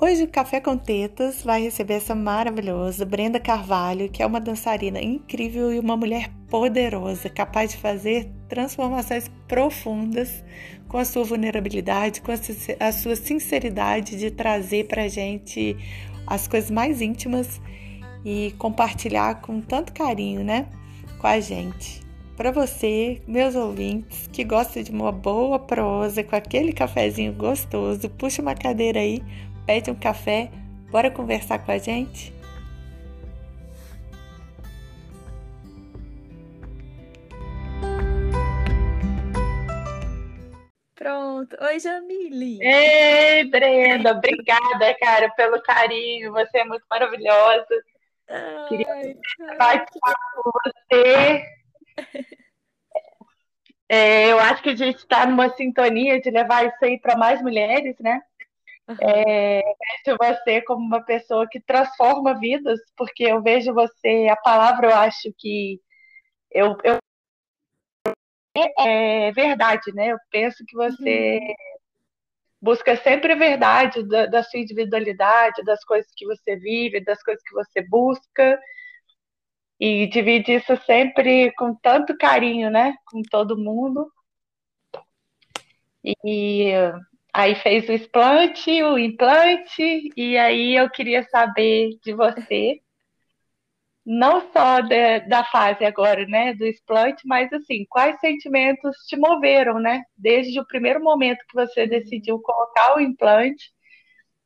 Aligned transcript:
Hoje 0.00 0.22
o 0.22 0.28
Café 0.28 0.60
com 0.60 0.76
Tetas 0.76 1.42
vai 1.42 1.60
receber 1.60 1.94
essa 1.94 2.14
maravilhosa 2.14 3.04
Brenda 3.04 3.40
Carvalho, 3.40 4.08
que 4.08 4.22
é 4.22 4.26
uma 4.26 4.40
dançarina 4.40 5.02
incrível 5.02 5.72
e 5.72 5.80
uma 5.80 5.96
mulher 5.96 6.30
poderosa, 6.48 7.28
capaz 7.28 7.72
de 7.72 7.78
fazer 7.78 8.30
transformações 8.48 9.28
profundas 9.48 10.44
com 10.86 10.98
a 10.98 11.04
sua 11.04 11.24
vulnerabilidade, 11.24 12.20
com 12.20 12.30
a 12.30 12.92
sua 12.92 13.16
sinceridade 13.16 14.16
de 14.16 14.30
trazer 14.30 14.86
para 14.86 15.08
gente 15.08 15.76
as 16.28 16.46
coisas 16.46 16.70
mais 16.70 17.00
íntimas 17.00 17.60
e 18.24 18.54
compartilhar 18.56 19.40
com 19.40 19.60
tanto 19.60 19.92
carinho, 19.92 20.44
né, 20.44 20.68
com 21.18 21.26
a 21.26 21.40
gente. 21.40 22.06
Para 22.36 22.52
você, 22.52 23.20
meus 23.26 23.56
ouvintes, 23.56 24.28
que 24.32 24.44
gosta 24.44 24.80
de 24.80 24.92
uma 24.92 25.10
boa 25.10 25.58
prosa 25.58 26.22
com 26.22 26.36
aquele 26.36 26.72
cafezinho 26.72 27.32
gostoso, 27.32 28.08
puxa 28.10 28.40
uma 28.40 28.54
cadeira 28.54 29.00
aí 29.00 29.20
pede 29.68 29.90
um 29.90 29.94
café, 29.94 30.50
bora 30.90 31.10
conversar 31.10 31.58
com 31.58 31.70
a 31.70 31.76
gente? 31.76 32.32
Pronto. 40.94 41.54
Oi, 41.60 41.78
Jamile. 41.78 42.58
Ei, 42.62 43.44
Brenda, 43.50 44.12
obrigada, 44.12 44.96
cara, 44.98 45.28
pelo 45.32 45.60
carinho. 45.60 46.32
Você 46.32 46.60
é 46.60 46.64
muito 46.64 46.86
maravilhosa. 46.88 47.84
Ai, 48.26 48.68
Queria 48.70 49.16
participar 49.58 50.14
com 50.34 50.50
você. 50.64 51.44
É, 53.90 54.32
eu 54.32 54.38
acho 54.38 54.62
que 54.62 54.70
a 54.70 54.76
gente 54.76 54.96
está 54.96 55.26
numa 55.26 55.50
sintonia 55.50 56.20
de 56.20 56.30
levar 56.30 56.66
isso 56.66 56.82
aí 56.82 56.98
para 56.98 57.16
mais 57.16 57.42
mulheres, 57.42 57.96
né? 58.00 58.22
É, 59.00 59.62
vejo 60.06 60.16
você 60.18 60.62
como 60.62 60.84
uma 60.84 61.02
pessoa 61.02 61.46
que 61.48 61.60
transforma 61.60 62.38
vidas, 62.38 62.80
porque 62.96 63.24
eu 63.24 63.42
vejo 63.42 63.74
você, 63.74 64.28
a 64.30 64.36
palavra 64.36 64.88
eu 64.88 64.94
acho 64.94 65.32
que 65.38 65.80
eu, 66.50 66.76
eu 66.84 66.98
é 68.78 69.30
verdade, 69.32 69.92
né? 69.94 70.08
Eu 70.08 70.18
penso 70.30 70.64
que 70.66 70.74
você 70.74 71.38
uhum. 71.38 71.54
busca 72.60 72.96
sempre 72.96 73.32
a 73.32 73.36
verdade 73.36 74.02
da, 74.08 74.26
da, 74.26 74.42
sua 74.42 74.58
individualidade, 74.60 75.62
das 75.64 75.84
coisas 75.84 76.10
que 76.16 76.26
você 76.26 76.56
vive, 76.56 77.04
das 77.04 77.22
coisas 77.22 77.42
que 77.44 77.54
você 77.54 77.82
busca, 77.82 78.58
e 79.78 80.06
divide 80.08 80.54
isso 80.54 80.76
sempre 80.84 81.52
com 81.52 81.74
tanto 81.74 82.16
carinho, 82.18 82.70
né? 82.70 82.94
Com 83.06 83.22
todo 83.22 83.56
mundo. 83.56 84.10
E 86.24 86.72
Aí 87.38 87.54
fez 87.54 87.88
o 87.88 87.92
explante, 87.92 88.82
o 88.82 88.98
implante, 88.98 90.10
e 90.16 90.36
aí 90.36 90.74
eu 90.74 90.90
queria 90.90 91.22
saber 91.22 91.90
de 92.02 92.12
você, 92.12 92.80
não 94.04 94.40
só 94.52 94.80
de, 94.80 95.20
da 95.20 95.44
fase 95.44 95.84
agora, 95.84 96.26
né, 96.26 96.52
do 96.54 96.66
explante, 96.66 97.22
mas 97.24 97.52
assim, 97.52 97.86
quais 97.88 98.18
sentimentos 98.18 98.96
te 99.06 99.16
moveram, 99.16 99.78
né, 99.78 100.02
desde 100.16 100.58
o 100.58 100.66
primeiro 100.66 101.00
momento 101.00 101.38
que 101.48 101.54
você 101.54 101.86
decidiu 101.86 102.40
colocar 102.40 102.96
o 102.96 103.00
implante 103.00 103.70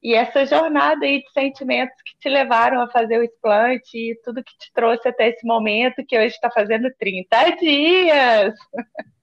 e 0.02 0.14
essa 0.14 0.44
jornada 0.44 1.06
aí 1.06 1.22
de 1.22 1.32
sentimentos 1.32 1.96
que 2.04 2.18
te 2.18 2.28
levaram 2.28 2.82
a 2.82 2.90
fazer 2.90 3.16
o 3.18 3.24
explante 3.24 3.96
e 3.96 4.20
tudo 4.22 4.44
que 4.44 4.52
te 4.58 4.70
trouxe 4.74 5.08
até 5.08 5.30
esse 5.30 5.46
momento 5.46 6.04
que 6.06 6.18
hoje 6.18 6.34
está 6.34 6.50
fazendo 6.50 6.92
30 6.98 7.56
dias. 7.56 8.54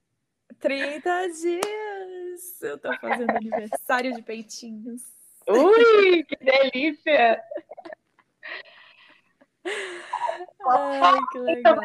30 0.60 1.28
dias! 1.28 2.62
Eu 2.62 2.78
tô 2.78 2.94
fazendo 2.98 3.32
aniversário 3.32 4.14
de 4.14 4.22
peitinhos. 4.22 5.02
Ui, 5.48 6.24
que 6.24 6.36
delícia! 6.38 7.42
Ai, 10.68 11.20
que 11.32 11.40
legal. 11.40 11.80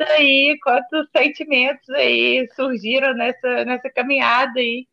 Aí, 0.00 0.58
quantos 0.62 1.08
sentimentos 1.10 1.88
aí 1.90 2.48
surgiram 2.54 3.14
nessa, 3.14 3.64
nessa 3.64 3.88
caminhada 3.90 4.58
aí? 4.58 4.86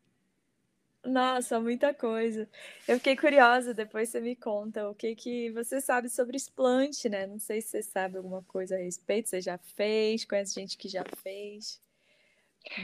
Nossa, 1.04 1.58
muita 1.58 1.94
coisa. 1.94 2.48
Eu 2.86 2.98
fiquei 2.98 3.16
curiosa, 3.16 3.72
depois 3.72 4.10
você 4.10 4.20
me 4.20 4.36
conta 4.36 4.88
o 4.88 4.94
que 4.94 5.14
que 5.14 5.50
você 5.50 5.80
sabe 5.80 6.10
sobre 6.10 6.36
explante, 6.36 7.08
né? 7.08 7.26
Não 7.26 7.38
sei 7.38 7.60
se 7.62 7.68
você 7.68 7.82
sabe 7.82 8.18
alguma 8.18 8.42
coisa 8.42 8.76
a 8.76 8.78
respeito, 8.78 9.30
você 9.30 9.40
já 9.40 9.58
fez, 9.58 10.24
conhece 10.24 10.54
gente 10.54 10.76
que 10.76 10.88
já 10.88 11.02
fez. 11.22 11.80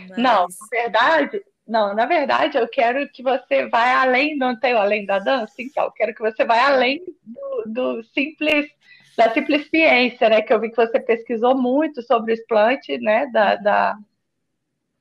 Mas... 0.08 0.18
Não, 0.18 0.42
na 0.42 0.68
verdade, 0.70 1.42
não, 1.66 1.94
na 1.94 2.06
verdade, 2.06 2.56
eu 2.56 2.68
quero 2.68 3.08
que 3.10 3.22
você 3.22 3.68
vá 3.68 4.02
além, 4.02 4.36
não 4.36 4.58
tem 4.58 4.72
além 4.72 5.04
da 5.04 5.18
dança, 5.18 5.54
então, 5.58 5.84
eu 5.84 5.90
quero 5.90 6.14
que 6.14 6.20
você 6.20 6.44
vá 6.44 6.68
além 6.68 7.02
do, 7.24 7.64
do 7.66 8.02
simples, 8.04 8.70
da 9.16 9.32
simples 9.32 9.68
ciência, 9.68 10.28
né? 10.28 10.42
Que 10.42 10.52
eu 10.52 10.60
vi 10.60 10.70
que 10.70 10.76
você 10.76 11.00
pesquisou 11.00 11.56
muito 11.56 12.02
sobre 12.02 12.32
o 12.32 12.34
explante, 12.34 12.96
né? 12.98 13.26
Da, 13.32 13.56
da, 13.56 13.98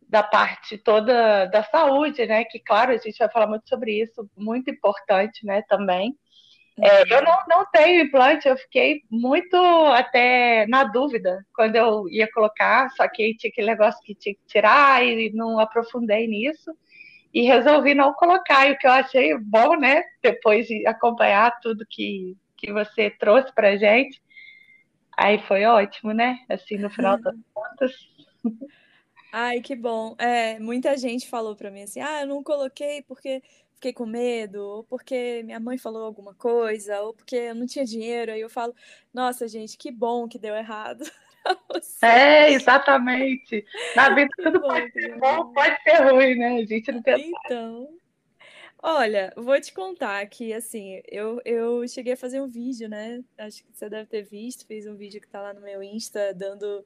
da 0.10 0.24
parte 0.24 0.78
toda 0.78 1.46
da 1.46 1.64
saúde, 1.64 2.26
né? 2.26 2.44
Que, 2.46 2.60
claro, 2.60 2.92
a 2.92 2.98
gente 2.98 3.20
vai 3.20 3.30
falar 3.30 3.48
muito 3.48 3.70
sobre 3.70 4.02
isso, 4.02 4.28
muito 4.36 4.72
importante, 4.72 5.46
né? 5.46 5.62
Também. 5.70 6.18
É, 6.82 7.04
eu 7.04 7.24
não, 7.24 7.38
não 7.48 7.66
tenho 7.72 8.04
implante, 8.04 8.48
eu 8.48 8.58
fiquei 8.58 9.02
muito 9.10 9.56
até 9.56 10.68
na 10.68 10.84
dúvida 10.84 11.46
quando 11.54 11.78
eu 11.78 12.10
ia 12.10 12.30
colocar, 12.32 12.90
só 12.92 13.08
que 13.08 13.36
tinha 13.38 13.50
aquele 13.50 13.68
negócio 13.68 14.02
que 14.04 14.14
tinha 14.14 14.36
que 14.36 14.42
tirar 14.46 15.06
e 15.06 15.32
não 15.34 15.60
aprofundei 15.60 16.28
nisso. 16.28 16.76
E 17.34 17.42
resolvi 17.42 17.94
não 17.94 18.14
colocar, 18.14 18.68
e 18.68 18.72
o 18.72 18.78
que 18.78 18.88
eu 18.88 18.92
achei 18.92 19.38
bom, 19.38 19.76
né? 19.76 20.04
Depois 20.22 20.68
de 20.68 20.88
acompanhar 20.88 21.60
tudo 21.62 21.86
que, 21.90 22.36
que 22.56 22.72
você 22.72 23.10
trouxe 23.10 23.54
pra 23.54 23.76
gente. 23.76 24.22
Aí 25.18 25.40
foi 25.40 25.66
ótimo, 25.66 26.14
né? 26.14 26.40
Assim, 26.50 26.78
no 26.78 26.90
final 26.90 27.20
das 27.20 27.36
contas. 27.54 27.92
Ai, 29.34 29.60
que 29.60 29.76
bom. 29.76 30.16
É, 30.18 30.58
muita 30.60 30.96
gente 30.96 31.28
falou 31.28 31.58
para 31.58 31.70
mim 31.70 31.84
assim: 31.84 32.00
ah, 32.00 32.22
eu 32.22 32.28
não 32.28 32.42
coloquei 32.42 33.02
porque 33.02 33.44
fiquei 33.76 33.94
com 33.94 34.06
medo, 34.06 34.60
ou 34.62 34.84
porque 34.84 35.44
minha 35.44 35.60
mãe 35.60 35.78
falou 35.78 36.04
alguma 36.04 36.34
coisa, 36.34 37.02
ou 37.02 37.14
porque 37.14 37.36
eu 37.36 37.56
não 37.56 37.66
tinha 37.66 37.86
dinheiro. 37.86 38.32
Aí 38.32 38.42
eu 38.42 38.50
falo, 38.50 38.74
nossa, 39.14 39.48
gente, 39.48 39.78
que 39.78 39.92
bom 39.92 40.28
que 40.28 40.40
deu 40.40 40.56
errado. 40.56 41.04
É, 42.02 42.52
exatamente. 42.54 43.64
Na 43.96 44.10
vida 44.16 44.30
que 44.36 44.42
tudo 44.42 44.60
bom, 44.62 44.68
pode 44.68 44.92
ser 44.92 45.20
bom, 45.20 45.54
pode 45.54 45.84
ser 45.84 46.12
ruim, 46.12 46.36
né? 46.36 46.58
A 46.58 46.66
gente 46.66 46.92
não 46.92 47.04
tem. 47.04 47.32
Então. 47.46 47.88
Olha, 48.82 49.32
vou 49.36 49.60
te 49.62 49.72
contar 49.72 50.26
que, 50.28 50.54
assim, 50.54 51.02
eu, 51.08 51.40
eu 51.46 51.88
cheguei 51.88 52.14
a 52.14 52.18
fazer 52.18 52.42
um 52.42 52.48
vídeo, 52.48 52.90
né? 52.90 53.24
Acho 53.38 53.64
que 53.64 53.72
você 53.72 53.88
deve 53.88 54.08
ter 54.08 54.24
visto, 54.24 54.66
fiz 54.66 54.88
um 54.88 54.96
vídeo 54.96 55.22
que 55.22 55.28
tá 55.28 55.40
lá 55.40 55.54
no 55.54 55.62
meu 55.62 55.84
Insta, 55.84 56.34
dando. 56.34 56.84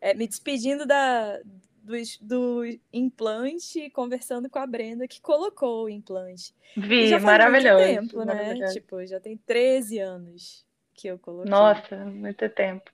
É, 0.00 0.12
me 0.12 0.26
despedindo 0.26 0.84
da, 0.84 1.40
do, 1.84 1.94
do 2.20 2.78
implante 2.92 3.90
conversando 3.90 4.48
com 4.48 4.58
a 4.58 4.66
Brenda 4.66 5.06
que 5.06 5.20
colocou 5.20 5.84
o 5.84 5.88
implante. 5.88 6.54
Vi, 6.76 7.08
já 7.08 7.20
maravilhoso. 7.20 7.84
Muito 7.84 8.00
tempo, 8.00 8.24
né? 8.24 8.34
Maravilhoso. 8.34 8.72
Tipo, 8.72 9.06
já 9.06 9.20
tem 9.20 9.36
13 9.36 9.98
anos 9.98 10.66
que 10.94 11.08
eu 11.08 11.18
coloquei. 11.18 11.50
Nossa, 11.50 11.96
muito 12.06 12.48
tempo. 12.48 12.90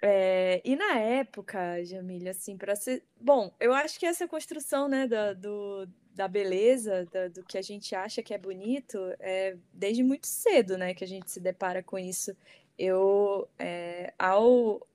É, 0.00 0.60
e 0.64 0.76
na 0.76 0.98
época, 0.98 1.82
Jamília, 1.84 2.30
assim, 2.30 2.56
para 2.56 2.76
ser. 2.76 3.02
Bom, 3.20 3.52
eu 3.58 3.72
acho 3.72 3.98
que 3.98 4.06
essa 4.06 4.28
construção, 4.28 4.88
né, 4.88 5.08
da, 5.08 5.32
do, 5.32 5.88
da 6.14 6.28
beleza, 6.28 7.06
da, 7.10 7.28
do 7.28 7.42
que 7.42 7.58
a 7.58 7.62
gente 7.62 7.94
acha 7.94 8.22
que 8.22 8.32
é 8.32 8.38
bonito, 8.38 8.98
é 9.18 9.56
desde 9.72 10.02
muito 10.04 10.26
cedo, 10.26 10.78
né, 10.78 10.94
que 10.94 11.02
a 11.02 11.08
gente 11.08 11.30
se 11.30 11.40
depara 11.40 11.82
com 11.82 11.98
isso. 11.98 12.36
Eu, 12.78 13.48
é, 13.58 14.12
ao 14.16 14.86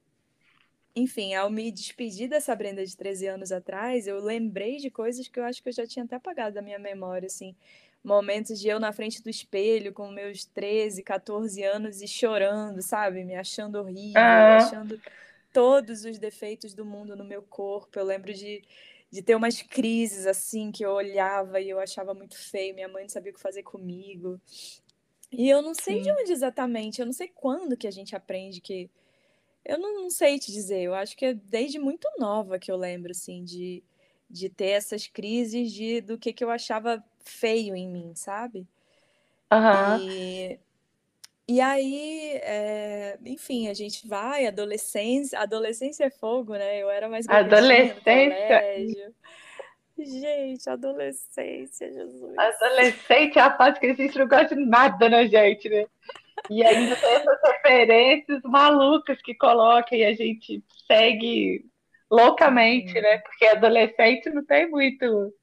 enfim, 0.96 1.34
ao 1.34 1.50
me 1.50 1.72
despedir 1.72 2.30
dessa 2.30 2.56
Brenda 2.56 2.86
de 2.86 2.96
13 2.96 3.28
anos 3.28 3.52
atrás, 3.52 4.06
eu 4.06 4.20
lembrei 4.20 4.78
de 4.78 4.91
coisas 4.91 5.28
que 5.28 5.40
eu 5.40 5.44
acho 5.44 5.62
que 5.62 5.70
eu 5.70 5.73
já 5.73 5.88
tinha 5.88 6.06
até 6.06 6.16
apagado 6.16 6.56
da 6.56 6.62
minha 6.62 6.78
memória, 6.78 7.26
assim. 7.26 7.56
Momentos 8.03 8.59
de 8.59 8.67
eu 8.67 8.79
na 8.79 8.91
frente 8.91 9.23
do 9.23 9.29
espelho 9.29 9.94
com 9.94 10.12
meus 10.12 10.46
13, 10.46 11.02
14 11.02 11.64
anos 11.64 12.02
e 12.02 12.08
chorando, 12.08 12.82
sabe? 12.82 13.23
Me 13.23 13.34
achando 13.34 13.79
horrível, 13.79 14.22
ah. 14.22 14.58
achando 14.58 15.02
todos 15.52 16.03
os 16.06 16.20
defeitos 16.20 16.73
do 16.73 16.85
mundo 16.85 17.16
no 17.16 17.23
meu 17.23 17.41
corpo. 17.41 17.97
Eu 17.97 18.06
lembro 18.06 18.34
de, 18.34 18.62
de 19.09 19.22
ter 19.22 19.35
umas 19.35 19.62
crises, 19.62 20.28
assim, 20.28 20.72
que 20.72 20.85
eu 20.85 20.91
olhava 20.91 21.59
e 21.59 21.70
eu 21.70 21.79
achava 21.79 22.14
muito 22.14 22.38
feio, 22.38 22.76
minha 22.76 22.88
mãe 22.88 23.03
não 23.03 23.09
sabia 23.09 23.32
o 23.32 23.35
que 23.35 23.41
fazer 23.41 23.64
comigo. 23.64 24.40
E 25.32 25.50
eu 25.50 25.62
não 25.64 25.73
sei 25.73 25.97
Sim. 25.97 26.02
de 26.03 26.12
onde 26.12 26.32
exatamente, 26.32 27.00
eu 27.00 27.06
não 27.06 27.14
sei 27.14 27.32
quando 27.34 27.76
que 27.76 27.88
a 27.88 27.91
gente 27.91 28.16
aprende 28.16 28.62
que 28.62 28.90
eu 29.66 29.78
não, 29.80 29.94
não, 29.94 30.10
sei 30.10 30.38
te 30.40 30.52
dizer, 30.52 30.82
eu 30.82 30.94
acho 30.94 31.16
que 31.16 31.26
é 31.26 31.34
desde 31.34 31.80
muito 31.80 32.08
nova 32.18 32.60
que 32.60 32.72
eu 32.72 32.78
lembro, 32.78 33.12
assim, 33.12 33.44
de, 33.44 33.84
de 34.30 34.50
ter 34.50 34.70
essas 34.70 35.08
crises 35.08 35.72
de, 35.72 36.02
do 36.02 36.18
que, 36.18 36.34
que 36.34 36.44
eu 36.44 36.50
achava 36.50 37.04
feio 37.24 37.76
em 37.76 37.88
mim, 37.88 38.14
sabe? 38.16 38.68
Uhum. 39.52 40.10
E, 40.10 40.60
e 41.48 41.62
aí, 41.62 42.32
é, 42.42 43.18
enfim, 43.26 43.68
a 43.68 43.74
gente 43.74 44.08
vai, 44.08 44.48
adolescência, 44.48 45.40
adolescência 45.40 46.06
é 46.06 46.10
fogo, 46.10 46.54
né? 46.54 46.78
Eu 46.78 46.90
era 46.90 47.08
mais 47.08 47.28
adolescência. 47.28 49.14
Gente, 49.98 50.70
adolescência, 50.70 51.92
Jesus. 51.92 52.38
Adolescente 52.38 53.38
é 53.38 53.42
a 53.42 53.56
fase 53.56 53.80
que 53.80 53.86
a 53.86 53.94
gente 53.94 54.18
não 54.18 54.28
gosta 54.28 54.56
de 54.56 54.66
nada 54.66 55.08
na 55.08 55.26
gente, 55.26 55.70
né? 55.70 55.86
E 56.49 56.66
ainda 56.66 56.95
tem 56.95 57.09
essas 57.09 57.40
referências 57.41 58.41
malucas 58.43 59.22
que 59.22 59.34
coloca 59.34 59.95
e 59.95 60.03
a 60.03 60.13
gente 60.13 60.63
segue 60.87 61.66
loucamente, 62.11 62.93
né? 62.93 63.17
Porque 63.19 63.45
adolescente 63.45 64.29
não 64.29 64.43
tem 64.45 64.69
muito, 64.69 65.34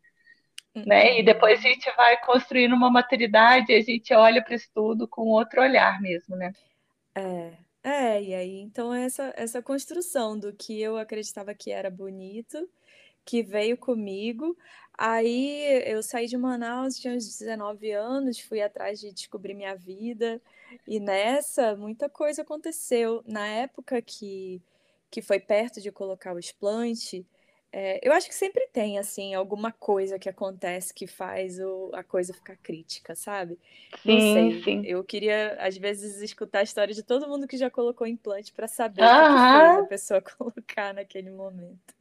né? 0.74 1.18
E 1.18 1.22
depois 1.22 1.58
a 1.58 1.62
gente 1.62 1.90
vai 1.96 2.16
construindo 2.18 2.74
uma 2.74 2.90
maturidade 2.90 3.72
e 3.72 3.76
a 3.76 3.80
gente 3.80 4.12
olha 4.14 4.42
para 4.42 4.54
isso 4.54 4.68
tudo 4.74 5.08
com 5.08 5.22
outro 5.22 5.62
olhar 5.62 6.00
mesmo, 6.00 6.36
né? 6.36 6.52
É, 7.14 7.52
é, 7.82 8.22
e 8.22 8.34
aí 8.34 8.60
então 8.60 8.94
essa 8.94 9.32
essa 9.36 9.62
construção 9.62 10.38
do 10.38 10.52
que 10.52 10.80
eu 10.80 10.96
acreditava 10.96 11.54
que 11.54 11.72
era 11.72 11.90
bonito, 11.90 12.68
que 13.24 13.42
veio 13.42 13.76
comigo. 13.76 14.56
Aí 14.96 15.82
eu 15.86 16.02
saí 16.02 16.26
de 16.26 16.36
Manaus, 16.36 16.96
tinha 16.96 17.14
uns 17.14 17.26
19 17.26 17.90
anos, 17.90 18.38
fui 18.38 18.60
atrás 18.60 19.00
de 19.00 19.12
descobrir 19.12 19.54
minha 19.54 19.74
vida. 19.74 20.40
E 20.86 21.00
nessa, 21.00 21.76
muita 21.76 22.08
coisa 22.08 22.42
aconteceu. 22.42 23.22
Na 23.26 23.46
época 23.46 24.00
que, 24.02 24.62
que 25.10 25.22
foi 25.22 25.40
perto 25.40 25.80
de 25.80 25.90
colocar 25.90 26.34
o 26.34 26.38
explante, 26.38 27.26
é, 27.72 28.00
eu 28.02 28.12
acho 28.12 28.28
que 28.28 28.34
sempre 28.34 28.66
tem, 28.72 28.98
assim, 28.98 29.32
alguma 29.32 29.70
coisa 29.70 30.18
que 30.18 30.28
acontece 30.28 30.92
que 30.92 31.06
faz 31.06 31.60
o, 31.60 31.90
a 31.94 32.02
coisa 32.02 32.34
ficar 32.34 32.56
crítica, 32.56 33.14
sabe? 33.14 33.58
Sim, 34.02 34.20
sei. 34.20 34.62
sim. 34.62 34.82
Eu 34.84 35.04
queria, 35.04 35.56
às 35.60 35.76
vezes, 35.76 36.20
escutar 36.20 36.60
a 36.60 36.64
história 36.64 36.92
de 36.92 37.02
todo 37.02 37.28
mundo 37.28 37.46
que 37.46 37.56
já 37.56 37.70
colocou 37.70 38.06
implante 38.06 38.52
para 38.52 38.66
saber 38.66 39.02
o 39.04 39.06
que, 39.06 39.50
fez 39.50 39.78
a 39.78 39.86
pessoa 39.88 40.20
colocar 40.36 40.92
naquele 40.92 41.30
momento. 41.30 41.94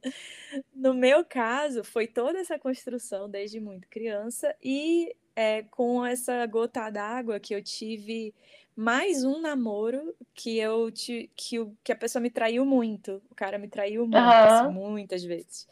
No 0.74 0.92
meu 0.92 1.24
caso, 1.24 1.84
foi 1.84 2.08
toda 2.08 2.40
essa 2.40 2.58
construção 2.58 3.30
desde 3.30 3.60
muito 3.60 3.86
criança 3.86 4.54
e 4.60 5.14
é, 5.40 5.62
com 5.64 6.04
essa 6.04 6.44
gota 6.46 6.90
d'água 6.90 7.40
que 7.40 7.54
eu 7.54 7.62
tive 7.62 8.34
mais 8.76 9.24
um 9.24 9.40
namoro 9.40 10.14
que 10.34 10.58
eu 10.58 10.90
ti- 10.90 11.30
que, 11.36 11.56
que 11.84 11.92
a 11.92 11.96
pessoa 11.96 12.22
me 12.22 12.30
traiu 12.30 12.64
muito. 12.64 13.22
O 13.30 13.34
cara 13.34 13.58
me 13.58 13.68
traiu 13.68 14.06
muito, 14.06 14.46
assim, 14.46 14.66
Aham. 14.66 14.68
muitas 14.68 15.22
vezes. 15.24 15.66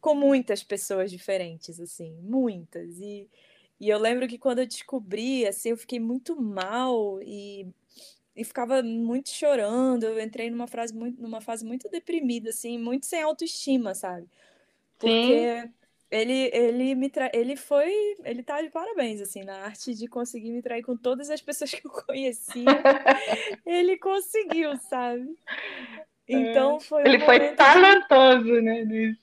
Com 0.00 0.14
muitas 0.14 0.62
pessoas 0.62 1.10
diferentes, 1.10 1.80
assim, 1.80 2.12
muitas. 2.22 2.98
E, 3.00 3.28
e 3.80 3.88
eu 3.88 3.98
lembro 3.98 4.28
que 4.28 4.38
quando 4.38 4.60
eu 4.60 4.66
descobri, 4.66 5.46
assim, 5.46 5.70
eu 5.70 5.76
fiquei 5.76 5.98
muito 6.00 6.36
mal 6.40 7.20
e, 7.22 7.66
e 8.36 8.44
ficava 8.44 8.82
muito 8.82 9.30
chorando. 9.30 10.04
Eu 10.04 10.20
entrei 10.20 10.50
numa 10.50 10.66
fase 10.66 10.94
muito, 10.94 11.20
numa 11.22 11.40
fase 11.40 11.64
muito 11.64 11.88
deprimida, 11.90 12.50
assim, 12.50 12.78
muito 12.78 13.06
sem 13.06 13.22
autoestima, 13.22 13.94
sabe? 13.94 14.28
Sim. 15.00 15.50
Ele, 16.14 16.48
ele 16.52 16.94
me 16.94 17.10
tra... 17.10 17.28
ele 17.34 17.56
foi, 17.56 17.92
ele 18.24 18.44
tá 18.44 18.62
de 18.62 18.70
parabéns 18.70 19.20
assim 19.20 19.42
na 19.42 19.64
arte 19.64 19.92
de 19.94 20.06
conseguir 20.06 20.52
me 20.52 20.62
trair 20.62 20.82
com 20.84 20.96
todas 20.96 21.28
as 21.28 21.42
pessoas 21.42 21.72
que 21.74 21.84
eu 21.84 21.90
conhecia. 21.90 22.86
Ele 23.66 23.96
conseguiu, 23.98 24.76
sabe? 24.76 25.36
É. 26.28 26.36
Então 26.36 26.78
foi 26.80 27.06
um 27.06 27.06
Ele 27.06 27.18
foi 27.20 27.38
momento 27.38 27.50
de 27.50 27.56
talentoso, 27.56 28.60
né, 28.62 28.84
nisso. 28.84 29.20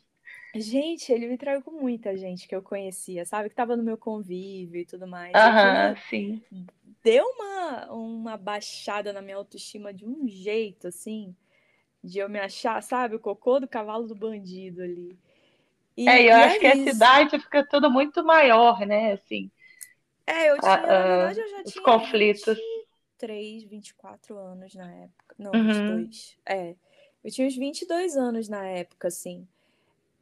gente, 0.56 1.12
ele 1.12 1.28
me 1.28 1.38
traiu 1.38 1.62
com 1.62 1.72
muita 1.72 2.16
gente 2.18 2.48
que 2.48 2.56
eu 2.56 2.62
conhecia, 2.62 3.26
sabe? 3.26 3.50
Que 3.50 3.56
tava 3.56 3.76
no 3.78 3.84
meu 3.84 3.98
convívio 3.98 4.82
e 4.82 4.86
tudo 4.86 5.08
mais. 5.08 5.34
Aham, 5.34 5.96
sim. 6.10 6.42
deu 7.04 7.26
uma, 7.26 7.92
uma 7.94 8.38
baixada 8.38 9.14
na 9.14 9.22
minha 9.22 9.38
autoestima 9.38 9.94
de 9.94 10.06
um 10.06 10.28
jeito, 10.28 10.88
assim, 10.88 11.36
de 12.04 12.20
eu 12.20 12.30
me 12.30 12.40
achar, 12.40 12.82
sabe, 12.84 13.16
o 13.16 13.20
cocô 13.20 13.60
do 13.60 13.68
cavalo 13.68 14.08
do 14.08 14.16
bandido 14.16 14.82
ali. 14.84 15.18
É, 16.06 16.22
E, 16.22 16.28
e 16.28 16.30
eu 16.30 16.38
e 16.38 16.44
acho 16.44 16.60
é 16.60 16.60
que 16.60 16.68
a 16.68 16.76
isso. 16.86 17.16
cidade 17.16 17.40
fica 17.40 17.66
tudo 17.68 17.90
muito 17.92 18.24
maior, 18.24 18.80
né? 18.86 19.14
Assim, 19.14 19.52
É, 20.26 20.50
eu 20.52 20.60
a- 20.62 20.62
tinha, 20.62 20.88
na 20.88 21.00
a- 21.28 21.36
verdade, 21.36 21.40
eu 21.40 21.50
já 21.50 21.64
os 21.64 21.80
tinha 21.80 21.82
conflitos. 21.82 22.60
23, 23.18 23.64
24 23.64 24.38
anos 24.38 24.74
na 24.76 24.92
época. 24.94 25.36
Não, 25.38 25.60
Uhum, 25.60 26.10
22. 26.12 26.38
É, 26.46 26.76
eu 27.24 27.32
tinha 27.32 27.48
uns 27.48 27.56
22 27.56 28.16
anos 28.18 28.48
na 28.50 28.66
época, 28.68 29.08
assim. 29.08 29.48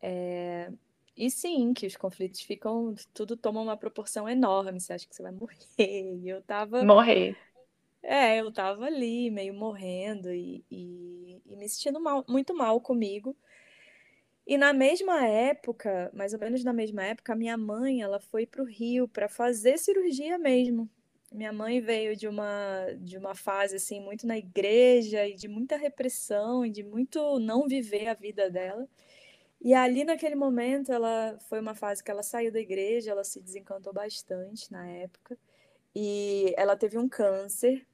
É, 0.01 0.71
E 1.17 1.29
sim, 1.31 1.73
que 1.73 1.85
os 1.87 1.97
conflitos 1.97 2.41
ficam, 2.41 2.95
tudo 3.13 3.35
toma 3.37 3.61
uma 3.61 3.77
proporção 3.77 4.27
enorme, 4.29 4.79
você 4.79 4.93
acha 4.93 5.07
que 5.07 5.15
você 5.15 5.23
vai 5.23 5.31
morrer. 5.33 5.57
E 5.79 6.29
eu 6.29 6.41
tava, 6.43 6.89
morrer. 6.89 7.37
é, 8.01 8.39
eu 8.41 8.51
tava 8.51 8.85
ali, 8.85 9.29
meio 9.31 9.53
morrendo 9.53 10.31
e, 10.33 10.63
e, 10.71 11.41
e 11.45 11.55
me 11.55 11.67
sentindo 11.69 11.99
mal, 11.99 12.23
muito 12.27 12.55
mal 12.55 12.79
comigo. 12.81 13.35
E 14.49 14.57
na 14.57 14.73
mesma 14.73 15.27
época, 15.27 16.09
mais 16.11 16.33
ou 16.33 16.39
menos 16.39 16.63
na 16.63 16.73
mesma 16.73 17.03
época, 17.03 17.35
minha 17.35 17.55
mãe, 17.55 18.01
ela 18.01 18.19
foi 18.19 18.47
para 18.47 18.63
o 18.63 18.65
Rio 18.65 19.07
para 19.07 19.29
fazer 19.29 19.77
cirurgia 19.77 20.39
mesmo. 20.39 20.89
Minha 21.31 21.53
mãe 21.53 21.79
veio 21.79 22.15
de 22.15 22.27
uma 22.27 22.87
de 22.99 23.15
uma 23.15 23.35
fase 23.35 23.75
assim 23.75 24.01
muito 24.01 24.25
na 24.25 24.39
igreja 24.39 25.27
e 25.27 25.35
de 25.35 25.47
muita 25.47 25.77
repressão 25.77 26.65
e 26.65 26.71
de 26.71 26.83
muito 26.83 27.39
não 27.39 27.67
viver 27.67 28.07
a 28.07 28.15
vida 28.15 28.49
dela. 28.49 28.89
E 29.61 29.73
ali 29.73 30.03
naquele 30.03 30.35
momento, 30.35 30.91
ela 30.91 31.37
foi 31.49 31.59
uma 31.59 31.75
fase 31.75 32.03
que 32.03 32.09
ela 32.11 32.23
saiu 32.23 32.51
da 32.51 32.59
igreja, 32.59 33.11
ela 33.11 33.23
se 33.23 33.39
desencantou 33.41 33.93
bastante 33.93 34.71
na 34.71 34.87
época. 34.89 35.37
E 35.95 36.53
ela 36.57 36.75
teve 36.77 36.97
um 36.97 37.09
câncer 37.09 37.85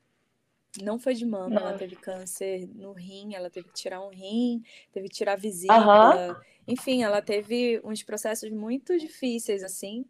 não 0.83 1.00
foi 1.00 1.13
de 1.16 1.25
mama, 1.25 1.60
ela 1.62 1.74
Nossa. 1.74 1.80
teve 1.80 1.95
câncer 1.95 2.68
no 2.75 2.94
rim, 2.94 3.33
ela 3.36 3.50
teve 3.50 3.68
que 3.69 3.74
tirar 3.74 4.01
um 4.01 4.10
rim, 4.10 4.63
teve 4.92 5.10
que 5.10 5.16
tirar 5.16 5.36
vesícula, 5.38 6.38
enfim, 6.68 7.04
ela 7.04 7.22
teve 7.22 7.80
uns 7.83 8.04
processos 8.04 8.50
muito 8.51 8.98
difíceis, 8.98 9.63
assim, 9.63 10.06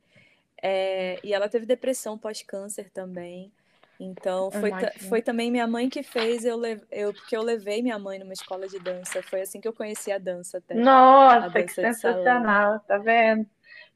é, 0.61 1.19
e 1.23 1.33
ela 1.33 1.49
teve 1.49 1.65
depressão 1.65 2.17
pós-câncer 2.17 2.89
também. 2.91 3.53
Então, 3.99 4.51
foi, 4.51 4.71
foi 4.99 5.21
também 5.21 5.51
minha 5.51 5.67
mãe 5.67 5.89
que 5.89 6.03
fez, 6.03 6.45
eu, 6.45 6.61
eu, 6.91 7.13
porque 7.13 7.35
eu 7.37 7.41
levei 7.43 7.81
minha 7.81 7.99
mãe 7.99 8.19
numa 8.19 8.33
escola 8.33 8.67
de 8.67 8.79
dança, 8.79 9.23
foi 9.23 9.41
assim 9.41 9.61
que 9.61 9.67
eu 9.67 9.73
conheci 9.73 10.11
a 10.11 10.17
dança 10.17 10.57
até, 10.59 10.75
Nossa, 10.75 11.63
que 11.63 11.75
dança 11.75 11.93
salão. 11.93 11.95
sensacional, 12.01 12.79
tá 12.81 12.97
vendo? 12.97 13.47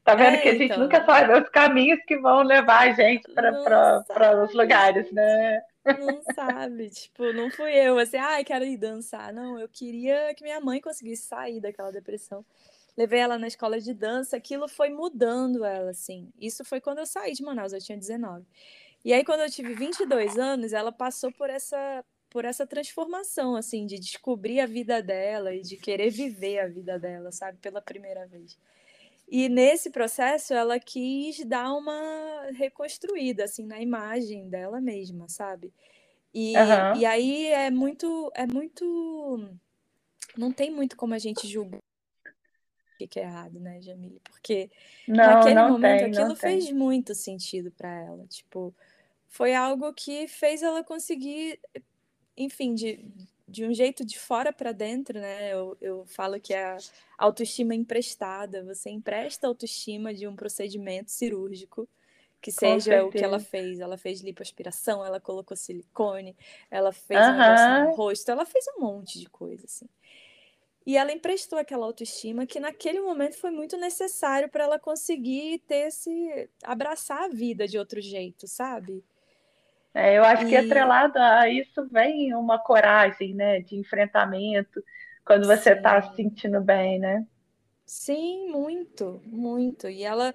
Tá 0.04 0.14
vendo 0.14 0.38
que 0.40 0.48
É, 0.48 0.50
a 0.50 0.54
gente 0.54 0.78
nunca 0.78 0.98
então, 0.98 1.06
sabe 1.06 1.32
os 1.40 1.48
caminhos 1.50 2.00
que 2.06 2.18
vão 2.18 2.42
levar 2.42 2.88
a 2.88 2.92
gente 2.92 3.28
não 3.34 3.64
para 4.06 4.44
os 4.44 4.54
lugares, 4.54 5.10
né? 5.12 5.62
Não 5.84 6.22
sabe, 6.34 6.90
tipo, 6.90 7.32
não 7.32 7.50
fui 7.50 7.72
eu, 7.72 7.98
assim, 7.98 8.18
ai, 8.18 8.42
ah, 8.42 8.44
quero 8.44 8.64
ir 8.64 8.76
dançar. 8.76 9.32
Não, 9.32 9.58
eu 9.58 9.68
queria 9.68 10.34
que 10.34 10.44
minha 10.44 10.60
mãe 10.60 10.80
conseguisse 10.80 11.26
sair 11.26 11.60
daquela 11.60 11.90
depressão. 11.90 12.44
Levei 12.96 13.20
ela 13.20 13.38
na 13.38 13.46
escola 13.46 13.80
de 13.80 13.94
dança, 13.94 14.36
aquilo 14.36 14.68
foi 14.68 14.90
mudando 14.90 15.64
ela, 15.64 15.90
assim. 15.90 16.30
Isso 16.38 16.64
foi 16.64 16.80
quando 16.80 16.98
eu 16.98 17.06
saí 17.06 17.32
de 17.32 17.42
Manaus, 17.42 17.72
eu 17.72 17.80
tinha 17.80 17.96
19. 17.96 18.44
E 19.04 19.12
aí, 19.14 19.24
quando 19.24 19.40
eu 19.40 19.50
tive 19.50 19.74
22 19.74 20.38
anos, 20.38 20.72
ela 20.74 20.92
passou 20.92 21.32
por 21.32 21.48
essa, 21.48 22.04
por 22.28 22.44
essa 22.44 22.66
transformação, 22.66 23.56
assim, 23.56 23.86
de 23.86 23.98
descobrir 23.98 24.60
a 24.60 24.66
vida 24.66 25.02
dela 25.02 25.54
e 25.54 25.62
de 25.62 25.76
querer 25.78 26.10
viver 26.10 26.58
a 26.58 26.68
vida 26.68 26.98
dela, 26.98 27.32
sabe, 27.32 27.58
pela 27.58 27.80
primeira 27.80 28.26
vez. 28.26 28.58
E 29.30 29.48
nesse 29.48 29.90
processo 29.90 30.52
ela 30.52 30.80
quis 30.80 31.44
dar 31.46 31.72
uma 31.72 32.50
reconstruída 32.52 33.44
assim 33.44 33.64
na 33.64 33.80
imagem 33.80 34.48
dela 34.48 34.80
mesma, 34.80 35.28
sabe? 35.28 35.72
E, 36.34 36.52
Uhum. 36.56 36.96
e 36.96 37.06
aí 37.06 37.46
é 37.46 37.70
muito 37.70 38.32
é 38.34 38.44
muito 38.44 39.48
não 40.36 40.50
tem 40.52 40.70
muito 40.72 40.96
como 40.96 41.14
a 41.14 41.18
gente 41.18 41.46
julgar 41.46 41.78
o 43.04 43.08
que 43.08 43.18
é 43.18 43.22
errado, 43.22 43.58
né, 43.60 43.80
Jamile? 43.80 44.20
Porque 44.24 44.68
Não, 45.06 45.16
naquele 45.16 45.54
não 45.54 45.70
momento 45.70 46.00
tem, 46.00 46.10
aquilo 46.10 46.36
tem. 46.36 46.60
fez 46.60 46.70
muito 46.72 47.14
sentido 47.14 47.70
para 47.70 47.88
ela, 47.88 48.26
tipo, 48.26 48.74
foi 49.28 49.54
algo 49.54 49.92
que 49.94 50.26
fez 50.28 50.62
ela 50.62 50.84
conseguir, 50.84 51.58
enfim, 52.36 52.74
de, 52.74 53.02
de 53.50 53.64
um 53.64 53.74
jeito 53.74 54.04
de 54.04 54.18
fora 54.18 54.52
para 54.52 54.72
dentro, 54.72 55.18
né? 55.20 55.52
Eu, 55.52 55.76
eu 55.80 56.06
falo 56.06 56.40
que 56.40 56.54
é 56.54 56.64
a 56.64 56.84
autoestima 57.18 57.74
emprestada. 57.74 58.64
Você 58.64 58.90
empresta 58.90 59.46
autoestima 59.46 60.14
de 60.14 60.26
um 60.28 60.36
procedimento 60.36 61.10
cirúrgico, 61.10 61.88
que 62.40 62.52
Com 62.52 62.58
seja 62.58 63.04
o 63.04 63.12
que 63.12 63.24
ela 63.24 63.40
fez. 63.40 63.80
Ela 63.80 63.98
fez 63.98 64.20
lipoaspiração, 64.20 65.04
ela 65.04 65.20
colocou 65.20 65.56
silicone, 65.56 66.36
ela 66.70 66.92
fez 66.92 67.28
um 67.28 67.32
negócio 67.34 67.72
no 67.72 67.84
rosto, 67.86 68.30
ela 68.30 68.46
fez 68.46 68.64
um 68.76 68.80
monte 68.80 69.18
de 69.18 69.28
coisa, 69.28 69.66
assim. 69.66 69.88
E 70.86 70.96
ela 70.96 71.12
emprestou 71.12 71.58
aquela 71.58 71.86
autoestima 71.86 72.46
que 72.46 72.58
naquele 72.58 73.00
momento 73.00 73.36
foi 73.38 73.50
muito 73.50 73.76
necessário 73.76 74.48
para 74.48 74.64
ela 74.64 74.78
conseguir 74.78 75.60
ter 75.60 75.88
esse 75.88 76.48
abraçar 76.64 77.24
a 77.24 77.28
vida 77.28 77.68
de 77.68 77.78
outro 77.78 78.00
jeito, 78.00 78.46
sabe? 78.48 79.04
É, 79.94 80.16
eu 80.18 80.24
acho 80.24 80.46
que 80.46 80.56
E 80.56 80.56
atrelado 80.56 81.18
a 81.18 81.48
isso 81.48 81.88
vem 81.90 82.34
uma 82.34 82.58
coragem, 82.58 83.34
né, 83.34 83.60
de 83.60 83.76
enfrentamento, 83.76 84.82
quando 85.24 85.46
você 85.46 85.72
está 85.72 86.00
se 86.02 86.14
sentindo 86.16 86.60
bem, 86.60 86.98
né? 87.00 87.26
sim, 87.86 88.48
muito, 88.50 89.20
muito. 89.26 89.88
E 89.88 90.02
ela 90.02 90.34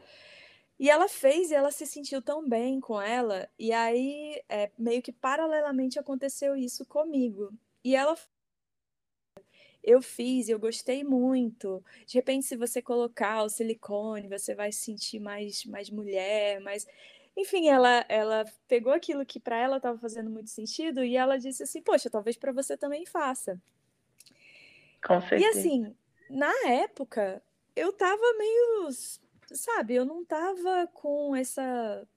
e 0.80 0.90
ela 0.90 1.10
fez 1.10 1.52
e 1.52 1.56
ela 1.56 1.72
se 1.72 1.88
sentiu 1.88 2.22
tão 2.22 2.48
bem 2.50 2.80
com 2.82 3.02
ela. 3.02 3.50
E 3.60 3.72
aí, 3.74 4.42
é, 4.50 4.72
meio 4.78 5.02
que 5.02 5.12
paralelamente 5.14 6.00
aconteceu 6.00 6.56
isso 6.58 6.86
comigo. 6.86 7.54
E 7.84 7.96
ela 7.96 8.16
eu 9.84 10.02
fiz, 10.02 10.50
eu 10.50 10.60
gostei 10.60 11.04
muito. 11.04 11.84
De 12.08 12.16
repente, 12.16 12.46
se 12.46 12.56
você 12.58 12.82
colocar 12.82 13.44
o 13.44 13.50
silicone, 13.50 14.28
você 14.28 14.56
vai 14.56 14.72
se 14.72 14.80
sentir 14.86 15.20
mais, 15.20 15.64
mais 15.66 15.90
mulher, 15.90 16.60
mais. 16.62 16.88
Enfim, 17.38 17.68
ela, 17.68 18.06
ela 18.08 18.46
pegou 18.68 18.94
aquilo 18.94 19.26
que 19.26 19.40
para 19.40 19.58
ela 19.58 19.78
estava 19.78 19.98
fazendo 19.98 20.30
muito 20.30 20.50
sentido 20.50 21.04
e 21.04 21.18
ela 21.18 21.38
disse 21.38 21.64
assim: 21.64 21.82
Poxa, 21.82 22.10
talvez 22.10 22.38
para 22.38 22.52
você 22.52 22.78
também 22.78 23.06
faça. 23.06 23.62
Com 25.04 25.20
certeza. 25.22 25.44
E 25.44 25.46
assim, 25.46 25.96
na 26.30 26.52
época, 26.68 27.42
eu 27.76 27.92
tava 27.92 28.24
meio. 28.38 28.90
Sabe, 29.52 29.96
eu 29.96 30.06
não 30.06 30.24
tava 30.24 30.88
com 30.94 31.36
essa. 31.36 32.08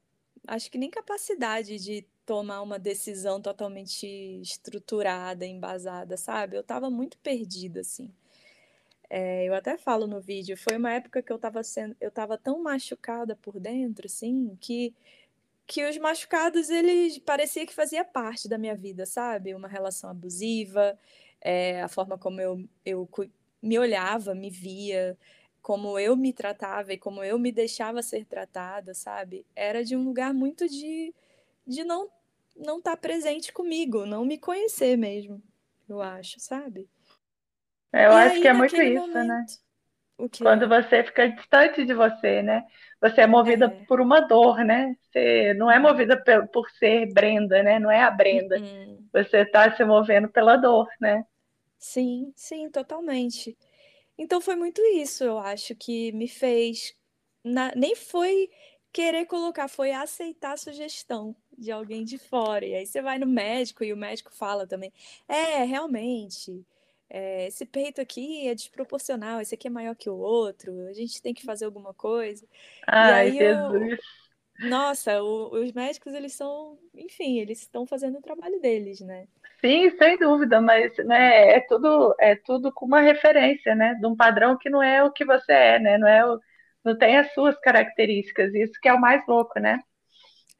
Acho 0.47 0.71
que 0.71 0.79
nem 0.79 0.91
capacidade 0.91 1.79
de 1.79 2.07
tomar 2.25 2.63
uma 2.63 2.79
decisão 2.79 3.41
totalmente 3.41 4.07
estruturada, 4.41 5.45
embasada, 5.45 6.17
sabe? 6.17 6.57
Eu 6.57 6.61
estava 6.61 6.91
muito 6.91 7.19
perdida, 7.19 7.81
assim. 7.81 8.15
É, 9.11 9.45
eu 9.45 9.55
até 9.55 9.79
falo 9.79 10.07
no 10.07 10.21
vídeo, 10.21 10.57
foi 10.57 10.77
uma 10.77 10.93
época 10.93 11.23
que 11.23 11.33
eu 11.33 11.37
estava 11.37 11.63
sendo, 11.63 11.97
eu 12.01 12.09
estava 12.11 12.37
tão 12.37 12.63
machucada 12.63 13.35
por 13.37 13.59
dentro, 13.59 14.07
assim, 14.07 14.57
que 14.61 14.95
que 15.67 15.85
os 15.87 15.99
machucados 15.99 16.71
eles 16.71 17.19
parecia 17.19 17.67
que 17.67 17.75
fazia 17.75 18.03
parte 18.05 18.49
da 18.49 18.57
minha 18.57 18.75
vida, 18.75 19.05
sabe? 19.05 19.55
Uma 19.55 19.69
relação 19.69 20.09
abusiva, 20.11 20.99
é, 21.43 21.83
a 21.83 21.89
forma 21.89 22.19
como 22.19 22.41
eu, 22.41 22.65
eu 22.87 23.09
me 23.63 23.79
olhava, 23.79 24.35
me 24.35 24.51
via, 24.51 25.17
como 25.61 25.99
eu 25.99 26.17
me 26.17 26.33
tratava 26.33 26.95
e 26.95 26.99
como 26.99 27.23
eu 27.23 27.39
me 27.39 27.53
deixava 27.53 28.03
ser 28.03 28.25
tratada, 28.25 28.95
sabe? 28.95 29.45
Era 29.55 29.85
de 29.85 29.95
um 29.95 30.05
lugar 30.05 30.33
muito 30.33 30.69
de, 30.69 31.15
de 31.67 31.85
não 31.85 32.11
não 32.57 32.79
estar 32.79 32.93
tá 32.93 32.97
presente 32.97 33.53
comigo, 33.53 34.05
não 34.07 34.25
me 34.25 34.39
conhecer 34.39 34.97
mesmo, 34.97 35.41
eu 35.89 36.03
acho, 36.03 36.41
sabe? 36.41 36.89
É, 37.93 38.07
eu 38.07 38.13
e 38.13 38.15
acho 38.15 38.35
aí, 38.37 38.43
que 38.43 38.49
é 38.49 38.53
muito 38.53 38.77
isso, 38.77 39.07
né? 39.09 39.23
momento... 39.23 39.27
né? 39.27 39.47
Quando 40.37 40.69
você 40.69 41.05
fica 41.05 41.29
distante 41.29 41.85
de 41.85 41.95
você, 41.95 42.43
né? 42.43 42.65
Você 43.01 43.21
é 43.21 43.27
movida 43.27 43.67
é. 43.67 43.85
por 43.87 44.01
uma 44.01 44.21
dor, 44.21 44.65
né? 44.65 44.97
Você 45.01 45.55
não 45.55 45.71
é 45.71 45.79
movida 45.79 46.21
por 46.53 46.69
ser 46.71 47.13
Brenda, 47.13 47.63
né? 47.63 47.79
Não 47.79 47.91
é 47.91 48.03
a 48.03 48.11
Brenda. 48.11 48.59
Uhum. 48.59 49.07
Você 49.13 49.39
está 49.39 49.75
se 49.77 49.85
movendo 49.85 50.29
pela 50.29 50.57
dor, 50.57 50.89
né? 51.01 51.25
Sim, 51.79 52.33
sim, 52.35 52.69
totalmente. 52.69 53.57
Então 54.19 54.41
foi 54.41 54.57
muito 54.57 54.83
isso, 54.97 55.23
eu 55.23 55.39
acho, 55.39 55.77
que 55.77 56.11
me 56.11 56.27
fez. 56.27 56.93
Na... 57.45 57.73
Nem 57.77 57.95
foi 57.95 58.51
querer 58.93 59.27
colocar, 59.27 59.69
foi 59.69 59.93
aceitar 59.93 60.55
a 60.55 60.57
sugestão 60.57 61.37
de 61.57 61.71
alguém 61.71 62.05
de 62.05 62.19
fora. 62.19 62.67
E 62.67 62.75
aí 62.75 62.85
você 62.85 63.01
vai 63.01 63.19
no 63.19 63.27
médico 63.27 63.85
e 63.85 63.93
o 63.93 63.97
médico 63.97 64.35
fala 64.35 64.67
também: 64.67 64.93
é, 65.29 65.63
realmente, 65.63 66.67
é, 67.11 67.47
esse 67.47 67.65
peito 67.65 68.01
aqui 68.01 68.49
é 68.49 68.55
desproporcional, 68.55 69.41
esse 69.41 69.55
aqui 69.55 69.67
é 69.67 69.71
maior 69.71 69.95
que 69.97 70.11
o 70.11 70.17
outro, 70.17 70.87
a 70.89 70.93
gente 70.93 71.23
tem 71.23 71.35
que 71.35 71.45
fazer 71.45 71.65
alguma 71.65 71.95
coisa. 71.95 72.47
Ai, 72.87 73.31
e 73.31 73.31
aí 73.31 73.39
Jesus. 73.39 73.99
Eu, 74.61 74.69
nossa, 74.69 75.23
o, 75.23 75.55
os 75.55 75.73
médicos, 75.73 76.13
eles 76.13 76.35
são, 76.35 76.79
enfim, 76.95 77.39
eles 77.39 77.61
estão 77.61 77.87
fazendo 77.87 78.19
o 78.19 78.23
trabalho 78.23 78.61
deles, 78.61 79.01
né? 79.01 79.27
Sim, 79.61 79.91
sem 79.97 80.19
dúvida, 80.19 80.61
mas 80.61 80.97
né, 80.99 81.57
é 81.57 81.61
tudo 81.61 82.15
é 82.19 82.37
tudo 82.37 82.73
com 82.73 82.87
uma 82.87 83.01
referência, 83.01 83.75
né, 83.75 83.95
de 83.95 84.07
um 84.07 84.17
padrão 84.17 84.57
que 84.57 84.71
não 84.71 84.83
é 84.83 85.03
o 85.03 85.13
que 85.13 85.25
você 85.25 85.53
é, 85.53 85.79
né, 85.81 85.99
não 85.99 86.07
é 86.07 86.25
o, 86.25 86.39
não 86.85 86.97
tem 86.97 87.19
as 87.19 87.33
suas 87.35 87.59
características, 87.61 88.55
isso 88.55 88.79
que 88.81 88.89
é 88.89 88.95
o 88.95 89.01
mais 89.01 89.25
louco, 89.27 89.59
né? 89.59 89.81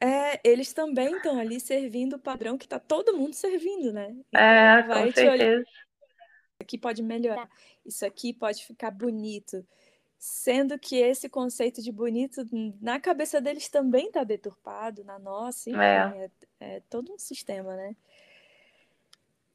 É, 0.01 0.39
eles 0.45 0.71
também 0.73 1.13
estão 1.15 1.37
ali 1.37 1.59
servindo 1.59 2.15
o 2.15 2.19
padrão 2.19 2.57
que 2.57 2.65
está 2.65 2.79
todo 2.79 3.17
mundo 3.17 3.33
servindo, 3.33 3.91
né? 3.91 4.07
Então, 4.11 4.41
é, 4.41 4.83
vai 4.83 5.05
com 5.07 5.11
certeza. 5.11 5.55
Olhar, 5.55 5.63
aqui 6.59 6.77
pode 6.77 7.01
melhorar, 7.01 7.49
isso 7.85 8.05
aqui 8.05 8.33
pode 8.33 8.65
ficar 8.65 8.91
bonito. 8.91 9.65
Sendo 10.17 10.77
que 10.77 10.97
esse 10.97 11.29
conceito 11.29 11.81
de 11.81 11.91
bonito 11.91 12.45
na 12.81 12.99
cabeça 12.99 13.39
deles 13.41 13.69
também 13.69 14.07
está 14.07 14.23
deturpado, 14.23 15.03
na 15.05 15.17
nossa, 15.17 15.69
enfim, 15.71 16.17
é. 16.17 16.31
É, 16.59 16.77
é 16.77 16.79
todo 16.89 17.13
um 17.13 17.17
sistema, 17.19 17.75
né? 17.75 17.95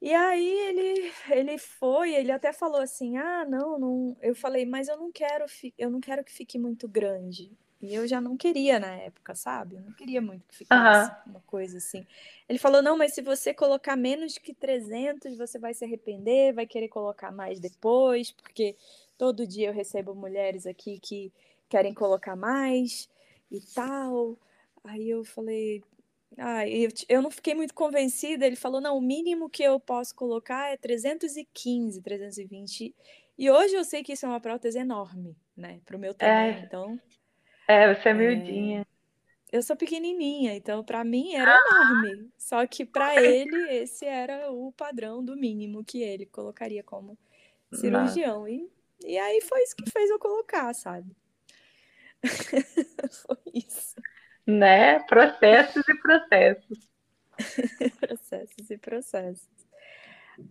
E 0.00 0.12
aí 0.12 0.46
ele, 0.68 1.12
ele 1.30 1.58
foi, 1.58 2.14
ele 2.14 2.30
até 2.30 2.52
falou 2.52 2.80
assim: 2.80 3.16
"Ah, 3.16 3.44
não, 3.44 3.78
não". 3.78 4.16
Eu 4.20 4.34
falei: 4.34 4.66
"Mas 4.66 4.88
eu 4.88 4.96
não 4.96 5.10
quero, 5.10 5.46
eu 5.78 5.90
não 5.90 6.00
quero 6.00 6.22
que 6.24 6.32
fique 6.32 6.58
muito 6.58 6.86
grande". 6.88 7.50
E 7.86 7.94
eu 7.94 8.06
já 8.06 8.20
não 8.20 8.36
queria 8.36 8.78
na 8.78 8.94
época, 8.96 9.34
sabe? 9.34 9.76
Eu 9.76 9.82
não 9.82 9.92
queria 9.92 10.20
muito 10.20 10.46
que 10.46 10.56
ficasse 10.56 11.10
uhum. 11.10 11.32
uma 11.32 11.40
coisa 11.40 11.78
assim. 11.78 12.06
Ele 12.48 12.58
falou: 12.58 12.82
"Não, 12.82 12.96
mas 12.96 13.14
se 13.14 13.22
você 13.22 13.52
colocar 13.54 13.96
menos 13.96 14.38
que 14.38 14.54
300, 14.54 15.36
você 15.36 15.58
vai 15.58 15.74
se 15.74 15.84
arrepender, 15.84 16.54
vai 16.54 16.66
querer 16.66 16.88
colocar 16.88 17.30
mais 17.30 17.60
depois, 17.60 18.30
porque 18.30 18.76
todo 19.16 19.46
dia 19.46 19.68
eu 19.68 19.72
recebo 19.72 20.14
mulheres 20.14 20.66
aqui 20.66 20.98
que 20.98 21.32
querem 21.68 21.94
colocar 21.94 22.36
mais 22.36 23.08
e 23.50 23.60
tal". 23.74 24.38
Aí 24.84 25.08
eu 25.08 25.24
falei: 25.24 25.82
ah, 26.38 26.68
eu, 26.68 26.90
eu 27.08 27.22
não 27.22 27.30
fiquei 27.30 27.54
muito 27.54 27.74
convencida. 27.74 28.46
Ele 28.46 28.56
falou: 28.56 28.80
não, 28.80 28.98
o 28.98 29.00
mínimo 29.00 29.48
que 29.48 29.62
eu 29.62 29.78
posso 29.78 30.14
colocar 30.14 30.72
é 30.72 30.76
315, 30.76 32.00
320. 32.02 32.94
E 33.36 33.50
hoje 33.50 33.74
eu 33.74 33.84
sei 33.84 34.02
que 34.02 34.12
isso 34.12 34.26
é 34.26 34.28
uma 34.28 34.40
prótese 34.40 34.78
enorme, 34.78 35.36
né? 35.56 35.80
Para 35.84 35.96
o 35.96 35.98
meu 35.98 36.14
tamanho. 36.14 36.54
É, 36.54 36.60
então. 36.60 37.00
É, 37.66 37.94
você 37.94 38.08
é 38.08 38.14
miudinha. 38.14 38.80
É, 38.80 39.56
eu 39.56 39.62
sou 39.62 39.76
pequenininha, 39.76 40.54
então 40.54 40.82
para 40.84 41.04
mim 41.04 41.34
era 41.34 41.56
enorme. 41.56 42.30
Só 42.36 42.66
que 42.66 42.84
para 42.84 43.14
ele, 43.22 43.56
esse 43.70 44.04
era 44.04 44.50
o 44.50 44.72
padrão 44.72 45.24
do 45.24 45.36
mínimo 45.36 45.84
que 45.84 46.02
ele 46.02 46.26
colocaria 46.26 46.82
como 46.82 47.18
cirurgião. 47.72 48.48
E, 48.48 48.68
e 49.04 49.18
aí 49.18 49.40
foi 49.40 49.62
isso 49.62 49.76
que 49.76 49.90
fez 49.90 50.10
eu 50.10 50.18
colocar, 50.18 50.72
sabe? 50.74 51.14
foi 53.26 53.38
isso 53.52 53.94
né? 54.46 55.00
Processos 55.00 55.82
e 55.88 55.94
processos. 55.94 56.90
processos 58.00 58.70
e 58.70 58.78
processos. 58.78 59.63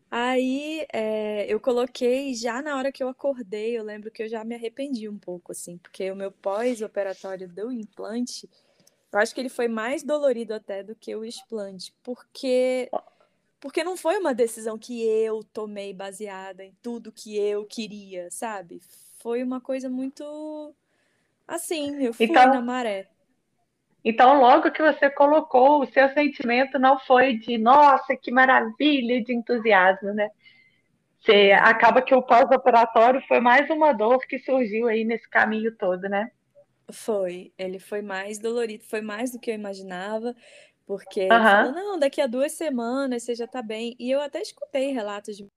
Aí 0.09 0.85
é, 0.93 1.45
eu 1.51 1.59
coloquei 1.59 2.33
já 2.33 2.61
na 2.61 2.77
hora 2.77 2.91
que 2.91 3.03
eu 3.03 3.09
acordei, 3.09 3.77
eu 3.77 3.83
lembro 3.83 4.11
que 4.11 4.23
eu 4.23 4.29
já 4.29 4.43
me 4.43 4.55
arrependi 4.55 5.09
um 5.09 5.17
pouco, 5.17 5.51
assim, 5.51 5.77
porque 5.77 6.11
o 6.11 6.15
meu 6.15 6.31
pós-operatório 6.31 7.47
do 7.47 7.71
implante, 7.71 8.49
eu 9.11 9.19
acho 9.19 9.33
que 9.33 9.41
ele 9.41 9.49
foi 9.49 9.67
mais 9.67 10.03
dolorido 10.03 10.53
até 10.53 10.83
do 10.83 10.95
que 10.95 11.15
o 11.15 11.25
explante, 11.25 11.93
porque 12.03 12.89
porque 13.59 13.83
não 13.83 13.95
foi 13.95 14.17
uma 14.17 14.33
decisão 14.33 14.77
que 14.77 15.01
eu 15.01 15.41
tomei 15.41 15.93
baseada 15.93 16.65
em 16.65 16.75
tudo 16.81 17.13
que 17.13 17.37
eu 17.37 17.65
queria, 17.65 18.29
sabe? 18.29 18.81
Foi 19.19 19.41
uma 19.41 19.61
coisa 19.61 19.89
muito 19.89 20.75
assim, 21.47 22.03
eu 22.03 22.13
fui 22.13 22.25
então, 22.25 22.53
na 22.53 22.61
maré. 22.61 23.07
Então, 24.03 24.39
logo 24.39 24.71
que 24.71 24.81
você 24.81 25.09
colocou, 25.09 25.81
o 25.81 25.85
seu 25.85 26.09
sentimento 26.13 26.77
não 26.77 26.99
foi 26.99 27.37
de 27.37 27.57
nossa, 27.57 28.15
que 28.15 28.31
maravilha, 28.31 29.23
de 29.23 29.33
entusiasmo, 29.33 30.13
né? 30.13 30.29
Você 31.21 31.53
acaba 31.53 32.01
que 32.01 32.13
o 32.13 32.21
pós-operatório 32.21 33.21
foi 33.27 33.39
mais 33.39 33.69
uma 33.69 33.93
dor 33.93 34.19
que 34.27 34.37
surgiu 34.39 34.87
aí 34.87 35.05
nesse 35.05 35.29
caminho 35.29 35.73
todo, 35.77 36.01
né? 36.09 36.29
Foi, 36.91 37.53
ele 37.57 37.79
foi 37.79 38.01
mais 38.01 38.37
dolorido, 38.39 38.83
foi 38.83 38.99
mais 38.99 39.31
do 39.31 39.39
que 39.39 39.49
eu 39.49 39.55
imaginava, 39.55 40.35
porque 40.85 41.23
uhum. 41.23 41.29
falou, 41.29 41.71
não, 41.71 41.99
daqui 41.99 42.19
a 42.19 42.27
duas 42.27 42.51
semanas 42.51 43.23
você 43.23 43.33
já 43.35 43.47
tá 43.47 43.61
bem. 43.61 43.95
E 43.97 44.11
eu 44.11 44.19
até 44.19 44.41
escutei 44.41 44.91
relatos 44.91 45.37
de 45.37 45.47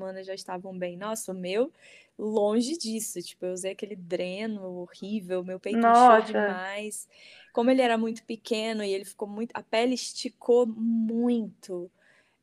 semanas 0.00 0.24
já 0.24 0.34
estavam 0.34 0.78
bem. 0.78 0.96
Nossa, 0.96 1.32
o 1.32 1.34
meu 1.34 1.72
longe 2.20 2.76
disso. 2.76 3.20
Tipo, 3.22 3.46
eu 3.46 3.52
usei 3.52 3.72
aquele 3.72 3.96
dreno 3.96 4.62
horrível, 4.80 5.42
meu 5.42 5.58
peito 5.58 5.78
Nossa. 5.78 6.30
inchou 6.30 6.40
demais. 6.40 7.08
Como 7.52 7.70
ele 7.70 7.82
era 7.82 7.96
muito 7.98 8.22
pequeno 8.24 8.84
e 8.84 8.92
ele 8.92 9.04
ficou 9.04 9.26
muito. 9.26 9.50
A 9.54 9.62
pele 9.62 9.94
esticou 9.94 10.66
muito. 10.66 11.90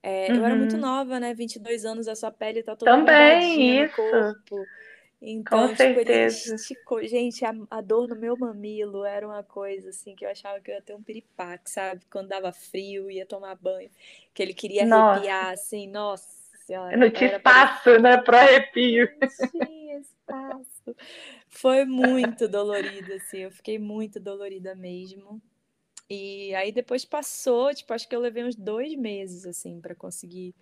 É, 0.02 0.32
uhum. 0.32 0.38
Eu 0.38 0.46
era 0.46 0.56
muito 0.56 0.76
uhum. 0.76 0.82
nova, 0.82 1.20
né? 1.20 1.34
22 1.34 1.86
anos, 1.86 2.08
a 2.08 2.16
sua 2.16 2.32
pele 2.32 2.64
tá 2.64 2.76
toda 2.76 2.92
Também, 2.92 3.84
isso. 3.84 4.02
no 4.02 4.12
corpo. 4.12 4.66
Então, 5.20 5.62
Com 5.62 5.68
tipo, 5.70 5.78
certeza. 5.78 6.50
ele 6.50 6.56
esticou. 6.56 7.04
Gente, 7.08 7.44
a, 7.44 7.54
a, 7.72 7.82
dor 7.82 8.08
no 8.08 8.16
meu 8.16 8.38
mamilo 8.38 9.04
era 9.04 9.28
uma 9.28 9.42
coisa 9.42 9.90
assim 9.90 10.16
que 10.16 10.24
eu 10.24 10.30
achava 10.30 10.60
que 10.60 10.70
eu 10.70 10.76
ia 10.76 10.82
ter 10.82 10.94
um 10.94 11.02
piripaque, 11.02 11.70
sabe? 11.72 12.02
Quando 12.12 12.28
dava 12.28 12.52
frio, 12.52 13.10
ia 13.10 13.26
tomar 13.26 13.56
banho, 13.56 13.90
que 14.34 14.44
ele 14.44 14.54
queria 14.54 14.84
arrepiar, 14.84 15.54
assim, 15.54 15.88
nossa 15.88 16.37
senhora. 16.68 16.94
Eu 16.94 17.00
não 17.00 17.10
tinha 17.10 17.38
espaço, 17.38 17.84
pra... 17.84 18.00
né, 18.00 18.18
pro 18.18 18.38
arrepio. 18.38 19.10
Não 19.22 19.68
tinha 19.68 20.00
espaço. 20.00 20.96
Foi 21.48 21.86
muito 21.86 22.48
dolorido, 22.48 23.14
assim, 23.14 23.40
eu 23.40 23.52
fiquei 23.52 23.80
muito 23.80 24.20
dolorida 24.20 24.76
mesmo. 24.76 25.42
E 26.10 26.54
aí 26.56 26.72
depois 26.72 27.04
passou, 27.04 27.74
tipo, 27.74 27.94
acho 27.94 28.08
que 28.08 28.16
eu 28.16 28.20
levei 28.20 28.44
uns 28.44 28.56
dois 28.56 28.96
meses, 28.96 29.46
assim, 29.46 29.82
para 29.82 29.96
conseguir 29.96 30.54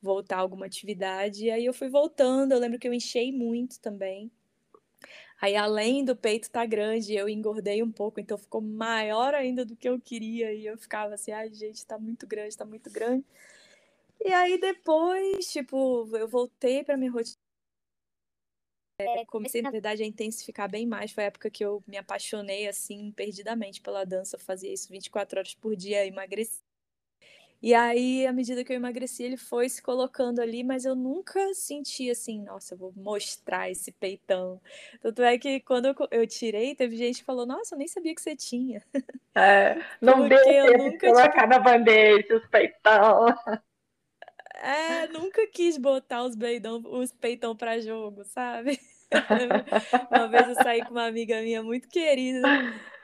voltar 0.00 0.36
a 0.36 0.40
alguma 0.40 0.66
atividade. 0.66 1.46
E 1.46 1.50
aí 1.50 1.64
eu 1.64 1.74
fui 1.74 1.88
voltando, 1.88 2.52
eu 2.52 2.58
lembro 2.58 2.78
que 2.78 2.86
eu 2.86 2.94
enchei 2.94 3.32
muito 3.32 3.80
também. 3.80 4.30
Aí, 5.40 5.56
além 5.56 6.04
do 6.04 6.16
peito 6.16 6.44
estar 6.44 6.60
tá 6.60 6.66
grande, 6.66 7.14
eu 7.14 7.28
engordei 7.28 7.82
um 7.82 7.90
pouco, 7.90 8.20
então 8.20 8.38
ficou 8.38 8.62
maior 8.62 9.34
ainda 9.34 9.64
do 9.64 9.76
que 9.76 9.88
eu 9.88 10.00
queria. 10.00 10.54
E 10.54 10.64
eu 10.64 10.78
ficava 10.78 11.14
assim, 11.14 11.32
ai, 11.32 11.52
gente, 11.52 11.84
tá 11.84 11.98
muito 11.98 12.26
grande, 12.26 12.56
tá 12.56 12.64
muito 12.64 12.90
grande. 12.90 13.24
E 14.24 14.32
aí 14.32 14.58
depois, 14.58 15.52
tipo, 15.52 16.08
eu 16.16 16.26
voltei 16.26 16.82
para 16.82 16.96
minha 16.96 17.10
rotina. 17.10 17.36
É, 18.98 19.24
comecei, 19.26 19.60
na 19.60 19.70
verdade, 19.70 20.02
a 20.02 20.06
intensificar 20.06 20.70
bem 20.70 20.86
mais. 20.86 21.12
Foi 21.12 21.24
a 21.24 21.26
época 21.26 21.50
que 21.50 21.64
eu 21.64 21.82
me 21.86 21.98
apaixonei, 21.98 22.66
assim, 22.66 23.12
perdidamente 23.12 23.82
pela 23.82 24.04
dança. 24.04 24.36
Eu 24.36 24.40
fazia 24.40 24.72
isso 24.72 24.88
24 24.88 25.38
horas 25.38 25.54
por 25.54 25.76
dia, 25.76 26.06
emagreci. 26.06 26.62
E 27.60 27.74
aí, 27.74 28.26
à 28.26 28.32
medida 28.32 28.62
que 28.62 28.72
eu 28.72 28.76
emagreci, 28.76 29.22
ele 29.22 29.36
foi 29.36 29.68
se 29.68 29.82
colocando 29.82 30.40
ali, 30.40 30.62
mas 30.62 30.84
eu 30.84 30.94
nunca 30.94 31.52
senti 31.54 32.10
assim, 32.10 32.42
nossa, 32.42 32.74
eu 32.74 32.78
vou 32.78 32.92
mostrar 32.94 33.70
esse 33.70 33.90
peitão. 33.90 34.60
Tanto 35.00 35.22
é 35.22 35.38
que 35.38 35.60
quando 35.60 35.86
eu, 35.86 35.94
eu 36.10 36.26
tirei, 36.26 36.74
teve 36.74 36.94
gente 36.94 37.20
que 37.20 37.24
falou, 37.24 37.46
nossa, 37.46 37.74
eu 37.74 37.78
nem 37.78 37.88
sabia 37.88 38.14
que 38.14 38.20
você 38.20 38.36
tinha. 38.36 38.82
É, 39.34 39.76
não 40.00 40.28
deu 40.28 40.42
tempo 40.42 40.90
de 40.90 40.98
colocar 40.98 41.30
tipo... 41.30 41.46
na 41.46 41.58
bandeja 41.58 42.36
os 42.36 42.46
peitão. 42.48 43.26
É, 44.64 45.06
nunca 45.12 45.46
quis 45.46 45.76
botar 45.76 46.22
os 46.24 46.34
peitão, 46.34 46.82
os 46.86 47.12
peitão 47.12 47.54
para 47.54 47.80
jogo, 47.80 48.24
sabe? 48.24 48.80
Uma 50.10 50.28
vez 50.28 50.48
eu 50.48 50.54
saí 50.54 50.82
com 50.82 50.92
uma 50.92 51.06
amiga 51.06 51.40
minha 51.42 51.62
muito 51.62 51.86
querida, 51.88 52.48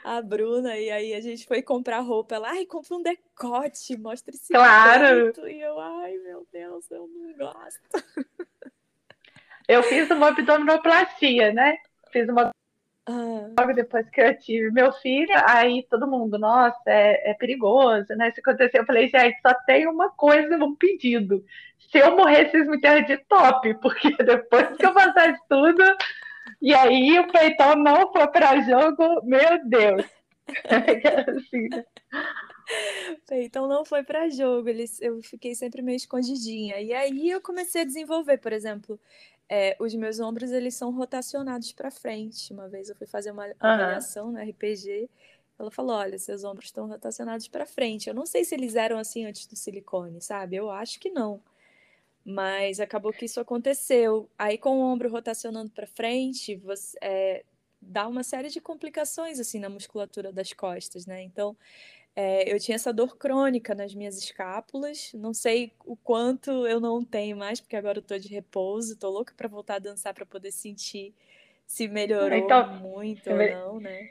a 0.03 0.23
Bruna, 0.23 0.77
e 0.79 0.91
aí 0.91 1.15
a 1.15 1.21
gente 1.21 1.47
foi 1.47 1.63
comprar 1.63 2.01
roupa. 2.01 2.35
Ela, 2.35 2.51
ai, 2.51 2.65
compra 2.65 2.97
um 2.97 3.03
decote, 3.03 3.97
mostra 3.99 4.35
esse 4.35 4.53
claro. 4.53 5.25
peito. 5.25 5.47
E 5.47 5.61
eu, 5.61 5.79
ai, 5.79 6.17
meu 6.19 6.47
Deus, 6.51 6.91
eu 6.91 7.07
não 7.07 7.37
gosto. 7.37 7.81
Eu 9.69 9.83
fiz 9.85 10.11
uma 10.11 10.29
abdominoplastia, 10.29 11.53
né? 11.53 11.77
Fiz 12.11 12.29
uma 12.29 12.51
ah. 13.11 13.51
logo 13.59 13.73
depois 13.75 14.09
que 14.11 14.21
eu 14.21 14.39
tive 14.39 14.71
meu 14.71 14.93
filho, 14.93 15.33
aí 15.47 15.85
todo 15.91 16.07
mundo, 16.07 16.39
nossa, 16.39 16.79
é, 16.87 17.31
é 17.31 17.35
perigoso, 17.35 18.15
né? 18.15 18.29
Isso 18.29 18.41
aconteceu, 18.41 18.83
eu 18.83 18.87
falei, 18.87 19.09
gente, 19.09 19.41
só 19.41 19.53
tem 19.67 19.87
uma 19.87 20.11
coisa, 20.11 20.57
um 20.57 20.75
pedido. 20.75 21.45
Se 21.91 21.99
eu 21.99 22.17
morrer, 22.17 22.51
vocês 22.51 22.69
me 22.69 22.81
deram 22.81 23.05
de 23.05 23.17
top, 23.25 23.75
porque 23.83 24.11
depois 24.23 24.77
que 24.77 24.87
eu 24.87 24.95
passar 24.95 25.33
de 25.33 25.41
tudo, 25.49 25.83
e 26.63 26.75
aí 26.75 27.19
o 27.19 27.31
peitão 27.33 27.75
não 27.75 28.13
foi 28.13 28.29
para 28.29 28.61
jogo, 28.61 29.25
meu 29.25 29.69
Deus. 29.69 30.05
assim, 31.37 31.69
né? 31.69 31.85
Peitão 33.27 33.67
não 33.67 33.85
foi 33.85 34.03
para 34.03 34.29
jogo, 34.29 34.69
eu 35.01 35.23
fiquei 35.23 35.55
sempre 35.55 35.83
meio 35.83 35.97
escondidinha. 35.97 36.81
E 36.81 36.93
aí 36.93 37.31
eu 37.31 37.41
comecei 37.41 37.83
a 37.83 37.87
desenvolver, 37.87 38.39
por 38.39 38.53
exemplo, 38.53 39.01
é, 39.53 39.77
os 39.81 39.93
meus 39.97 40.21
ombros 40.21 40.53
eles 40.53 40.77
são 40.77 40.93
rotacionados 40.93 41.73
para 41.73 41.91
frente. 41.91 42.53
Uma 42.53 42.69
vez 42.69 42.89
eu 42.89 42.95
fui 42.95 43.07
fazer 43.07 43.33
uma 43.33 43.53
avaliação 43.59 44.27
uhum. 44.27 44.33
no 44.33 44.39
RPG, 44.39 45.11
ela 45.59 45.73
falou: 45.73 45.97
olha, 45.97 46.17
seus 46.21 46.45
ombros 46.45 46.67
estão 46.67 46.87
rotacionados 46.87 47.49
para 47.49 47.67
frente. 47.67 48.09
Eu 48.09 48.15
não 48.15 48.25
sei 48.25 48.45
se 48.45 48.55
eles 48.55 48.77
eram 48.77 48.97
assim 48.97 49.27
antes 49.27 49.47
do 49.47 49.57
silicone, 49.57 50.21
sabe? 50.21 50.55
Eu 50.55 50.71
acho 50.71 51.01
que 51.01 51.11
não. 51.11 51.43
Mas 52.25 52.79
acabou 52.79 53.13
que 53.13 53.25
isso 53.25 53.41
aconteceu. 53.41 54.31
Aí, 54.39 54.57
com 54.57 54.79
o 54.79 54.83
ombro 54.83 55.11
rotacionando 55.11 55.71
para 55.71 55.87
frente, 55.87 56.55
você, 56.57 56.97
é, 57.03 57.45
dá 57.83 58.07
uma 58.07 58.23
série 58.23 58.51
de 58.51 58.61
complicações 58.61 59.41
assim 59.41 59.59
na 59.59 59.69
musculatura 59.69 60.33
das 60.33 60.53
costas, 60.53 61.07
né? 61.07 61.23
Então, 61.23 61.57
é, 62.23 62.53
eu 62.53 62.61
tinha 62.61 62.75
essa 62.75 62.93
dor 62.93 63.17
crônica 63.17 63.75
nas 63.75 63.95
minhas 63.95 64.19
escápulas. 64.19 65.11
Não 65.15 65.33
sei 65.33 65.73
o 65.87 65.97
quanto 65.97 66.67
eu 66.67 66.79
não 66.79 67.03
tenho 67.03 67.35
mais, 67.35 67.63
porque 67.63 67.77
agora 67.77 67.97
eu 67.97 68.03
tô 68.03 68.19
de 68.19 68.29
repouso. 68.29 68.99
Tô 68.99 69.09
louca 69.09 69.33
para 69.35 69.49
voltar 69.49 69.77
a 69.77 69.79
dançar 69.79 70.13
para 70.13 70.27
poder 70.27 70.53
sentir 70.53 71.15
se 71.67 71.89
melhorou 71.89 72.37
então, 72.37 72.75
muito 72.75 73.31
ou 73.31 73.37
não, 73.37 73.81
né? 73.81 74.11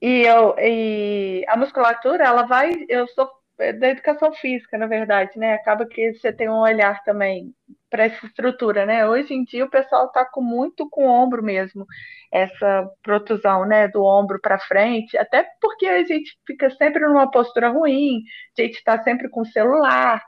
E, 0.00 0.22
eu, 0.22 0.54
e 0.58 1.44
a 1.48 1.56
musculatura, 1.56 2.24
ela 2.24 2.44
vai. 2.44 2.72
Eu 2.88 3.06
sou 3.08 3.30
da 3.58 3.88
educação 3.88 4.32
física, 4.32 4.78
na 4.78 4.86
verdade, 4.86 5.38
né? 5.38 5.52
Acaba 5.52 5.84
que 5.84 6.14
você 6.14 6.32
tem 6.32 6.48
um 6.48 6.60
olhar 6.60 7.04
também 7.04 7.54
para 7.90 8.04
essa 8.04 8.26
estrutura, 8.26 8.84
né? 8.86 9.06
Hoje 9.08 9.34
em 9.34 9.44
dia 9.44 9.64
o 9.64 9.70
pessoal 9.70 10.06
está 10.06 10.24
com 10.24 10.40
muito 10.42 10.88
com 10.90 11.06
o 11.06 11.10
ombro 11.10 11.42
mesmo, 11.42 11.86
essa 12.32 12.88
protusão, 13.02 13.66
né, 13.66 13.88
do 13.88 14.04
ombro 14.04 14.38
para 14.40 14.58
frente, 14.58 15.16
até 15.16 15.46
porque 15.60 15.86
a 15.86 16.04
gente 16.04 16.38
fica 16.46 16.70
sempre 16.70 17.06
numa 17.06 17.30
postura 17.30 17.68
ruim, 17.68 18.22
a 18.58 18.62
gente 18.62 18.74
está 18.74 19.02
sempre 19.02 19.28
com 19.30 19.40
o 19.42 19.46
celular 19.46 20.22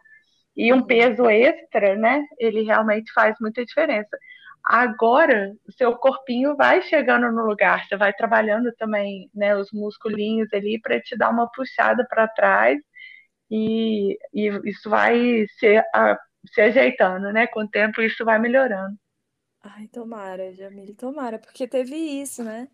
e 0.57 0.73
um 0.73 0.77
uhum. 0.77 0.87
peso 0.87 1.29
extra, 1.29 1.97
né? 1.97 2.23
Ele 2.39 2.63
realmente 2.63 3.13
faz 3.13 3.37
muita 3.41 3.65
diferença. 3.65 4.17
Agora, 4.65 5.53
o 5.67 5.73
seu 5.73 5.97
corpinho 5.97 6.57
vai 6.57 6.83
chegando 6.83 7.31
no 7.33 7.45
lugar, 7.47 7.87
você 7.87 7.97
vai 7.97 8.13
trabalhando 8.13 8.73
também, 8.79 9.31
né, 9.35 9.57
os 9.57 9.71
musculinhos 9.73 10.53
ali 10.53 10.81
para 10.81 11.01
te 11.01 11.17
dar 11.17 11.31
uma 11.31 11.51
puxada 11.51 12.07
para 12.09 12.29
trás 12.29 12.79
e, 13.51 14.19
e 14.33 14.49
isso 14.65 14.89
vai 14.91 15.47
se, 15.59 15.79
a, 15.95 16.19
se 16.47 16.61
ajeitando, 16.61 17.33
né? 17.33 17.47
Com 17.47 17.61
o 17.61 17.69
tempo 17.69 18.01
isso 18.01 18.25
vai 18.25 18.39
melhorando. 18.39 18.99
Ai, 19.63 19.87
tomara, 19.89 20.53
Jamile, 20.55 20.95
tomara, 20.95 21.39
porque 21.39 21.69
teve 21.69 21.95
isso, 21.95 22.43
né? 22.43 22.69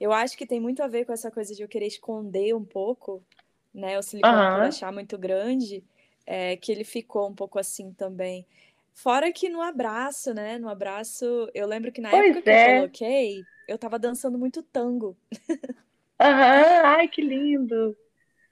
Eu 0.00 0.12
acho 0.12 0.36
que 0.36 0.46
tem 0.46 0.58
muito 0.60 0.82
a 0.82 0.88
ver 0.88 1.04
com 1.04 1.12
essa 1.12 1.30
coisa 1.30 1.54
de 1.54 1.62
eu 1.62 1.68
querer 1.68 1.86
esconder 1.86 2.54
um 2.54 2.64
pouco, 2.64 3.22
né? 3.72 3.98
O 3.98 4.02
silicone 4.02 4.34
uhum. 4.34 4.54
por 4.54 4.62
achar 4.62 4.92
muito 4.92 5.18
grande, 5.18 5.84
é, 6.26 6.56
que 6.56 6.72
ele 6.72 6.84
ficou 6.84 7.28
um 7.28 7.34
pouco 7.34 7.58
assim 7.58 7.92
também. 7.92 8.46
Fora 8.94 9.32
que 9.32 9.48
no 9.48 9.60
abraço, 9.60 10.32
né? 10.34 10.58
No 10.58 10.68
abraço, 10.68 11.24
eu 11.54 11.66
lembro 11.66 11.92
que 11.92 12.00
na 12.00 12.10
pois 12.10 12.34
época 12.34 12.50
é. 12.50 12.64
que 12.64 12.70
eu 12.70 12.74
é. 12.74 12.76
coloquei, 12.76 13.42
eu 13.68 13.78
tava 13.78 13.98
dançando 13.98 14.38
muito 14.38 14.62
tango. 14.62 15.16
Aham, 16.20 16.62
uhum. 16.62 16.86
ai, 16.86 17.08
que 17.08 17.20
lindo. 17.20 17.96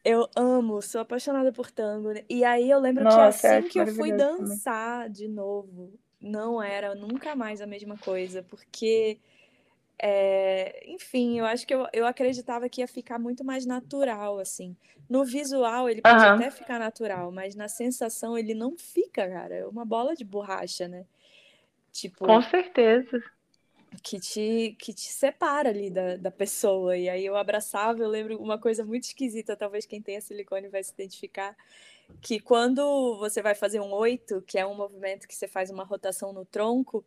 Eu 0.05 0.29
amo, 0.35 0.81
sou 0.81 1.01
apaixonada 1.01 1.53
por 1.53 1.71
tango. 1.71 2.13
Né? 2.13 2.25
E 2.29 2.45
aí 2.45 2.71
eu 2.71 2.79
lembro 2.79 3.05
Nossa, 3.05 3.41
que 3.41 3.47
assim 3.47 3.69
que 3.69 3.79
eu 3.79 3.87
fui 3.89 4.13
dançar 4.13 5.03
também. 5.03 5.13
de 5.13 5.29
novo, 5.29 5.93
não 6.21 6.63
era 6.63 6.95
nunca 6.95 7.37
mais 7.37 7.61
a 7.61 7.67
mesma 7.67 7.97
coisa, 7.99 8.43
porque, 8.43 9.19
é, 9.99 10.83
enfim, 10.87 11.39
eu 11.39 11.45
acho 11.45 11.67
que 11.67 11.75
eu, 11.75 11.87
eu 11.93 12.07
acreditava 12.07 12.69
que 12.69 12.81
ia 12.81 12.89
ficar 12.89 13.19
muito 13.19 13.45
mais 13.45 13.67
natural, 13.67 14.39
assim. 14.39 14.75
No 15.09 15.25
visual 15.25 15.89
ele 15.89 16.01
pode 16.01 16.25
uhum. 16.25 16.35
até 16.35 16.51
ficar 16.51 16.79
natural, 16.79 17.31
mas 17.33 17.55
na 17.55 17.69
sensação 17.69 18.39
ele 18.39 18.55
não 18.55 18.77
fica, 18.79 19.29
cara. 19.29 19.55
É 19.57 19.67
uma 19.67 19.85
bola 19.85 20.15
de 20.15 20.25
borracha, 20.25 20.89
né? 20.89 21.05
Tipo, 21.93 22.25
Com 22.25 22.41
certeza 22.41 23.23
que 24.03 24.21
te, 24.21 24.77
que 24.79 24.93
te 24.93 25.13
separa 25.13 25.69
ali 25.69 25.91
da, 25.91 26.17
da 26.17 26.31
pessoa. 26.31 26.97
E 26.97 27.09
aí 27.09 27.25
eu 27.25 27.37
abraçava, 27.37 28.01
eu 28.01 28.09
lembro 28.09 28.39
uma 28.39 28.59
coisa 28.59 28.85
muito 28.85 29.05
esquisita, 29.05 29.57
talvez 29.57 29.87
quem 29.87 30.01
tenha 30.01 30.21
silicone 30.21 30.69
vai 30.69 30.83
se 30.83 30.93
identificar, 30.93 31.57
que 32.21 32.41
quando 32.41 33.19
você 33.19 33.43
vai 33.43 33.55
fazer 33.55 33.81
um 33.81 33.93
oito, 33.93 34.43
que 34.43 34.59
é 34.59 34.67
um 34.67 34.75
movimento 34.75 35.27
que 35.27 35.35
você 35.35 35.49
faz 35.49 35.71
uma 35.71 35.85
rotação 35.85 36.33
no 36.33 36.45
tronco, 36.45 37.05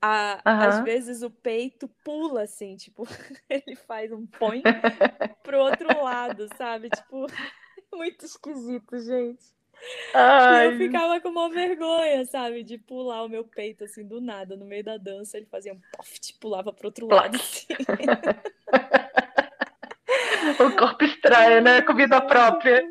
a, 0.00 0.42
uhum. 0.44 0.52
às 0.52 0.84
vezes 0.84 1.22
o 1.22 1.30
peito 1.30 1.88
pula 2.02 2.42
assim, 2.42 2.76
tipo, 2.76 3.06
ele 3.48 3.76
faz 3.76 4.10
um 4.10 4.26
põe 4.38 4.62
pro 5.44 5.60
outro 5.60 6.02
lado, 6.02 6.48
sabe? 6.56 6.90
Tipo, 6.90 7.26
muito 7.94 8.24
esquisito, 8.24 8.98
gente. 8.98 9.44
Ai. 10.14 10.68
E 10.68 10.72
eu 10.72 10.78
ficava 10.78 11.20
com 11.20 11.28
uma 11.28 11.48
vergonha, 11.50 12.24
sabe? 12.24 12.62
De 12.62 12.78
pular 12.78 13.24
o 13.24 13.28
meu 13.28 13.44
peito, 13.44 13.84
assim, 13.84 14.06
do 14.06 14.20
nada, 14.20 14.56
no 14.56 14.64
meio 14.64 14.84
da 14.84 14.96
dança. 14.96 15.36
Ele 15.36 15.46
fazia 15.46 15.72
um 15.72 15.80
poft, 15.96 16.38
pulava 16.38 16.72
pro 16.72 16.88
outro 16.88 17.06
lado, 17.06 17.36
assim. 17.36 17.66
o 20.60 20.70
corpo 20.76 21.04
estranho, 21.04 21.62
né? 21.62 21.82
Com 21.82 21.94
vida 21.94 22.20
própria. 22.20 22.82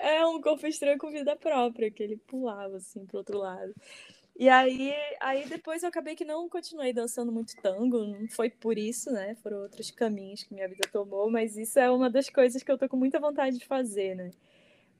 É, 0.00 0.24
um 0.26 0.40
corpo 0.40 0.66
estranho 0.66 0.98
com 0.98 1.10
vida 1.10 1.36
própria, 1.36 1.90
que 1.90 2.02
ele 2.02 2.16
pulava, 2.16 2.76
assim, 2.76 3.04
pro 3.06 3.18
outro 3.18 3.38
lado. 3.38 3.74
E 4.38 4.48
aí, 4.48 4.94
aí 5.20 5.48
depois 5.48 5.82
eu 5.82 5.88
acabei 5.88 6.14
que 6.14 6.24
não 6.24 6.48
continuei 6.48 6.92
dançando 6.92 7.32
muito 7.32 7.56
tango, 7.60 8.04
não 8.04 8.28
foi 8.28 8.48
por 8.48 8.78
isso, 8.78 9.10
né? 9.10 9.34
Foram 9.42 9.62
outros 9.62 9.90
caminhos 9.90 10.44
que 10.44 10.54
minha 10.54 10.68
vida 10.68 10.88
tomou, 10.92 11.28
mas 11.28 11.56
isso 11.56 11.76
é 11.80 11.90
uma 11.90 12.08
das 12.08 12.30
coisas 12.30 12.62
que 12.62 12.70
eu 12.70 12.78
tô 12.78 12.88
com 12.88 12.96
muita 12.96 13.18
vontade 13.18 13.58
de 13.58 13.66
fazer, 13.66 14.14
né? 14.14 14.30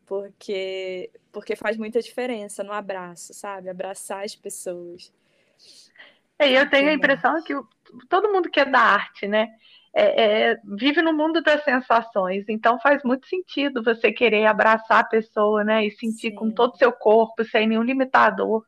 Porque 0.09 1.11
porque 1.31 1.55
faz 1.55 1.77
muita 1.77 2.01
diferença 2.01 2.64
no 2.64 2.73
abraço, 2.73 3.35
sabe? 3.35 3.68
Abraçar 3.68 4.25
as 4.25 4.35
pessoas. 4.35 5.12
É, 6.38 6.51
eu 6.51 6.68
tenho 6.68 6.88
a 6.88 6.94
impressão 6.94 7.40
que 7.44 7.55
todo 8.09 8.33
mundo 8.33 8.51
que 8.51 8.59
é 8.59 8.64
da 8.64 8.81
arte, 8.81 9.29
né? 9.29 9.49
É, 9.94 10.51
é, 10.51 10.57
vive 10.64 11.03
no 11.03 11.12
mundo 11.12 11.42
das 11.42 11.62
sensações, 11.64 12.44
então 12.49 12.79
faz 12.81 13.03
muito 13.03 13.27
sentido 13.27 13.83
você 13.83 14.12
querer 14.12 14.47
abraçar 14.47 15.01
a 15.01 15.05
pessoa, 15.05 15.62
né? 15.62 15.87
E 15.87 15.90
sentir 15.90 16.31
Sim. 16.31 16.35
com 16.35 16.51
todo 16.51 16.75
o 16.75 16.79
seu 16.79 16.92
corpo, 16.92 17.44
sem 17.44 17.66
nenhum 17.66 17.83
limitador. 17.83 18.64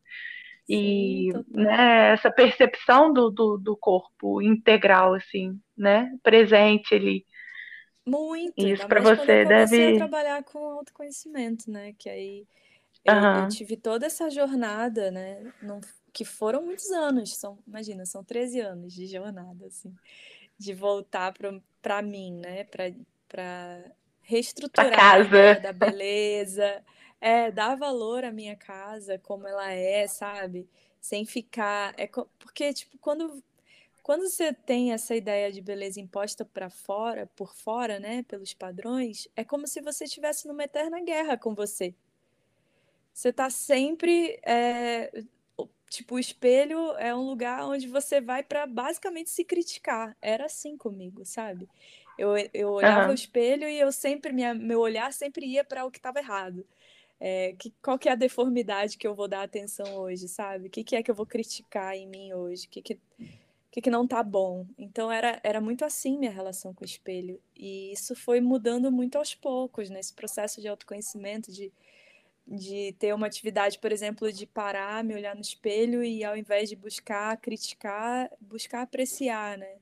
E 0.68 1.30
né, 1.48 2.12
essa 2.12 2.30
percepção 2.30 3.12
do, 3.12 3.30
do, 3.30 3.58
do, 3.58 3.76
corpo 3.76 4.40
integral, 4.40 5.14
assim, 5.14 5.58
né? 5.76 6.12
Presente 6.22 6.94
ali. 6.94 7.24
Muito. 8.10 8.58
Isso 8.58 8.86
para 8.88 9.00
você 9.00 9.44
deve. 9.44 9.96
trabalhar 9.96 10.42
com 10.42 10.58
autoconhecimento, 10.58 11.70
né? 11.70 11.94
Que 11.96 12.08
aí 12.10 12.46
eu, 13.04 13.14
uhum. 13.14 13.42
eu 13.44 13.48
tive 13.48 13.76
toda 13.76 14.06
essa 14.06 14.28
jornada, 14.28 15.10
né? 15.10 15.52
Não, 15.62 15.80
que 16.12 16.24
foram 16.24 16.62
muitos 16.64 16.90
anos. 16.90 17.36
São, 17.36 17.58
imagina, 17.66 18.04
são 18.04 18.24
13 18.24 18.60
anos 18.60 18.92
de 18.92 19.06
jornada, 19.06 19.66
assim, 19.66 19.94
de 20.58 20.74
voltar 20.74 21.32
para 21.80 22.02
mim, 22.02 22.40
né? 22.44 22.64
Para 22.64 23.84
reestruturar 24.22 24.92
a 24.92 25.54
da 25.54 25.72
beleza. 25.72 26.84
é, 27.20 27.50
dar 27.50 27.76
valor 27.76 28.24
à 28.24 28.32
minha 28.32 28.56
casa 28.56 29.18
como 29.18 29.46
ela 29.46 29.70
é, 29.72 30.06
sabe? 30.08 30.68
Sem 31.00 31.24
ficar. 31.24 31.94
É, 31.96 32.08
porque, 32.38 32.72
tipo, 32.72 32.98
quando, 32.98 33.42
quando 34.10 34.28
você 34.28 34.52
tem 34.52 34.92
essa 34.92 35.14
ideia 35.14 35.52
de 35.52 35.60
beleza 35.60 36.00
imposta 36.00 36.44
para 36.44 36.68
fora, 36.68 37.30
por 37.36 37.54
fora, 37.54 38.00
né? 38.00 38.24
Pelos 38.24 38.52
padrões, 38.52 39.28
é 39.36 39.44
como 39.44 39.68
se 39.68 39.80
você 39.80 40.02
estivesse 40.02 40.48
numa 40.48 40.64
eterna 40.64 41.00
guerra 41.00 41.36
com 41.36 41.54
você. 41.54 41.94
Você 43.14 43.32
tá 43.32 43.48
sempre. 43.48 44.40
É, 44.42 45.22
tipo, 45.88 46.16
o 46.16 46.18
espelho 46.18 46.90
é 46.96 47.14
um 47.14 47.24
lugar 47.24 47.64
onde 47.64 47.86
você 47.86 48.20
vai 48.20 48.42
para 48.42 48.66
basicamente 48.66 49.30
se 49.30 49.44
criticar. 49.44 50.16
Era 50.20 50.46
assim 50.46 50.76
comigo, 50.76 51.24
sabe? 51.24 51.68
Eu, 52.18 52.30
eu 52.52 52.70
olhava 52.70 53.04
uhum. 53.04 53.12
o 53.12 53.14
espelho 53.14 53.68
e 53.68 53.78
eu 53.78 53.92
sempre, 53.92 54.32
minha, 54.32 54.52
meu 54.52 54.80
olhar 54.80 55.12
sempre 55.12 55.46
ia 55.46 55.62
para 55.62 55.84
o 55.84 55.90
que 55.90 55.98
estava 56.00 56.18
errado. 56.18 56.66
É, 57.20 57.54
que, 57.56 57.72
qual 57.80 57.96
que 57.96 58.08
é 58.08 58.12
a 58.12 58.16
deformidade 58.16 58.98
que 58.98 59.06
eu 59.06 59.14
vou 59.14 59.28
dar 59.28 59.44
atenção 59.44 59.98
hoje, 59.98 60.26
sabe? 60.26 60.66
O 60.66 60.70
que, 60.70 60.82
que 60.82 60.96
é 60.96 61.02
que 61.04 61.12
eu 61.12 61.14
vou 61.14 61.26
criticar 61.26 61.94
em 61.94 62.08
mim 62.08 62.32
hoje? 62.32 62.66
O 62.66 62.70
que, 62.70 62.82
que, 62.82 62.98
que, 63.70 63.80
que 63.80 63.90
não 63.90 64.06
tá 64.06 64.22
bom? 64.22 64.66
Então 64.76 65.10
era, 65.10 65.40
era 65.44 65.60
muito 65.60 65.84
assim 65.84 66.18
minha 66.18 66.32
relação 66.32 66.74
com 66.74 66.82
o 66.82 66.86
espelho. 66.86 67.40
E 67.56 67.92
isso 67.92 68.16
foi 68.16 68.40
mudando 68.40 68.90
muito 68.90 69.16
aos 69.16 69.34
poucos, 69.34 69.88
nesse 69.88 70.12
processo 70.12 70.60
de 70.60 70.66
autoconhecimento, 70.66 71.52
de, 71.52 71.72
de 72.46 72.94
ter 72.98 73.14
uma 73.14 73.28
atividade, 73.28 73.78
por 73.78 73.92
exemplo, 73.92 74.32
de 74.32 74.44
parar, 74.44 75.04
me 75.04 75.14
olhar 75.14 75.36
no 75.36 75.40
espelho 75.40 76.02
e 76.02 76.24
ao 76.24 76.36
invés 76.36 76.68
de 76.68 76.74
buscar 76.74 77.36
criticar, 77.36 78.28
buscar 78.40 78.82
apreciar, 78.82 79.56
né? 79.56 79.76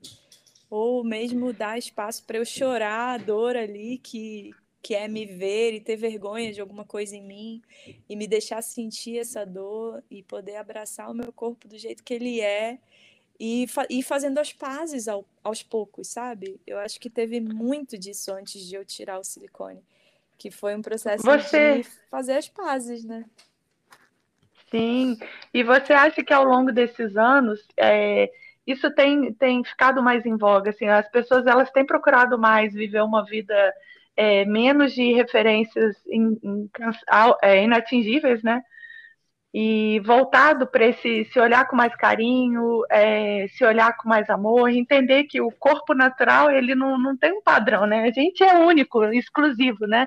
Ou 0.69 1.03
mesmo 1.03 1.51
dar 1.51 1.79
espaço 1.79 2.23
para 2.25 2.37
eu 2.37 2.45
chorar 2.45 3.15
a 3.15 3.17
dor 3.17 3.57
ali 3.57 3.97
que, 3.97 4.51
que 4.83 4.93
é 4.93 5.07
me 5.07 5.25
ver 5.25 5.73
e 5.73 5.81
ter 5.81 5.95
vergonha 5.95 6.53
de 6.53 6.61
alguma 6.61 6.85
coisa 6.85 7.15
em 7.15 7.23
mim 7.23 7.61
e 8.07 8.15
me 8.15 8.27
deixar 8.27 8.61
sentir 8.61 9.17
essa 9.17 9.43
dor 9.43 10.03
e 10.11 10.21
poder 10.21 10.57
abraçar 10.57 11.09
o 11.09 11.15
meu 11.15 11.33
corpo 11.33 11.67
do 11.67 11.75
jeito 11.75 12.03
que 12.03 12.13
ele 12.13 12.39
é 12.39 12.77
e 13.39 13.67
fa 13.67 13.85
ir 13.89 14.03
fazendo 14.03 14.37
as 14.37 14.51
pazes 14.51 15.07
ao, 15.07 15.25
aos 15.43 15.63
poucos, 15.63 16.09
sabe? 16.09 16.59
Eu 16.67 16.77
acho 16.79 16.99
que 16.99 17.09
teve 17.09 17.39
muito 17.39 17.97
disso 17.97 18.33
antes 18.33 18.61
de 18.61 18.75
eu 18.75 18.83
tirar 18.83 19.17
o 19.17 19.23
silicone, 19.23 19.81
que 20.37 20.51
foi 20.51 20.75
um 20.75 20.81
processo 20.81 21.23
você... 21.23 21.77
de 21.77 21.83
fazer 22.09 22.33
as 22.33 22.49
pazes, 22.49 23.05
né? 23.05 23.23
Sim, 24.69 25.17
e 25.53 25.63
você 25.63 25.93
acha 25.93 26.23
que 26.23 26.33
ao 26.33 26.43
longo 26.43 26.71
desses 26.71 27.15
anos 27.17 27.65
é, 27.75 28.29
isso 28.67 28.91
tem, 28.91 29.33
tem 29.33 29.63
ficado 29.63 30.03
mais 30.03 30.25
em 30.25 30.37
voga? 30.37 30.69
Assim, 30.69 30.85
as 30.85 31.09
pessoas 31.09 31.47
elas 31.47 31.71
têm 31.71 31.85
procurado 31.85 32.37
mais 32.37 32.73
viver 32.73 33.01
uma 33.01 33.25
vida 33.25 33.73
é, 34.15 34.45
menos 34.45 34.93
de 34.93 35.13
referências 35.13 35.95
in, 36.05 36.37
in, 36.43 36.69
é, 37.41 37.63
inatingíveis, 37.63 38.43
né? 38.43 38.61
E 39.53 39.99
voltado 40.01 40.67
para 40.67 40.85
esse 40.85 41.25
se 41.25 41.39
olhar 41.39 41.67
com 41.67 41.75
mais 41.75 41.95
carinho, 41.95 42.83
é, 42.89 43.47
se 43.47 43.65
olhar 43.65 43.97
com 43.97 44.07
mais 44.07 44.29
amor, 44.29 44.69
entender 44.69 45.23
que 45.23 45.41
o 45.41 45.51
corpo 45.51 45.95
natural 45.95 46.51
ele 46.51 46.75
não, 46.75 46.99
não 46.99 47.17
tem 47.17 47.33
um 47.33 47.41
padrão, 47.41 47.87
né? 47.87 48.03
A 48.03 48.11
gente 48.11 48.43
é 48.43 48.55
único, 48.59 49.03
exclusivo, 49.05 49.87
né? 49.87 50.05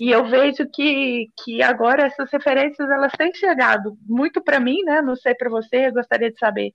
E 0.00 0.10
eu 0.10 0.24
vejo 0.26 0.68
que, 0.72 1.28
que 1.42 1.62
agora 1.62 2.04
essas 2.06 2.30
referências 2.30 2.88
elas 2.90 3.12
têm 3.12 3.34
chegado 3.34 3.96
muito 4.06 4.42
para 4.42 4.60
mim, 4.60 4.82
né? 4.84 5.02
Não 5.02 5.16
sei 5.16 5.34
para 5.34 5.50
você, 5.50 5.88
eu 5.88 5.94
gostaria 5.94 6.30
de 6.30 6.38
saber 6.38 6.72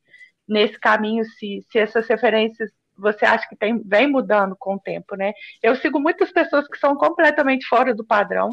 nesse 0.48 0.80
caminho 0.80 1.24
se, 1.26 1.62
se 1.70 1.80
essas 1.80 2.08
referências 2.08 2.70
você 2.98 3.26
acha 3.26 3.48
que 3.48 3.56
tem, 3.56 3.82
vem 3.86 4.08
mudando 4.08 4.56
com 4.58 4.76
o 4.76 4.80
tempo, 4.80 5.16
né? 5.16 5.32
Eu 5.62 5.76
sigo 5.76 6.00
muitas 6.00 6.32
pessoas 6.32 6.68
que 6.68 6.78
são 6.80 6.96
completamente 6.96 7.66
fora 7.68 7.94
do 7.94 8.06
padrão 8.06 8.50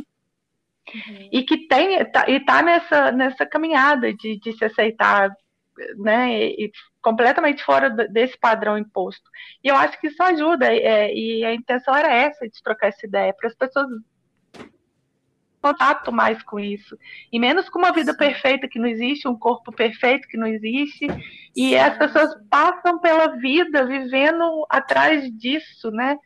uhum. 0.92 1.28
e 1.32 1.42
que 1.42 1.66
tem 1.68 2.04
tá, 2.10 2.28
e 2.28 2.40
tá 2.40 2.62
nessa 2.62 3.12
nessa 3.12 3.46
caminhada 3.46 4.12
de, 4.12 4.38
de 4.38 4.52
se 4.52 4.64
aceitar, 4.64 5.30
né? 5.96 6.32
E, 6.32 6.66
e 6.66 6.72
completamente 7.02 7.62
fora 7.62 7.90
desse 7.90 8.38
padrão 8.38 8.78
imposto. 8.78 9.28
E 9.62 9.68
eu 9.68 9.76
acho 9.76 10.00
que 10.00 10.06
isso 10.06 10.22
ajuda 10.22 10.66
é, 10.74 11.14
e 11.14 11.44
a 11.44 11.54
intenção 11.54 11.94
era 11.94 12.12
essa 12.12 12.48
de 12.48 12.62
trocar 12.62 12.88
essa 12.88 13.06
ideia 13.06 13.34
para 13.34 13.48
as 13.48 13.54
pessoas 13.54 13.88
contato 15.64 16.12
mais 16.12 16.42
com 16.42 16.60
isso. 16.60 16.98
E 17.32 17.38
menos 17.38 17.70
com 17.70 17.78
uma 17.78 17.90
vida 17.90 18.12
Sim. 18.12 18.18
perfeita 18.18 18.68
que 18.68 18.78
não 18.78 18.86
existe, 18.86 19.26
um 19.26 19.38
corpo 19.38 19.72
perfeito 19.72 20.28
que 20.28 20.36
não 20.36 20.46
existe. 20.46 21.06
E 21.56 21.70
Sim. 21.70 21.76
as 21.76 21.96
pessoas 21.96 22.34
passam 22.50 22.98
pela 23.00 23.28
vida 23.38 23.86
vivendo 23.86 24.66
atrás 24.68 25.30
disso, 25.38 25.90
né? 25.90 26.18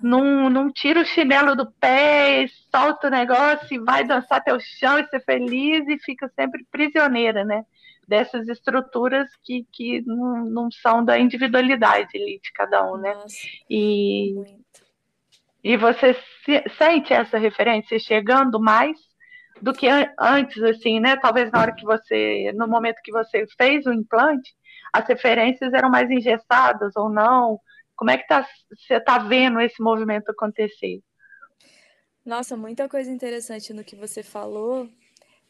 Não, 0.00 0.48
não 0.48 0.72
tira 0.72 1.00
o 1.00 1.04
chinelo 1.04 1.56
do 1.56 1.70
pé, 1.72 2.46
solta 2.70 3.08
o 3.08 3.10
negócio 3.10 3.74
e 3.74 3.78
vai 3.78 4.04
dançar 4.04 4.38
até 4.38 4.54
o 4.54 4.60
chão 4.60 4.98
e 4.98 5.06
ser 5.06 5.20
feliz 5.24 5.86
e 5.88 5.98
fica 5.98 6.30
sempre 6.36 6.64
prisioneira, 6.70 7.44
né? 7.44 7.64
Dessas 8.06 8.48
estruturas 8.48 9.28
que, 9.42 9.66
que 9.72 10.02
não, 10.06 10.44
não 10.44 10.70
são 10.70 11.04
da 11.04 11.18
individualidade 11.18 12.12
de 12.12 12.52
cada 12.54 12.90
um, 12.90 12.96
né? 12.96 13.14
Nossa, 13.14 13.36
e, 13.68 14.32
muito. 14.34 14.88
E 15.62 15.76
você 15.76 16.14
se, 16.44 16.64
sente 16.78 17.12
essa 17.12 17.36
referência 17.36 17.98
chegando 17.98 18.60
mais 18.60 18.96
do 19.60 19.72
que 19.72 19.88
an 19.88 20.06
antes, 20.18 20.62
assim, 20.62 21.00
né? 21.00 21.16
Talvez 21.16 21.50
na 21.50 21.60
hora 21.60 21.74
que 21.74 21.84
você, 21.84 22.52
no 22.54 22.68
momento 22.68 23.02
que 23.02 23.12
você 23.12 23.44
fez 23.56 23.84
o 23.86 23.92
implante, 23.92 24.54
as 24.92 25.06
referências 25.06 25.72
eram 25.72 25.90
mais 25.90 26.10
engessadas 26.10 26.94
ou 26.96 27.10
não? 27.10 27.60
Como 27.98 28.12
é 28.12 28.16
que 28.16 28.28
tá, 28.28 28.46
você 28.70 28.94
está 28.94 29.18
vendo 29.18 29.60
esse 29.60 29.82
movimento 29.82 30.30
acontecer? 30.30 31.02
Nossa, 32.24 32.56
muita 32.56 32.88
coisa 32.88 33.10
interessante 33.10 33.72
no 33.72 33.82
que 33.82 33.96
você 33.96 34.22
falou. 34.22 34.88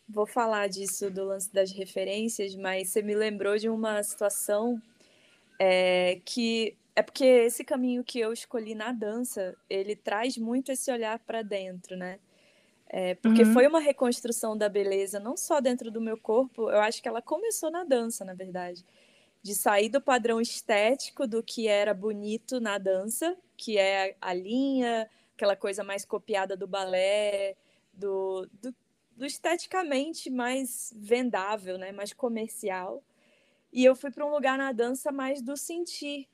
Vou 0.08 0.26
falar 0.26 0.66
disso 0.66 1.10
do 1.10 1.26
lance 1.26 1.52
das 1.52 1.70
referências, 1.70 2.56
mas 2.56 2.88
você 2.88 3.02
me 3.02 3.14
lembrou 3.14 3.58
de 3.58 3.68
uma 3.68 4.02
situação 4.02 4.80
é, 5.58 6.20
que 6.24 6.74
é 6.96 7.02
porque 7.02 7.24
esse 7.24 7.62
caminho 7.64 8.02
que 8.02 8.18
eu 8.18 8.32
escolhi 8.32 8.74
na 8.74 8.92
dança, 8.92 9.54
ele 9.68 9.94
traz 9.94 10.38
muito 10.38 10.72
esse 10.72 10.90
olhar 10.90 11.18
para 11.18 11.42
dentro, 11.42 11.98
né? 11.98 12.18
É, 12.88 13.14
porque 13.16 13.42
uhum. 13.42 13.52
foi 13.52 13.66
uma 13.66 13.78
reconstrução 13.78 14.56
da 14.56 14.70
beleza, 14.70 15.20
não 15.20 15.36
só 15.36 15.60
dentro 15.60 15.90
do 15.90 16.00
meu 16.00 16.16
corpo, 16.16 16.70
eu 16.70 16.80
acho 16.80 17.02
que 17.02 17.08
ela 17.08 17.20
começou 17.20 17.70
na 17.70 17.84
dança, 17.84 18.24
na 18.24 18.32
verdade. 18.32 18.82
De 19.42 19.54
sair 19.54 19.88
do 19.88 20.00
padrão 20.00 20.40
estético 20.40 21.26
do 21.26 21.42
que 21.42 21.68
era 21.68 21.94
bonito 21.94 22.60
na 22.60 22.78
dança, 22.78 23.36
que 23.56 23.78
é 23.78 24.16
a 24.20 24.34
linha, 24.34 25.08
aquela 25.34 25.56
coisa 25.56 25.84
mais 25.84 26.04
copiada 26.04 26.56
do 26.56 26.66
balé, 26.66 27.56
do, 27.92 28.48
do, 28.52 28.74
do 29.16 29.24
esteticamente 29.24 30.30
mais 30.30 30.92
vendável, 30.96 31.78
né? 31.78 31.92
mais 31.92 32.12
comercial. 32.12 33.02
E 33.72 33.84
eu 33.84 33.94
fui 33.94 34.10
para 34.10 34.26
um 34.26 34.30
lugar 34.30 34.58
na 34.58 34.72
dança 34.72 35.12
mais 35.12 35.42
do 35.42 35.56
sentir, 35.56 36.28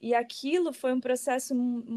e 0.00 0.14
aquilo 0.14 0.72
foi 0.72 0.92
um 0.92 1.00
processo 1.00 1.54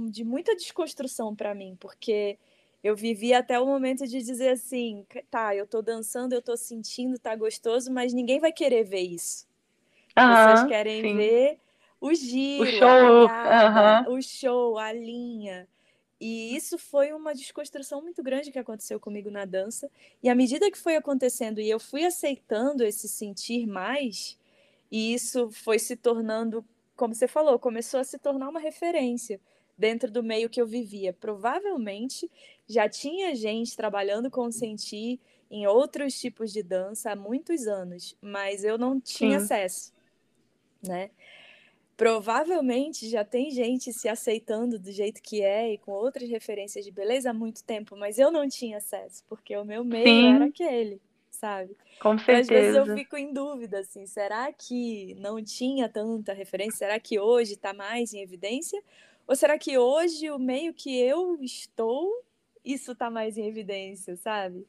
de 0.10 0.26
muita 0.26 0.56
desconstrução 0.56 1.34
para 1.34 1.56
mim, 1.56 1.78
porque 1.80 2.38
eu 2.84 2.96
vivi 2.96 3.34
até 3.34 3.58
o 3.58 3.66
momento 3.66 4.06
de 4.06 4.22
dizer 4.22 4.50
assim, 4.50 5.06
tá, 5.32 5.56
eu 5.56 5.66
tô 5.66 5.82
dançando, 5.82 6.34
eu 6.34 6.42
tô 6.42 6.58
sentindo, 6.58 7.18
tá 7.18 7.34
gostoso, 7.34 7.92
mas 7.92 8.14
ninguém 8.14 8.40
vai 8.40 8.52
querer 8.52 8.84
ver 8.84 9.00
isso. 9.02 9.48
As 10.16 10.40
pessoas 10.40 10.68
querem 10.70 11.02
sim. 11.02 11.18
ver 11.18 11.60
o 12.00 12.14
giro, 12.14 12.64
o 12.64 12.66
show, 12.66 13.30
pegada, 13.30 14.10
o 14.10 14.22
show, 14.22 14.78
a 14.78 14.92
linha. 14.92 15.68
E 16.20 16.56
isso 16.56 16.78
foi 16.78 17.12
uma 17.12 17.34
desconstrução 17.34 18.02
muito 18.02 18.24
grande 18.24 18.52
que 18.52 18.60
aconteceu 18.60 19.00
comigo 19.00 19.30
na 19.30 19.46
dança. 19.46 19.90
E 20.22 20.30
à 20.30 20.36
medida 20.36 20.72
que 20.72 20.78
foi 20.78 20.96
acontecendo 20.96 21.60
e 21.60 21.70
eu 21.70 21.80
fui 21.80 22.06
aceitando 22.06 22.84
esse 22.84 23.10
sentir 23.10 23.68
mais, 23.68 24.38
e 24.92 25.14
isso 25.14 25.50
foi 25.52 25.80
se 25.80 25.96
tornando 25.96 26.64
como 26.96 27.14
você 27.14 27.28
falou, 27.28 27.58
começou 27.60 28.00
a 28.00 28.04
se 28.04 28.18
tornar 28.18 28.50
uma 28.50 28.60
referência 28.60 29.40
dentro 29.78 30.12
do 30.12 30.24
meio 30.24 30.50
que 30.50 30.62
eu 30.62 30.68
vivia. 30.68 31.14
Provavelmente 31.14 32.30
já 32.68 32.88
tinha 32.88 33.36
gente 33.36 33.76
trabalhando 33.76 34.30
com 34.30 34.52
sentir 34.52 35.20
em 35.50 35.68
outros 35.68 36.20
tipos 36.20 36.52
de 36.52 36.64
dança 36.64 37.12
há 37.12 37.16
muitos 37.16 37.68
anos, 37.68 38.16
mas 38.22 38.64
eu 38.64 38.78
não 38.78 39.00
tinha 39.00 39.40
Sim. 39.40 39.46
acesso, 39.46 39.93
né? 40.84 41.10
Provavelmente 41.96 43.10
já 43.10 43.24
tem 43.24 43.52
gente 43.52 43.94
se 43.94 44.10
aceitando 44.10 44.80
do 44.80 44.92
jeito 44.92 45.22
que 45.22 45.42
é 45.42 45.74
e 45.74 45.78
com 45.78 45.92
outras 45.92 46.30
referências 46.30 46.84
de 46.84 46.92
beleza 46.92 47.30
há 47.30 47.34
muito 47.34 47.64
tempo, 47.64 47.96
mas 47.96 48.18
eu 48.18 48.32
não 48.32 48.48
tinha 48.50 48.78
acesso, 48.78 49.24
porque 49.30 49.56
o 49.56 49.64
meu 49.64 49.84
meio 49.84 50.06
Sim. 50.06 50.34
era 50.34 50.46
aquele 50.46 51.02
sabe? 51.44 51.76
Com 52.00 52.18
certeza. 52.18 52.40
às 52.40 52.48
vezes 52.48 52.76
eu 52.76 52.96
fico 52.96 53.18
em 53.18 53.34
dúvida, 53.34 53.80
assim, 53.80 54.06
será 54.06 54.52
que 54.54 55.14
não 55.16 55.44
tinha 55.44 55.90
tanta 55.90 56.32
referência? 56.32 56.78
Será 56.78 57.00
que 57.00 57.20
hoje 57.20 57.54
está 57.54 57.74
mais 57.74 58.14
em 58.14 58.22
evidência? 58.22 58.82
Ou 59.28 59.36
será 59.36 59.58
que 59.58 59.78
hoje, 59.78 60.32
o 60.32 60.40
meio 60.40 60.74
que 60.74 60.98
eu 60.98 61.38
estou, 61.42 62.10
isso 62.64 62.94
está 62.94 63.10
mais 63.10 63.38
em 63.38 63.46
evidência, 63.46 64.16
sabe? 64.16 64.66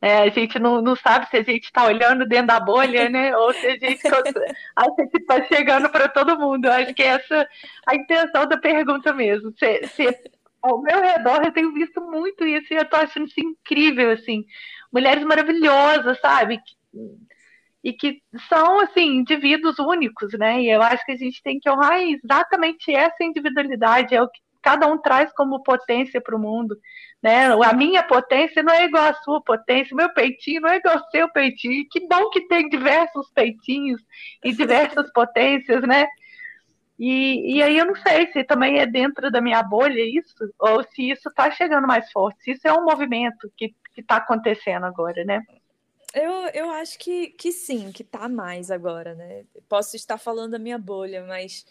É, 0.00 0.18
a 0.18 0.28
gente 0.28 0.58
não, 0.60 0.80
não 0.80 0.94
sabe 0.94 1.28
se 1.28 1.36
a 1.36 1.42
gente 1.42 1.64
está 1.64 1.84
olhando 1.84 2.24
dentro 2.26 2.46
da 2.46 2.60
bolha, 2.60 3.08
né? 3.08 3.34
Ou 3.36 3.52
se 3.52 3.66
a 3.66 3.76
gente 3.76 4.00
está 5.18 5.44
chegando 5.44 5.88
para 5.90 6.08
todo 6.08 6.38
mundo. 6.38 6.66
Eu 6.66 6.72
acho 6.72 6.94
que 6.94 7.02
essa 7.02 7.34
é 7.34 7.46
a 7.86 7.96
intenção 7.96 8.46
da 8.46 8.56
pergunta 8.56 9.12
mesmo. 9.12 9.52
Se, 9.58 9.86
se 9.88 10.06
ao 10.62 10.80
meu 10.80 11.00
redor 11.00 11.44
eu 11.44 11.52
tenho 11.52 11.72
visto 11.72 12.00
muito 12.00 12.46
isso 12.46 12.72
e 12.72 12.76
eu 12.76 12.88
tô 12.88 12.96
achando 12.96 13.26
isso 13.26 13.40
incrível, 13.40 14.12
assim. 14.12 14.44
Mulheres 14.92 15.24
maravilhosas, 15.24 16.18
sabe? 16.20 16.60
E 17.82 17.92
que 17.92 18.20
são, 18.48 18.80
assim, 18.80 19.18
indivíduos 19.18 19.78
únicos, 19.78 20.32
né? 20.38 20.60
E 20.62 20.70
eu 20.70 20.80
acho 20.80 21.04
que 21.04 21.12
a 21.12 21.16
gente 21.16 21.42
tem 21.42 21.58
que 21.58 21.68
honrar 21.68 22.00
exatamente 22.00 22.92
essa 22.92 23.22
individualidade, 23.22 24.14
é 24.14 24.22
o 24.22 24.28
que 24.28 24.40
cada 24.62 24.86
um 24.86 24.98
traz 24.98 25.32
como 25.32 25.62
potência 25.62 26.20
para 26.20 26.36
o 26.36 26.38
mundo. 26.38 26.76
Né? 27.22 27.46
A 27.46 27.72
minha 27.72 28.02
potência 28.02 28.62
não 28.62 28.72
é 28.72 28.84
igual 28.84 29.04
à 29.04 29.14
sua 29.14 29.42
potência, 29.42 29.96
meu 29.96 30.12
peitinho 30.12 30.60
não 30.60 30.70
é 30.70 30.76
igual 30.76 30.98
ao 30.98 31.10
seu 31.10 31.30
peitinho. 31.30 31.86
Que 31.90 32.06
bom 32.06 32.30
que 32.30 32.46
tem 32.48 32.68
diversos 32.68 33.30
peitinhos 33.30 34.00
e 34.44 34.52
diversas 34.52 35.10
potências, 35.12 35.82
né? 35.82 36.06
E, 36.98 37.56
e 37.56 37.62
aí 37.62 37.78
eu 37.78 37.86
não 37.86 37.94
sei 37.94 38.26
se 38.32 38.42
também 38.42 38.80
é 38.80 38.86
dentro 38.86 39.30
da 39.30 39.40
minha 39.40 39.62
bolha 39.62 40.02
isso, 40.02 40.34
ou 40.58 40.82
se 40.82 41.10
isso 41.10 41.28
está 41.28 41.48
chegando 41.50 41.86
mais 41.86 42.10
forte, 42.10 42.42
se 42.42 42.50
isso 42.52 42.66
é 42.66 42.72
um 42.72 42.84
movimento 42.84 43.50
que 43.56 43.72
está 43.96 44.16
acontecendo 44.16 44.84
agora, 44.84 45.24
né? 45.24 45.40
Eu, 46.14 46.32
eu 46.54 46.70
acho 46.70 46.98
que, 46.98 47.28
que 47.28 47.52
sim, 47.52 47.92
que 47.92 48.02
está 48.02 48.28
mais 48.28 48.70
agora, 48.70 49.14
né? 49.14 49.44
Posso 49.68 49.94
estar 49.94 50.18
falando 50.18 50.52
da 50.52 50.58
minha 50.58 50.78
bolha, 50.78 51.24
mas, 51.24 51.66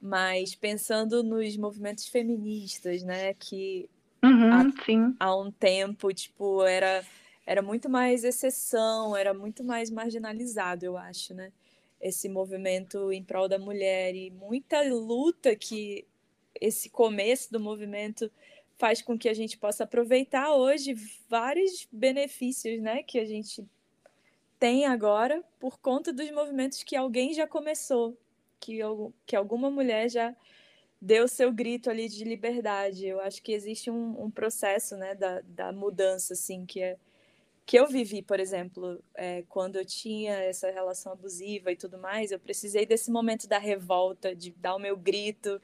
mas 0.00 0.54
pensando 0.54 1.22
nos 1.22 1.56
movimentos 1.56 2.06
feministas, 2.06 3.02
né? 3.02 3.34
Que 3.34 3.88
uhum, 4.22 4.52
há, 4.52 5.26
há 5.26 5.36
um 5.36 5.50
tempo, 5.50 6.12
tipo, 6.12 6.64
era, 6.64 7.04
era 7.46 7.62
muito 7.62 7.88
mais 7.88 8.24
exceção, 8.24 9.16
era 9.16 9.34
muito 9.34 9.64
mais 9.64 9.90
marginalizado, 9.90 10.84
eu 10.84 10.96
acho, 10.96 11.34
né? 11.34 11.52
esse 12.00 12.28
movimento 12.28 13.12
em 13.12 13.22
prol 13.22 13.48
da 13.48 13.58
mulher 13.58 14.14
e 14.14 14.30
muita 14.30 14.82
luta 14.82 15.54
que 15.56 16.06
esse 16.60 16.88
começo 16.88 17.52
do 17.52 17.60
movimento 17.60 18.30
faz 18.76 19.02
com 19.02 19.18
que 19.18 19.28
a 19.28 19.34
gente 19.34 19.58
possa 19.58 19.84
aproveitar 19.84 20.54
hoje 20.54 20.94
vários 21.28 21.88
benefícios, 21.90 22.80
né, 22.80 23.02
que 23.02 23.18
a 23.18 23.24
gente 23.24 23.66
tem 24.58 24.86
agora 24.86 25.42
por 25.58 25.78
conta 25.78 26.12
dos 26.12 26.30
movimentos 26.30 26.82
que 26.82 26.96
alguém 26.96 27.34
já 27.34 27.46
começou, 27.46 28.16
que, 28.60 28.78
que 29.26 29.36
alguma 29.36 29.70
mulher 29.70 30.08
já 30.08 30.34
deu 31.00 31.28
seu 31.28 31.52
grito 31.52 31.90
ali 31.90 32.08
de 32.08 32.24
liberdade. 32.24 33.06
Eu 33.06 33.20
acho 33.20 33.42
que 33.42 33.52
existe 33.52 33.90
um, 33.90 34.24
um 34.24 34.30
processo, 34.30 34.96
né, 34.96 35.14
da, 35.14 35.40
da 35.42 35.72
mudança, 35.72 36.34
assim, 36.34 36.66
que 36.66 36.80
é 36.82 36.96
que 37.68 37.78
eu 37.78 37.86
vivi, 37.86 38.22
por 38.22 38.40
exemplo, 38.40 38.98
é, 39.14 39.44
quando 39.46 39.76
eu 39.76 39.84
tinha 39.84 40.32
essa 40.36 40.70
relação 40.70 41.12
abusiva 41.12 41.70
e 41.70 41.76
tudo 41.76 41.98
mais, 41.98 42.32
eu 42.32 42.40
precisei 42.40 42.86
desse 42.86 43.10
momento 43.10 43.46
da 43.46 43.58
revolta, 43.58 44.34
de 44.34 44.52
dar 44.52 44.74
o 44.74 44.78
meu 44.78 44.96
grito 44.96 45.60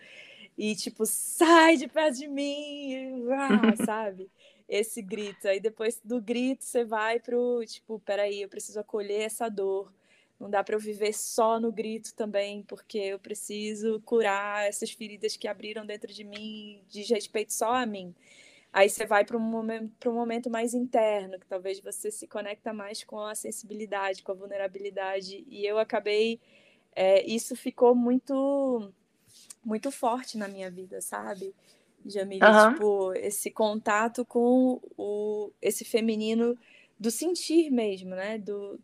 e 0.59 0.77
tipo, 0.77 1.07
sai 1.07 1.79
de 1.79 1.89
perto 1.89 2.19
de 2.19 2.29
mim, 2.29 3.25
sabe? 3.87 4.31
Esse 4.69 5.01
grito. 5.01 5.49
Aí 5.49 5.59
depois 5.59 5.99
do 6.05 6.21
grito 6.21 6.65
você 6.65 6.85
vai 6.85 7.19
pro, 7.19 7.65
tipo, 7.65 7.99
peraí, 8.01 8.43
eu 8.43 8.51
preciso 8.51 8.81
acolher 8.81 9.23
essa 9.23 9.49
dor. 9.49 9.91
Não 10.45 10.51
dá 10.51 10.63
para 10.63 10.75
eu 10.75 10.79
viver 10.79 11.15
só 11.15 11.59
no 11.59 11.73
grito 11.73 12.15
também, 12.15 12.63
porque 12.65 12.99
eu 12.99 13.19
preciso 13.19 13.99
curar 14.05 14.69
essas 14.69 14.91
feridas 14.91 15.39
que 15.39 15.49
abriram 15.49 15.87
dentro 15.87 16.13
de 16.13 16.23
mim, 16.23 16.83
diz 16.87 17.09
respeito 17.09 17.55
só 17.55 17.73
a 17.73 17.87
mim. 17.87 18.15
Aí 18.71 18.91
você 18.91 19.07
vai 19.07 19.25
para 19.25 19.39
um 19.39 19.41
momento, 19.41 20.11
um 20.11 20.13
momento 20.13 20.51
mais 20.51 20.75
interno, 20.75 21.41
que 21.41 21.47
talvez 21.47 21.81
você 21.81 22.11
se 22.11 22.27
conecta 22.27 22.75
mais 22.75 23.03
com 23.03 23.21
a 23.21 23.35
sensibilidade, 23.35 24.23
com 24.23 24.33
a 24.33 24.35
vulnerabilidade. 24.35 25.47
E 25.49 25.65
eu 25.65 25.79
acabei. 25.79 26.39
É, 26.95 27.25
isso 27.25 27.57
ficou 27.57 27.95
muito 27.95 28.93
muito 29.65 29.91
forte 29.91 30.37
na 30.37 30.47
minha 30.47 30.71
vida, 30.71 31.01
sabe? 31.01 31.55
Jamile, 32.05 32.45
uhum. 32.45 32.73
tipo, 32.75 33.15
esse 33.15 33.51
contato 33.51 34.27
com 34.27 34.79
o, 34.95 35.51
esse 35.63 35.87
feminino 35.87 36.55
do 37.01 37.11
sentir 37.11 37.71
mesmo, 37.71 38.11
né? 38.11 38.37
Do, 38.37 38.79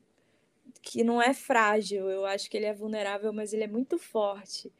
que 0.82 1.04
não 1.04 1.20
é 1.20 1.34
frágil, 1.34 2.08
eu 2.10 2.24
acho 2.24 2.50
que 2.50 2.56
ele 2.56 2.66
é 2.66 2.74
vulnerável, 2.74 3.32
mas 3.32 3.52
ele 3.52 3.64
é 3.64 3.68
muito 3.68 3.98
forte. 3.98 4.72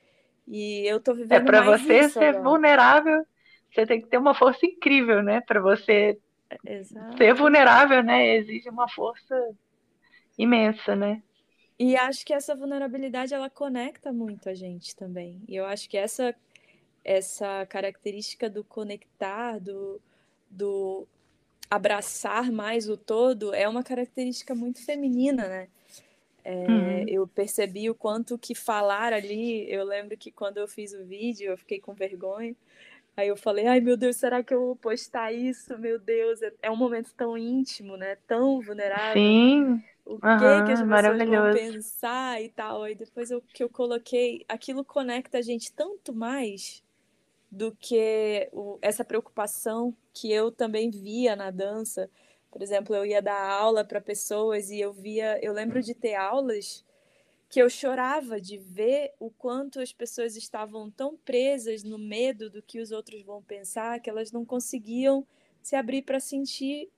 E 0.47 0.85
eu 0.87 1.01
tô 1.01 1.13
é 1.13 1.15
vivendo 1.15 1.33
É 1.33 1.41
para 1.41 1.63
você 1.63 2.09
ser 2.09 2.35
agora. 2.37 2.43
vulnerável 2.43 3.25
você 3.73 3.87
tem 3.87 4.01
que 4.01 4.09
ter 4.09 4.19
uma 4.19 4.35
força 4.35 4.67
incrível, 4.67 5.23
né? 5.23 5.41
Para 5.41 5.61
você 5.61 6.19
Exato. 6.67 7.17
ser 7.17 7.35
vulnerável, 7.35 8.03
né? 8.03 8.37
Exige 8.37 8.69
uma 8.69 8.89
força 8.89 9.35
imensa, 10.37 10.97
né? 10.97 11.23
E 11.79 11.97
acho 11.97 12.27
que 12.27 12.35
essa 12.35 12.55
vulnerabilidade 12.55 13.33
ela 13.33 13.49
conecta 13.49 14.13
muito 14.13 14.49
a 14.49 14.55
gente 14.55 14.95
também. 14.95 15.41
E 15.49 15.57
eu 15.57 15.65
acho 15.65 15.89
que 15.89 15.97
essa 15.97 16.35
essa 17.03 17.65
característica 17.67 18.51
do 18.51 18.63
conectar, 18.63 19.59
do, 19.59 19.99
do 20.51 21.07
abraçar 21.71 22.53
mais 22.53 22.91
o 22.91 22.97
todo, 22.97 23.55
é 23.55 23.67
uma 23.67 23.83
característica 23.83 24.55
muito 24.55 24.85
feminina, 24.85 25.49
né? 25.49 25.69
É, 26.45 26.55
uhum. 26.55 27.05
Eu 27.09 27.27
percebi 27.27 27.91
o 27.91 27.95
quanto 27.95 28.39
que 28.39 28.55
falar 28.55 29.13
ali. 29.13 29.71
Eu 29.71 29.85
lembro 29.85 30.17
que 30.17 30.31
quando 30.31 30.59
eu 30.59 30.67
fiz 30.67 30.93
o 30.93 31.05
vídeo, 31.05 31.51
eu 31.51 31.59
fiquei 31.59 31.81
com 31.81 31.93
vergonha, 31.95 32.55
Aí 33.17 33.29
eu 33.29 33.37
falei, 33.37 33.67
ai 33.67 33.81
meu 33.81 33.97
Deus, 33.97 34.17
será 34.17 34.43
que 34.43 34.55
eu 34.55 34.61
vou 34.61 34.77
postar 34.77 35.33
isso? 35.33 35.77
Meu 35.79 35.99
Deus, 35.99 36.41
é, 36.41 36.53
é 36.63 36.71
um 36.71 36.77
momento 36.77 37.13
tão 37.15 37.37
íntimo, 37.37 37.97
né? 37.97 38.17
Tão 38.27 38.61
vulnerável. 38.61 39.23
Sim. 39.23 39.83
O 40.07 40.19
que, 40.19 40.27
uhum, 40.27 40.65
que 40.65 40.73
as 40.73 40.83
pessoas 40.83 41.29
vão 41.29 41.53
pensar 41.53 42.43
e 42.43 42.49
tal. 42.49 42.83
Aí 42.83 42.95
depois 42.95 43.31
eu, 43.31 43.43
que 43.43 43.63
eu 43.63 43.69
coloquei, 43.69 44.45
aquilo 44.49 44.85
conecta 44.85 45.39
a 45.39 45.43
gente 45.43 45.73
tanto 45.73 46.15
mais 46.15 46.83
do 47.51 47.73
que 47.73 48.49
o, 48.53 48.79
essa 48.81 49.05
preocupação 49.05 49.95
que 50.15 50.33
eu 50.33 50.51
também 50.51 50.91
via 50.91 51.37
na 51.37 51.51
dança. 51.51 52.09
Por 52.51 52.63
exemplo, 52.63 52.95
eu 52.95 53.07
ia 53.07 53.23
dar 53.23 53.41
aula 53.41 53.85
para 53.85 54.01
pessoas 54.01 54.71
e 54.71 54.81
eu 54.81 54.93
via, 54.93 55.39
eu 55.43 55.53
lembro 55.53 55.81
de 55.81 55.95
ter 55.95 56.15
aulas 56.15 56.85
que 57.49 57.61
eu 57.61 57.69
chorava 57.69 58.41
de 58.41 58.59
ver 58.59 59.13
o 59.19 59.29
quanto 59.31 59.81
as 59.81 59.93
pessoas 59.93 60.37
estavam 60.37 60.91
tão 60.91 61.17
presas 61.17 61.83
no 61.83 61.99
medo 61.99 62.49
do 62.49 62.63
que 62.63 62.81
os 62.81 62.93
outros 62.93 63.23
vão 63.23 63.43
pensar 63.43 64.01
que 64.01 64.09
elas 64.09 64.31
não 64.31 64.45
conseguiam 64.45 65.27
se 65.61 65.75
abrir 65.75 66.03
para 66.03 66.21
sentir 66.21 66.89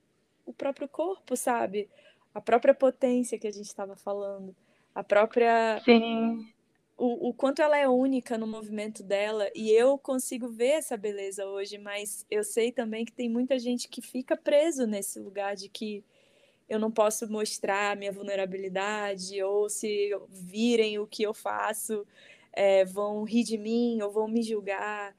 o 0.45 0.53
próprio 0.53 0.87
corpo, 0.87 1.35
sabe? 1.35 1.89
A 2.33 2.39
própria 2.39 2.73
potência 2.73 3.39
que 3.39 3.47
a 3.47 3.51
gente 3.51 3.65
estava 3.65 3.95
falando, 3.95 4.55
a 4.93 5.03
própria 5.03 5.81
Sim. 5.83 6.52
O, 6.95 7.29
o 7.29 7.33
quanto 7.33 7.61
ela 7.61 7.77
é 7.77 7.87
única 7.87 8.37
no 8.37 8.45
movimento 8.45 9.01
dela 9.03 9.49
e 9.55 9.71
eu 9.71 9.97
consigo 9.97 10.47
ver 10.47 10.73
essa 10.73 10.95
beleza 10.95 11.45
hoje, 11.45 11.77
mas 11.77 12.25
eu 12.29 12.43
sei 12.43 12.71
também 12.71 13.03
que 13.03 13.11
tem 13.11 13.27
muita 13.27 13.57
gente 13.57 13.87
que 13.87 14.01
fica 14.01 14.37
preso 14.37 14.85
nesse 14.85 15.19
lugar 15.19 15.55
de 15.55 15.69
que 15.69 16.03
eu 16.69 16.79
não 16.79 16.91
posso 16.91 17.29
mostrar 17.29 17.95
minha 17.95 18.11
vulnerabilidade, 18.11 19.41
ou 19.43 19.69
se 19.69 20.11
virem 20.29 20.97
o 20.99 21.07
que 21.07 21.23
eu 21.23 21.33
faço, 21.33 22.05
é, 22.51 22.85
vão 22.85 23.23
rir 23.23 23.43
de 23.43 23.57
mim 23.57 24.01
ou 24.01 24.11
vão 24.11 24.27
me 24.27 24.41
julgar. 24.41 25.15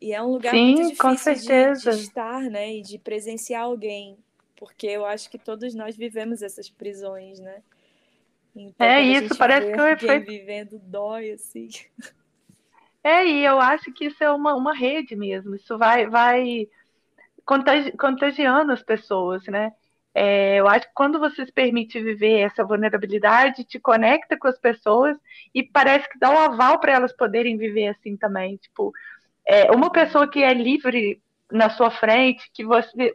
E 0.00 0.12
é 0.12 0.22
um 0.22 0.32
lugar 0.32 0.54
Sim, 0.54 0.72
muito 0.72 0.88
difícil 0.88 1.34
de, 1.34 1.80
de, 1.80 1.90
estar, 1.90 2.42
né? 2.42 2.76
E 2.76 2.82
de 2.82 2.98
presenciar 2.98 3.64
alguém, 3.64 4.16
porque 4.56 4.86
eu 4.86 5.04
acho 5.04 5.30
que 5.30 5.38
todos 5.38 5.74
nós 5.74 5.96
vivemos 5.96 6.42
essas 6.42 6.70
prisões, 6.70 7.38
né? 7.38 7.62
Então, 8.54 8.86
é 8.86 9.00
isso, 9.00 9.36
parece 9.36 9.72
que 9.72 9.80
o 9.80 9.86
efeito 9.86 10.26
vivendo 10.26 10.78
dói 10.78 11.32
assim. 11.32 11.68
É, 13.02 13.26
e 13.26 13.44
eu 13.44 13.58
acho 13.58 13.92
que 13.92 14.06
isso 14.06 14.22
é 14.22 14.30
uma, 14.30 14.54
uma 14.54 14.74
rede 14.74 15.16
mesmo. 15.16 15.54
Isso 15.54 15.78
vai 15.78 16.06
vai 16.06 16.68
contagi 17.44 17.92
contagiando 17.92 18.72
as 18.72 18.82
pessoas, 18.82 19.44
né? 19.46 19.72
É, 20.14 20.56
eu 20.56 20.68
acho 20.68 20.86
que 20.88 20.94
quando 20.94 21.18
você 21.18 21.46
se 21.46 21.52
permite 21.52 22.00
viver 22.00 22.40
essa 22.40 22.64
vulnerabilidade, 22.64 23.64
te 23.64 23.78
conecta 23.78 24.36
com 24.36 24.48
as 24.48 24.58
pessoas 24.58 25.16
e 25.54 25.62
parece 25.62 26.08
que 26.08 26.18
dá 26.18 26.30
um 26.30 26.38
aval 26.38 26.80
para 26.80 26.92
elas 26.92 27.12
poderem 27.12 27.56
viver 27.56 27.88
assim 27.88 28.16
também. 28.16 28.56
Tipo, 28.56 28.92
é, 29.46 29.70
uma 29.70 29.90
pessoa 29.90 30.28
que 30.28 30.42
é 30.42 30.52
livre 30.52 31.22
na 31.50 31.70
sua 31.70 31.90
frente, 31.90 32.50
que 32.52 32.64
você 32.64 33.14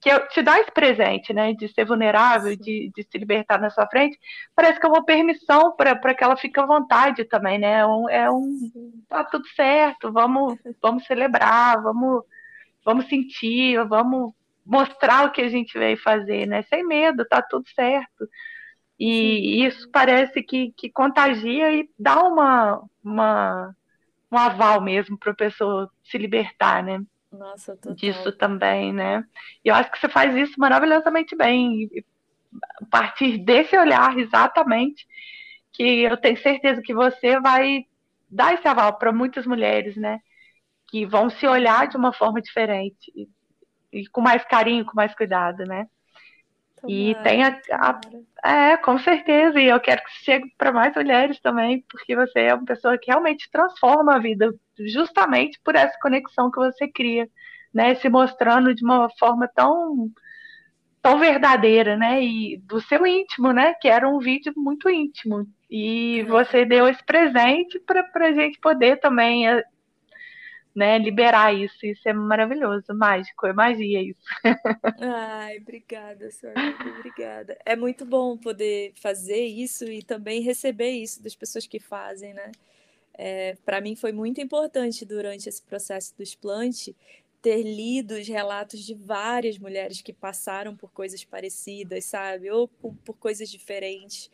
que 0.00 0.18
te 0.28 0.42
dá 0.42 0.58
esse 0.58 0.72
presente, 0.72 1.32
né, 1.32 1.52
de 1.52 1.68
ser 1.68 1.84
vulnerável, 1.84 2.56
de, 2.56 2.90
de 2.94 3.02
se 3.02 3.18
libertar 3.18 3.60
na 3.60 3.68
sua 3.68 3.86
frente, 3.86 4.18
parece 4.56 4.80
que 4.80 4.86
é 4.86 4.88
uma 4.88 5.04
permissão 5.04 5.76
para 5.76 6.14
que 6.14 6.24
ela 6.24 6.36
fique 6.36 6.58
à 6.58 6.64
vontade 6.64 7.24
também, 7.24 7.58
né? 7.58 7.80
É 7.80 7.86
um, 7.86 8.08
é 8.08 8.30
um 8.30 8.70
tá 9.08 9.24
tudo 9.24 9.46
certo, 9.48 10.10
vamos 10.12 10.58
vamos 10.80 11.04
celebrar, 11.06 11.82
vamos 11.82 12.24
vamos 12.84 13.08
sentir, 13.08 13.84
vamos 13.86 14.32
mostrar 14.64 15.26
o 15.26 15.32
que 15.32 15.42
a 15.42 15.48
gente 15.48 15.78
veio 15.78 15.98
fazer, 15.98 16.46
né? 16.46 16.62
Sem 16.62 16.84
medo, 16.86 17.26
tá 17.26 17.42
tudo 17.42 17.68
certo. 17.74 18.28
E 18.98 19.64
isso 19.64 19.88
parece 19.90 20.42
que, 20.42 20.72
que 20.76 20.90
contagia 20.90 21.72
e 21.72 21.88
dá 21.98 22.22
uma, 22.22 22.82
uma 23.02 23.74
um 24.30 24.38
aval 24.38 24.80
mesmo 24.80 25.18
para 25.18 25.32
a 25.32 25.34
pessoa 25.34 25.90
se 26.04 26.16
libertar, 26.16 26.82
né? 26.82 27.02
Nossa. 27.32 27.78
Disso 27.94 28.32
também, 28.32 28.92
né? 28.92 29.24
E 29.64 29.68
eu 29.68 29.74
acho 29.74 29.90
que 29.90 29.98
você 29.98 30.08
faz 30.08 30.34
isso 30.34 30.58
maravilhosamente 30.58 31.36
bem. 31.36 31.88
A 32.82 32.84
partir 32.86 33.38
desse 33.38 33.76
olhar, 33.78 34.18
exatamente, 34.18 35.06
que 35.72 36.02
eu 36.02 36.16
tenho 36.16 36.36
certeza 36.38 36.82
que 36.82 36.92
você 36.92 37.38
vai 37.40 37.84
dar 38.28 38.54
esse 38.54 38.66
aval 38.66 38.98
para 38.98 39.12
muitas 39.12 39.46
mulheres, 39.46 39.96
né? 39.96 40.20
que 40.90 41.06
vão 41.06 41.30
se 41.30 41.46
olhar 41.46 41.86
de 41.86 41.96
uma 41.96 42.12
forma 42.12 42.42
diferente 42.42 43.12
e, 43.14 43.28
e 43.92 44.08
com 44.08 44.20
mais 44.20 44.44
carinho, 44.44 44.84
com 44.84 44.94
mais 44.94 45.14
cuidado, 45.14 45.64
né? 45.64 45.86
Tomara, 46.80 47.02
e 47.02 47.14
tem 47.22 47.42
a, 47.44 47.60
a, 47.72 48.00
É, 48.72 48.76
com 48.78 48.98
certeza. 48.98 49.60
E 49.60 49.66
eu 49.66 49.80
quero 49.80 50.02
que 50.02 50.10
chegue 50.24 50.52
para 50.58 50.72
mais 50.72 50.94
mulheres 50.94 51.40
também, 51.40 51.84
porque 51.90 52.16
você 52.16 52.40
é 52.40 52.54
uma 52.54 52.64
pessoa 52.64 52.98
que 52.98 53.10
realmente 53.10 53.50
transforma 53.50 54.16
a 54.16 54.18
vida, 54.18 54.52
justamente 54.78 55.60
por 55.64 55.74
essa 55.74 55.96
conexão 56.00 56.50
que 56.50 56.58
você 56.58 56.88
cria, 56.88 57.28
né? 57.74 57.94
Se 57.96 58.08
mostrando 58.08 58.74
de 58.74 58.84
uma 58.84 59.08
forma 59.18 59.48
tão 59.54 60.10
tão 61.02 61.18
verdadeira, 61.18 61.96
né? 61.96 62.22
E 62.22 62.58
do 62.58 62.80
seu 62.80 63.06
íntimo, 63.06 63.52
né? 63.52 63.74
Que 63.80 63.88
era 63.88 64.08
um 64.08 64.18
vídeo 64.18 64.52
muito 64.56 64.88
íntimo. 64.90 65.46
E 65.70 66.24
você 66.24 66.64
deu 66.64 66.88
esse 66.88 67.04
presente 67.04 67.78
para 67.80 68.04
a 68.28 68.32
gente 68.32 68.58
poder 68.60 68.98
também 69.00 69.48
eh, 69.48 69.64
né, 70.74 70.98
liberar 70.98 71.54
isso. 71.54 71.84
Isso 71.84 72.08
é 72.08 72.12
maravilhoso, 72.12 72.94
mágico, 72.94 73.46
é 73.46 73.52
magia 73.52 74.02
isso. 74.02 74.20
Ai, 75.00 75.58
obrigada, 75.58 76.28
amiga, 76.56 76.98
obrigada. 76.98 77.58
É 77.64 77.76
muito 77.76 78.04
bom 78.04 78.36
poder 78.36 78.92
fazer 78.96 79.44
isso 79.44 79.84
e 79.84 80.02
também 80.02 80.42
receber 80.42 80.90
isso 80.90 81.22
das 81.22 81.34
pessoas 81.34 81.66
que 81.66 81.78
fazem, 81.78 82.34
né? 82.34 82.52
É, 83.14 83.56
para 83.66 83.80
mim 83.80 83.94
foi 83.94 84.12
muito 84.12 84.40
importante 84.40 85.04
durante 85.04 85.48
esse 85.48 85.62
processo 85.62 86.16
do 86.16 86.22
explante 86.22 86.96
ter 87.42 87.62
lido 87.62 88.14
os 88.14 88.28
relatos 88.28 88.84
de 88.84 88.94
várias 88.94 89.58
mulheres 89.58 90.02
que 90.02 90.12
passaram 90.12 90.76
por 90.76 90.90
coisas 90.92 91.24
parecidas, 91.24 92.04
sabe? 92.04 92.50
Ou 92.50 92.68
por, 92.68 92.94
por 93.04 93.14
coisas 93.16 93.48
diferentes. 93.48 94.30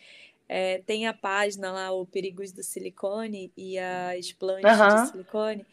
É, 0.48 0.78
tem 0.86 1.06
a 1.06 1.14
página 1.14 1.72
lá, 1.72 1.92
o 1.92 2.06
Perigos 2.06 2.52
do 2.52 2.62
Silicone 2.62 3.52
e 3.56 3.78
a 3.78 4.16
Explante 4.16 4.66
uhum. 4.66 5.02
de 5.02 5.10
Silicone. 5.10 5.66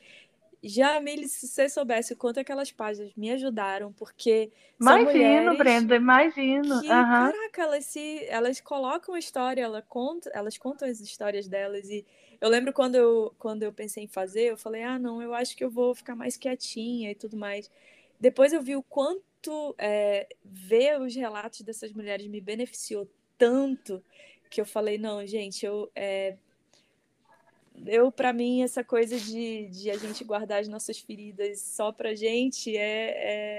Já, 0.64 1.00
Mili, 1.02 1.28
se 1.28 1.48
você 1.48 1.68
soubesse 1.68 2.14
o 2.14 2.16
quanto 2.16 2.40
aquelas 2.40 2.72
páginas 2.72 3.12
me 3.18 3.30
ajudaram, 3.32 3.92
porque. 3.92 4.50
Imagino, 4.80 5.58
Brenda, 5.58 5.96
imagino. 5.96 6.82
Que, 6.82 6.88
uhum. 6.88 7.04
Caraca, 7.04 7.62
elas, 7.62 7.86
se, 7.86 8.26
elas 8.28 8.62
colocam 8.62 9.14
a 9.14 9.20
história, 9.20 9.62
elas 9.62 9.84
contam, 9.90 10.32
elas 10.34 10.58
contam 10.58 10.88
as 10.88 11.02
histórias 11.02 11.48
delas. 11.48 11.90
E 11.90 12.06
eu 12.40 12.50
lembro 12.50 12.72
quando 12.72 12.96
eu, 12.96 13.36
quando 13.38 13.64
eu 13.64 13.74
pensei 13.74 14.06
em 14.06 14.08
fazer, 14.08 14.52
eu 14.52 14.58
falei, 14.58 14.84
ah, 14.84 14.98
não, 14.98 15.22
eu 15.22 15.34
acho 15.34 15.56
que 15.56 15.64
eu 15.64 15.70
vou 15.70 15.94
ficar 15.94 16.16
mais 16.16 16.38
quietinha 16.38 17.12
e 17.12 17.16
tudo 17.16 17.36
mais. 17.36 17.70
Depois 18.20 18.54
eu 18.54 18.62
vi 18.62 18.76
o 18.76 18.84
quanto 18.84 19.76
é, 19.78 20.28
ver 20.46 21.02
os 21.02 21.14
relatos 21.14 21.62
dessas 21.62 21.92
mulheres 21.92 22.26
me 22.28 22.40
beneficiou 22.40 23.06
tanto 23.38 24.02
que 24.54 24.62
eu 24.62 24.66
falei, 24.66 25.00
não, 25.00 25.26
gente, 25.26 25.66
eu. 25.66 25.92
É, 25.96 26.36
eu, 27.86 28.12
para 28.12 28.32
mim, 28.32 28.62
essa 28.64 28.84
coisa 28.84 29.18
de, 29.18 29.68
de 29.70 29.90
a 29.90 29.98
gente 29.98 30.24
guardar 30.24 30.60
as 30.60 30.68
nossas 30.68 31.00
feridas 31.00 31.60
só 31.62 31.92
pra 31.92 32.14
gente 32.16 32.76
é, 32.76 33.10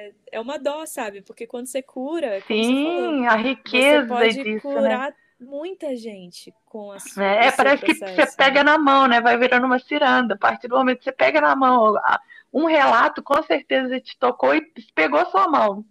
é, 0.08 0.12
é 0.32 0.40
uma 0.40 0.58
dó, 0.58 0.86
sabe? 0.86 1.20
Porque 1.22 1.46
quando 1.46 1.66
você 1.66 1.82
cura, 1.82 2.40
Sim, 2.46 2.84
falou, 2.84 3.24
a 3.28 3.36
riqueza 3.36 4.02
você 4.02 4.08
pode 4.08 4.42
disso, 4.42 4.48
né? 4.48 4.60
curar 4.60 5.10
né? 5.10 5.16
muita 5.40 5.96
gente 5.96 6.54
com 6.64 6.92
a 6.92 6.98
sua 6.98 7.24
É, 7.24 7.50
parece 7.52 7.84
processo, 7.84 8.14
que 8.14 8.26
você 8.26 8.36
pega 8.36 8.62
né? 8.62 8.72
na 8.72 8.78
mão, 8.78 9.06
né? 9.06 9.20
Vai 9.20 9.36
virando 9.36 9.66
uma 9.66 9.78
ciranda. 9.78 10.34
A 10.34 10.38
partir 10.38 10.68
do 10.68 10.76
momento 10.76 10.98
que 10.98 11.04
você 11.04 11.12
pega 11.12 11.40
na 11.40 11.54
mão, 11.54 11.94
um 12.52 12.66
relato 12.66 13.22
com 13.22 13.42
certeza 13.42 14.00
te 14.00 14.16
tocou 14.18 14.54
e 14.54 14.62
pegou 14.94 15.26
sua 15.26 15.48
mão. 15.48 15.84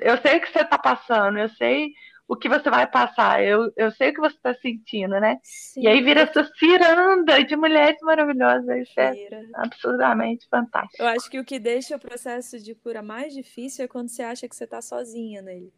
Eu 0.00 0.18
sei 0.18 0.36
o 0.36 0.40
que 0.40 0.50
você 0.52 0.60
está 0.60 0.76
passando, 0.76 1.38
eu 1.38 1.48
sei 1.50 1.94
o 2.28 2.36
que 2.36 2.48
você 2.48 2.68
vai 2.68 2.86
passar, 2.86 3.42
eu, 3.42 3.72
eu 3.76 3.90
sei 3.92 4.10
o 4.10 4.14
que 4.14 4.20
você 4.20 4.34
está 4.34 4.52
sentindo, 4.54 5.20
né? 5.20 5.38
Sim. 5.42 5.82
E 5.82 5.88
aí 5.88 6.02
vira 6.02 6.22
essa 6.22 6.44
ciranda 6.58 7.42
de 7.44 7.54
mulheres 7.54 8.00
maravilhosas. 8.02 8.88
Isso 8.88 8.98
é 8.98 9.28
absurdamente 9.54 10.48
fantástico. 10.48 11.00
Eu 11.00 11.06
acho 11.06 11.30
que 11.30 11.38
o 11.38 11.44
que 11.44 11.58
deixa 11.58 11.94
o 11.94 12.00
processo 12.00 12.58
de 12.58 12.74
cura 12.74 13.00
mais 13.00 13.32
difícil 13.32 13.84
é 13.84 13.88
quando 13.88 14.08
você 14.08 14.22
acha 14.22 14.48
que 14.48 14.56
você 14.56 14.64
está 14.64 14.82
sozinha 14.82 15.40
nele. 15.40 15.72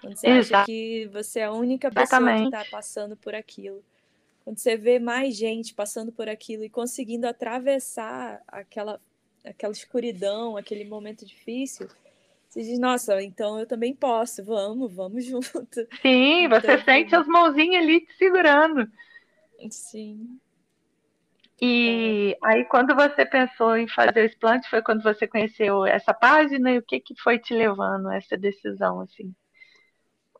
Quando 0.00 0.16
você 0.16 0.28
Exato. 0.28 0.56
acha 0.56 0.66
que 0.66 1.10
você 1.12 1.40
é 1.40 1.44
a 1.44 1.52
única 1.52 1.90
pessoa 1.90 2.20
Exatamente. 2.20 2.50
que 2.50 2.56
está 2.56 2.70
passando 2.70 3.16
por 3.16 3.34
aquilo. 3.34 3.82
Quando 4.44 4.58
você 4.58 4.76
vê 4.76 4.98
mais 4.98 5.36
gente 5.36 5.74
passando 5.74 6.12
por 6.12 6.28
aquilo 6.28 6.64
e 6.64 6.70
conseguindo 6.70 7.26
atravessar 7.26 8.40
aquela, 8.46 9.00
aquela 9.44 9.72
escuridão, 9.72 10.56
aquele 10.56 10.84
momento 10.84 11.26
difícil, 11.26 11.88
você 12.50 12.62
diz, 12.62 12.80
nossa, 12.80 13.22
então 13.22 13.60
eu 13.60 13.66
também 13.66 13.94
posso, 13.94 14.44
vamos, 14.44 14.92
vamos 14.92 15.24
junto. 15.24 15.86
Sim, 16.02 16.46
então, 16.46 16.60
você 16.60 16.82
sente 16.82 17.14
as 17.14 17.26
mãozinhas 17.28 17.84
ali 17.84 18.00
te 18.04 18.12
segurando. 18.16 18.90
Sim. 19.70 20.40
E 21.62 22.36
é. 22.42 22.46
aí, 22.48 22.64
quando 22.64 22.92
você 22.94 23.24
pensou 23.24 23.76
em 23.76 23.86
fazer 23.86 24.22
o 24.22 24.24
explante, 24.24 24.68
foi 24.68 24.82
quando 24.82 25.02
você 25.02 25.28
conheceu 25.28 25.86
essa 25.86 26.12
página 26.12 26.72
e 26.72 26.78
o 26.78 26.82
que, 26.82 26.98
que 26.98 27.14
foi 27.20 27.38
te 27.38 27.54
levando 27.54 28.08
a 28.08 28.16
essa 28.16 28.36
decisão, 28.36 29.00
assim? 29.00 29.32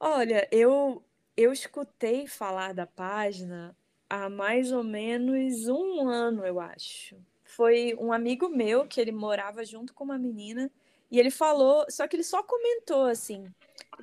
Olha, 0.00 0.48
eu, 0.50 1.04
eu 1.36 1.52
escutei 1.52 2.26
falar 2.26 2.74
da 2.74 2.86
página 2.86 3.76
há 4.08 4.28
mais 4.28 4.72
ou 4.72 4.82
menos 4.82 5.68
um 5.68 6.08
ano, 6.08 6.44
eu 6.44 6.58
acho. 6.58 7.16
Foi 7.44 7.94
um 8.00 8.12
amigo 8.12 8.48
meu 8.48 8.86
que 8.88 9.00
ele 9.00 9.12
morava 9.12 9.64
junto 9.64 9.94
com 9.94 10.02
uma 10.02 10.18
menina 10.18 10.70
e 11.10 11.18
ele 11.18 11.30
falou, 11.30 11.84
só 11.88 12.06
que 12.06 12.16
ele 12.16 12.22
só 12.24 12.42
comentou 12.42 13.04
assim. 13.06 13.46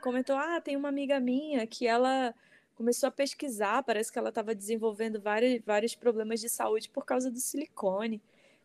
Comentou: 0.01 0.35
"Ah, 0.35 0.61
tem 0.61 0.75
uma 0.75 0.89
amiga 0.89 1.19
minha 1.19 1.65
que 1.65 1.87
ela 1.87 2.33
começou 2.75 3.07
a 3.07 3.11
pesquisar, 3.11 3.81
parece 3.83 4.11
que 4.11 4.19
ela 4.19 4.29
estava 4.29 4.53
desenvolvendo 4.53 5.19
vários, 5.19 5.61
vários 5.65 5.95
problemas 5.95 6.39
de 6.39 6.47
saúde 6.47 6.89
por 6.89 7.05
causa 7.05 7.31
do 7.31 7.39
silicone. 7.39 8.21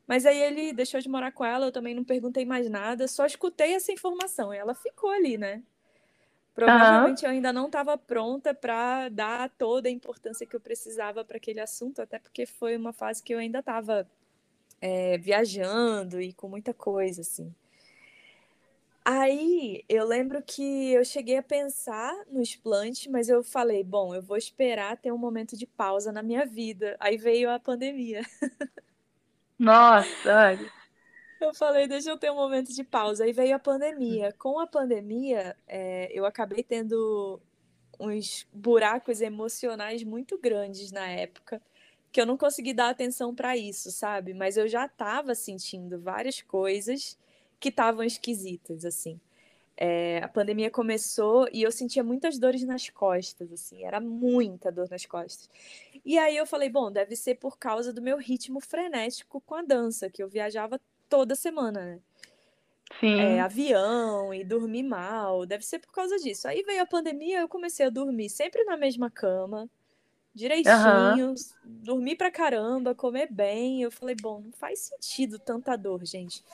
Mas 0.07 0.27
aí 0.27 0.39
ele 0.39 0.73
deixou 0.75 1.01
de 1.01 1.09
morar 1.09 1.33
com 1.33 1.45
ela, 1.45 1.67
eu 1.67 1.73
também 1.73 1.95
não 1.95 2.05
perguntei 2.05 2.45
mais 2.45 2.69
nada, 2.69 3.09
só 3.09 3.25
escutei 3.25 3.73
essa 3.73 3.93
informação 3.93 4.53
e 4.53 4.59
ela 4.59 4.75
ficou 4.75 5.11
ali, 5.11 5.39
né? 5.39 5.63
Provavelmente 6.55 7.25
uhum. 7.25 7.31
eu 7.31 7.35
ainda 7.35 7.53
não 7.53 7.67
estava 7.67 7.97
pronta 7.97 8.53
para 8.53 9.09
dar 9.09 9.49
toda 9.57 9.89
a 9.89 9.93
importância 9.93 10.47
que 10.47 10.55
eu 10.55 10.61
precisava 10.61 11.25
para 11.25 11.39
aquele 11.39 11.61
assunto, 11.61 12.03
até 12.03 12.19
porque 12.19 12.45
foi 12.45 12.77
uma 12.77 12.93
fase 12.93 13.23
que 13.23 13.33
eu 13.33 13.39
ainda 13.39 13.61
estava 13.61 14.07
é, 14.81 15.17
viajando 15.17 16.21
e 16.21 16.35
com 16.35 16.49
muita 16.49 16.75
coisa, 16.75 17.23
assim. 17.23 17.55
Aí 19.05 19.85
eu 19.89 20.07
lembro 20.07 20.41
que 20.43 20.93
eu 20.93 21.05
cheguei 21.05 21.37
a 21.37 21.43
pensar 21.43 22.15
no 22.29 22.41
explante, 22.41 23.11
mas 23.11 23.29
eu 23.29 23.43
falei, 23.43 23.83
bom, 23.83 24.15
eu 24.15 24.23
vou 24.23 24.37
esperar 24.37 24.97
ter 24.97 25.11
um 25.11 25.19
momento 25.19 25.57
de 25.57 25.67
pausa 25.67 26.13
na 26.13 26.23
minha 26.23 26.47
vida. 26.47 26.97
Aí 27.01 27.17
veio 27.17 27.51
a 27.51 27.59
pandemia. 27.59 28.23
Nossa, 29.59 30.09
olha. 30.27 30.73
Eu 31.41 31.53
falei, 31.53 31.89
deixa 31.89 32.09
eu 32.09 32.17
ter 32.17 32.31
um 32.31 32.37
momento 32.37 32.73
de 32.73 32.85
pausa. 32.85 33.25
Aí 33.25 33.33
veio 33.33 33.57
a 33.57 33.59
pandemia. 33.59 34.33
Com 34.39 34.61
a 34.61 34.67
pandemia, 34.67 35.57
é, 35.67 36.09
eu 36.17 36.25
acabei 36.25 36.63
tendo 36.63 37.41
uns 37.99 38.47
buracos 38.53 39.21
emocionais 39.21 40.05
muito 40.05 40.39
grandes 40.39 40.93
na 40.93 41.09
época, 41.09 41.61
que 42.13 42.21
eu 42.21 42.27
não 42.27 42.37
consegui 42.37 42.73
dar 42.73 42.91
atenção 42.91 43.35
para 43.35 43.57
isso, 43.57 43.91
sabe? 43.91 44.33
Mas 44.33 44.57
eu 44.57 44.69
já 44.69 44.87
estava 44.87 45.35
sentindo 45.35 46.01
várias 46.01 46.41
coisas 46.41 47.19
que 47.63 47.69
estavam 47.69 48.05
esquisitas, 48.05 48.85
assim. 48.85 49.21
É, 49.77 50.19
a 50.23 50.29
pandemia 50.29 50.71
começou 50.71 51.49
e 51.53 51.63
eu 51.63 51.71
sentia 51.71 52.03
muitas 52.03 52.39
dores 52.39 52.63
nas 52.65 52.91
costas, 52.91 53.51
assim, 53.53 53.85
era 53.85 54.01
muita 54.01 54.71
dor 54.71 54.89
nas 54.91 55.07
costas. 55.07 55.49
E 56.05 56.19
aí 56.19 56.37
eu 56.37 56.45
falei, 56.45 56.69
bom, 56.69 56.91
deve 56.91 57.15
ser 57.15 57.37
por 57.37 57.57
causa 57.57 57.93
do 57.93 58.03
meu 58.03 58.19
ritmo 58.19 58.61
frenético 58.61 59.41
com 59.41 59.55
a 59.55 59.63
dança, 59.63 60.11
que 60.11 60.23
eu 60.23 60.29
viajava 60.29 60.81
toda 61.09 61.37
semana, 61.37 61.85
né? 61.85 62.01
Sim. 63.01 63.19
É, 63.19 63.41
avião 63.41 64.35
e 64.35 64.45
dormir 64.45 64.83
mal, 64.83 65.47
deve 65.47 65.65
ser 65.65 65.79
por 65.79 65.93
causa 65.93 66.17
disso. 66.19 66.47
Aí 66.49 66.63
veio 66.65 66.83
a 66.83 66.87
pandemia, 66.87 67.41
eu 67.41 67.49
comecei 67.49 67.87
a 67.87 67.91
dormir 67.91 68.29
sempre 68.29 68.65
na 68.65 68.77
mesma 68.77 69.09
cama, 69.09 69.71
direitinho, 70.35 71.29
uhum. 71.29 71.35
dormir 71.65 72.17
pra 72.17 72.31
caramba, 72.31 72.95
comer 72.95 73.29
bem. 73.31 73.83
Eu 73.83 73.91
falei, 73.91 74.17
bom, 74.21 74.41
não 74.41 74.53
faz 74.53 74.81
sentido 74.81 75.39
tanta 75.39 75.77
dor, 75.77 76.05
gente. 76.05 76.45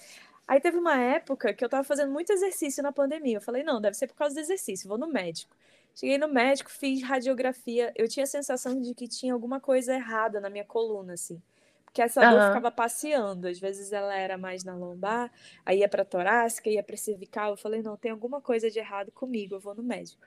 Aí 0.49 0.61
teve 0.61 0.79
uma 0.79 0.99
época 0.99 1.53
que 1.53 1.63
eu 1.63 1.69
tava 1.69 1.85
fazendo 1.85 2.11
muito 2.11 2.33
exercício 2.33 2.83
na 2.83 2.91
pandemia. 2.91 3.37
Eu 3.37 3.41
falei, 3.43 3.63
não, 3.63 3.83
deve 3.83 3.95
ser 3.95 4.07
por 4.07 4.17
causa 4.17 4.35
do 4.35 4.41
exercício, 4.41 4.89
vou 4.89 4.97
no 4.97 5.07
médico. 5.07 5.55
Cheguei 5.95 6.17
no 6.17 6.27
médico, 6.27 6.71
fiz 6.71 7.03
radiografia. 7.03 7.93
Eu 7.95 8.09
tinha 8.09 8.25
a 8.25 8.27
sensação 8.27 8.81
de 8.81 8.95
que 8.95 9.07
tinha 9.07 9.35
alguma 9.35 9.61
coisa 9.61 9.95
errada 9.95 10.41
na 10.41 10.49
minha 10.49 10.65
coluna, 10.65 11.13
assim. 11.13 11.43
Porque 11.85 12.01
essa 12.01 12.23
uhum. 12.23 12.31
dor 12.31 12.47
ficava 12.47 12.71
passeando. 12.71 13.47
Às 13.47 13.59
vezes 13.59 13.93
ela 13.93 14.15
era 14.17 14.39
mais 14.39 14.65
na 14.65 14.75
lombar, 14.75 15.31
aí 15.67 15.81
ia 15.81 15.89
pra 15.89 16.05
torácica, 16.05 16.71
ia 16.71 16.83
pra 16.83 16.97
cervical. 16.97 17.51
Eu 17.51 17.57
falei, 17.59 17.83
não, 17.83 17.97
tem 17.97 18.11
alguma 18.11 18.41
coisa 18.41 18.71
de 18.71 18.79
errado 18.79 19.13
comigo, 19.13 19.55
eu 19.57 19.61
vou 19.61 19.75
no 19.75 19.83
médico. 19.83 20.23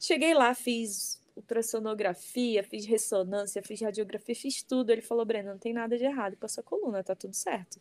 Cheguei 0.00 0.32
lá, 0.32 0.54
fiz 0.54 1.20
ultrassonografia, 1.36 2.64
fiz 2.64 2.86
ressonância, 2.86 3.62
fiz 3.62 3.82
radiografia, 3.82 4.34
fiz 4.34 4.62
tudo. 4.62 4.90
Ele 4.90 5.02
falou, 5.02 5.26
Breno, 5.26 5.50
não 5.50 5.58
tem 5.58 5.74
nada 5.74 5.98
de 5.98 6.04
errado 6.04 6.34
com 6.36 6.46
a 6.46 6.48
sua 6.48 6.62
coluna, 6.62 7.04
tá 7.04 7.14
tudo 7.14 7.34
certo. 7.34 7.78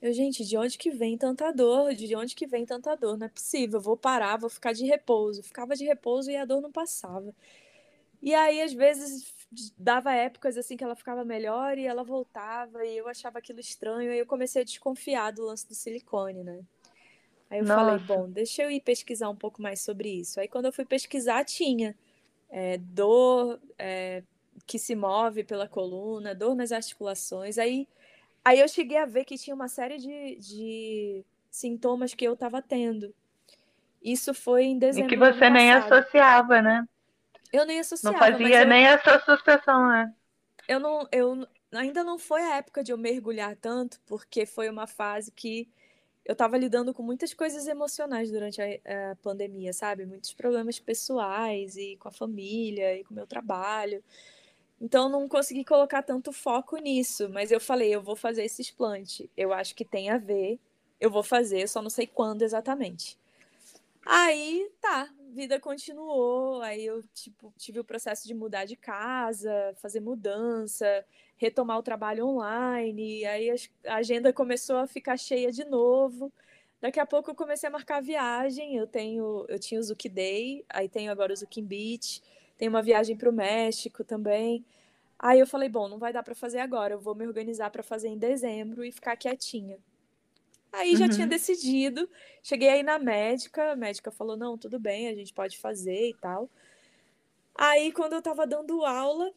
Eu, 0.00 0.12
gente, 0.12 0.44
de 0.44 0.56
onde 0.56 0.78
que 0.78 0.90
vem 0.90 1.16
tanta 1.18 1.52
dor? 1.52 1.94
De 1.94 2.14
onde 2.16 2.34
que 2.34 2.46
vem 2.46 2.64
tanta 2.64 2.96
dor? 2.96 3.18
Não 3.18 3.26
é 3.26 3.28
possível. 3.28 3.78
Eu 3.78 3.82
vou 3.82 3.96
parar, 3.96 4.38
vou 4.38 4.48
ficar 4.48 4.72
de 4.72 4.86
repouso. 4.86 5.42
Ficava 5.42 5.76
de 5.76 5.84
repouso 5.84 6.30
e 6.30 6.36
a 6.36 6.44
dor 6.44 6.60
não 6.62 6.72
passava. 6.72 7.34
E 8.22 8.34
aí, 8.34 8.62
às 8.62 8.72
vezes, 8.72 9.32
dava 9.76 10.12
épocas 10.14 10.56
assim 10.56 10.76
que 10.76 10.84
ela 10.84 10.96
ficava 10.96 11.24
melhor 11.24 11.76
e 11.76 11.86
ela 11.86 12.02
voltava 12.02 12.84
e 12.84 12.96
eu 12.96 13.08
achava 13.08 13.38
aquilo 13.38 13.60
estranho. 13.60 14.10
Aí 14.10 14.18
eu 14.18 14.26
comecei 14.26 14.62
a 14.62 14.64
desconfiar 14.64 15.32
do 15.32 15.44
lance 15.44 15.68
do 15.68 15.74
silicone, 15.74 16.44
né? 16.44 16.60
Aí 17.50 17.58
eu 17.58 17.64
Nossa. 17.64 17.74
falei, 17.74 17.98
bom, 17.98 18.30
deixa 18.30 18.62
eu 18.62 18.70
ir 18.70 18.80
pesquisar 18.80 19.28
um 19.28 19.36
pouco 19.36 19.60
mais 19.60 19.80
sobre 19.80 20.08
isso. 20.08 20.40
Aí 20.40 20.48
quando 20.48 20.66
eu 20.66 20.72
fui 20.72 20.84
pesquisar, 20.84 21.44
tinha 21.44 21.96
é, 22.48 22.78
dor 22.78 23.60
é, 23.78 24.22
que 24.66 24.78
se 24.78 24.94
move 24.94 25.44
pela 25.44 25.68
coluna, 25.68 26.34
dor 26.34 26.54
nas 26.54 26.72
articulações. 26.72 27.58
Aí, 27.58 27.88
aí 28.44 28.60
eu 28.60 28.68
cheguei 28.68 28.98
a 28.98 29.06
ver 29.06 29.24
que 29.24 29.38
tinha 29.38 29.54
uma 29.54 29.68
série 29.68 29.98
de, 29.98 30.36
de 30.36 31.24
sintomas 31.50 32.14
que 32.14 32.24
eu 32.24 32.34
estava 32.34 32.62
tendo. 32.62 33.14
Isso 34.02 34.32
foi 34.32 34.64
em 34.64 34.78
dezembro. 34.78 35.08
E 35.08 35.10
que 35.10 35.16
você 35.16 35.50
nem 35.50 35.72
associava, 35.72 36.62
né? 36.62 36.86
Eu 37.52 37.66
nem 37.66 37.80
associava. 37.80 38.16
Não 38.16 38.18
fazia 38.18 38.62
eu... 38.62 38.66
nem 38.66 38.86
essa 38.86 39.16
associação, 39.16 39.88
né? 39.88 40.12
Eu 40.66 40.78
não, 40.78 41.06
eu 41.10 41.46
ainda 41.72 42.02
não 42.02 42.18
foi 42.18 42.42
a 42.42 42.56
época 42.56 42.82
de 42.82 42.92
eu 42.92 42.98
mergulhar 42.98 43.56
tanto, 43.56 44.00
porque 44.06 44.46
foi 44.46 44.68
uma 44.68 44.86
fase 44.86 45.30
que 45.32 45.68
eu 46.24 46.32
estava 46.32 46.56
lidando 46.56 46.94
com 46.94 47.02
muitas 47.02 47.34
coisas 47.34 47.66
emocionais 47.66 48.30
durante 48.30 48.60
a, 48.60 48.66
a, 49.10 49.16
pandemia, 49.16 49.72
sabe? 49.72 50.06
Muitos 50.06 50.32
problemas 50.32 50.78
pessoais 50.78 51.76
e 51.76 51.96
com 51.96 52.08
a 52.08 52.12
família 52.12 52.96
e 52.96 53.04
com 53.04 53.12
o 53.12 53.16
meu 53.16 53.26
trabalho. 53.26 54.02
Então 54.80 55.08
não 55.08 55.28
consegui 55.28 55.64
colocar 55.64 56.02
tanto 56.02 56.32
foco 56.32 56.78
nisso, 56.78 57.28
mas 57.28 57.50
eu 57.52 57.60
falei, 57.60 57.94
eu 57.94 58.02
vou 58.02 58.16
fazer 58.16 58.44
esse 58.44 58.62
explante. 58.62 59.30
Eu 59.36 59.52
acho 59.52 59.74
que 59.74 59.84
tem 59.84 60.08
a 60.08 60.16
ver. 60.16 60.58
Eu 60.98 61.10
vou 61.10 61.22
fazer, 61.22 61.68
só 61.68 61.82
não 61.82 61.90
sei 61.90 62.06
quando 62.06 62.42
exatamente. 62.42 63.18
Aí, 64.04 64.70
tá, 64.80 65.08
vida 65.30 65.60
continuou. 65.60 66.62
Aí 66.62 66.84
eu 66.84 67.02
tipo, 67.14 67.52
tive 67.58 67.80
o 67.80 67.84
processo 67.84 68.26
de 68.26 68.34
mudar 68.34 68.64
de 68.64 68.76
casa, 68.76 69.74
fazer 69.76 70.00
mudança, 70.00 71.04
retomar 71.36 71.78
o 71.78 71.82
trabalho 71.82 72.26
online. 72.26 73.24
Aí 73.26 73.50
a 73.86 73.94
agenda 73.96 74.32
começou 74.32 74.76
a 74.76 74.86
ficar 74.86 75.16
cheia 75.16 75.52
de 75.52 75.64
novo. 75.64 76.32
Daqui 76.80 76.98
a 76.98 77.06
pouco 77.06 77.30
eu 77.30 77.34
comecei 77.34 77.68
a 77.68 77.72
marcar 77.72 78.00
viagem. 78.00 78.76
Eu 78.76 78.86
tenho, 78.86 79.44
eu 79.48 79.58
tinha 79.58 79.78
o 79.78 79.82
Zuki 79.82 80.08
Day, 80.08 80.64
aí 80.68 80.88
tenho 80.88 81.12
agora 81.12 81.32
o 81.32 81.36
Zuki 81.36 81.60
Beach, 81.60 82.22
tenho 82.60 82.70
uma 82.70 82.82
viagem 82.82 83.16
para 83.16 83.30
o 83.30 83.32
México 83.32 84.04
também. 84.04 84.62
Aí 85.18 85.40
eu 85.40 85.46
falei, 85.46 85.66
bom, 85.66 85.88
não 85.88 85.98
vai 85.98 86.12
dar 86.12 86.22
para 86.22 86.34
fazer 86.34 86.58
agora. 86.58 86.92
Eu 86.92 87.00
vou 87.00 87.14
me 87.14 87.26
organizar 87.26 87.70
para 87.70 87.82
fazer 87.82 88.08
em 88.08 88.18
dezembro 88.18 88.84
e 88.84 88.92
ficar 88.92 89.16
quietinha. 89.16 89.78
Aí 90.70 90.94
já 90.94 91.08
tinha 91.08 91.22
uhum. 91.22 91.30
decidido. 91.30 92.06
Cheguei 92.42 92.68
aí 92.68 92.82
na 92.82 92.98
médica, 92.98 93.72
a 93.72 93.76
médica 93.76 94.10
falou: 94.10 94.36
não, 94.36 94.58
tudo 94.58 94.78
bem, 94.78 95.08
a 95.08 95.14
gente 95.14 95.32
pode 95.32 95.56
fazer 95.56 96.10
e 96.10 96.14
tal. 96.20 96.50
Aí, 97.54 97.92
quando 97.92 98.12
eu 98.12 98.20
tava 98.20 98.46
dando 98.46 98.84
aula 98.84 99.32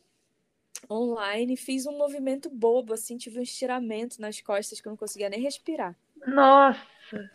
online, 0.92 1.56
fiz 1.56 1.86
um 1.86 1.98
movimento 1.98 2.50
bobo, 2.50 2.94
assim, 2.94 3.18
tive 3.18 3.40
um 3.40 3.44
estiramento 3.44 4.20
nas 4.20 4.42
costas 4.42 4.82
que 4.82 4.88
eu 4.88 4.92
não 4.92 4.98
conseguia 4.98 5.30
nem 5.30 5.40
respirar. 5.40 5.96
Nossa! 6.28 7.32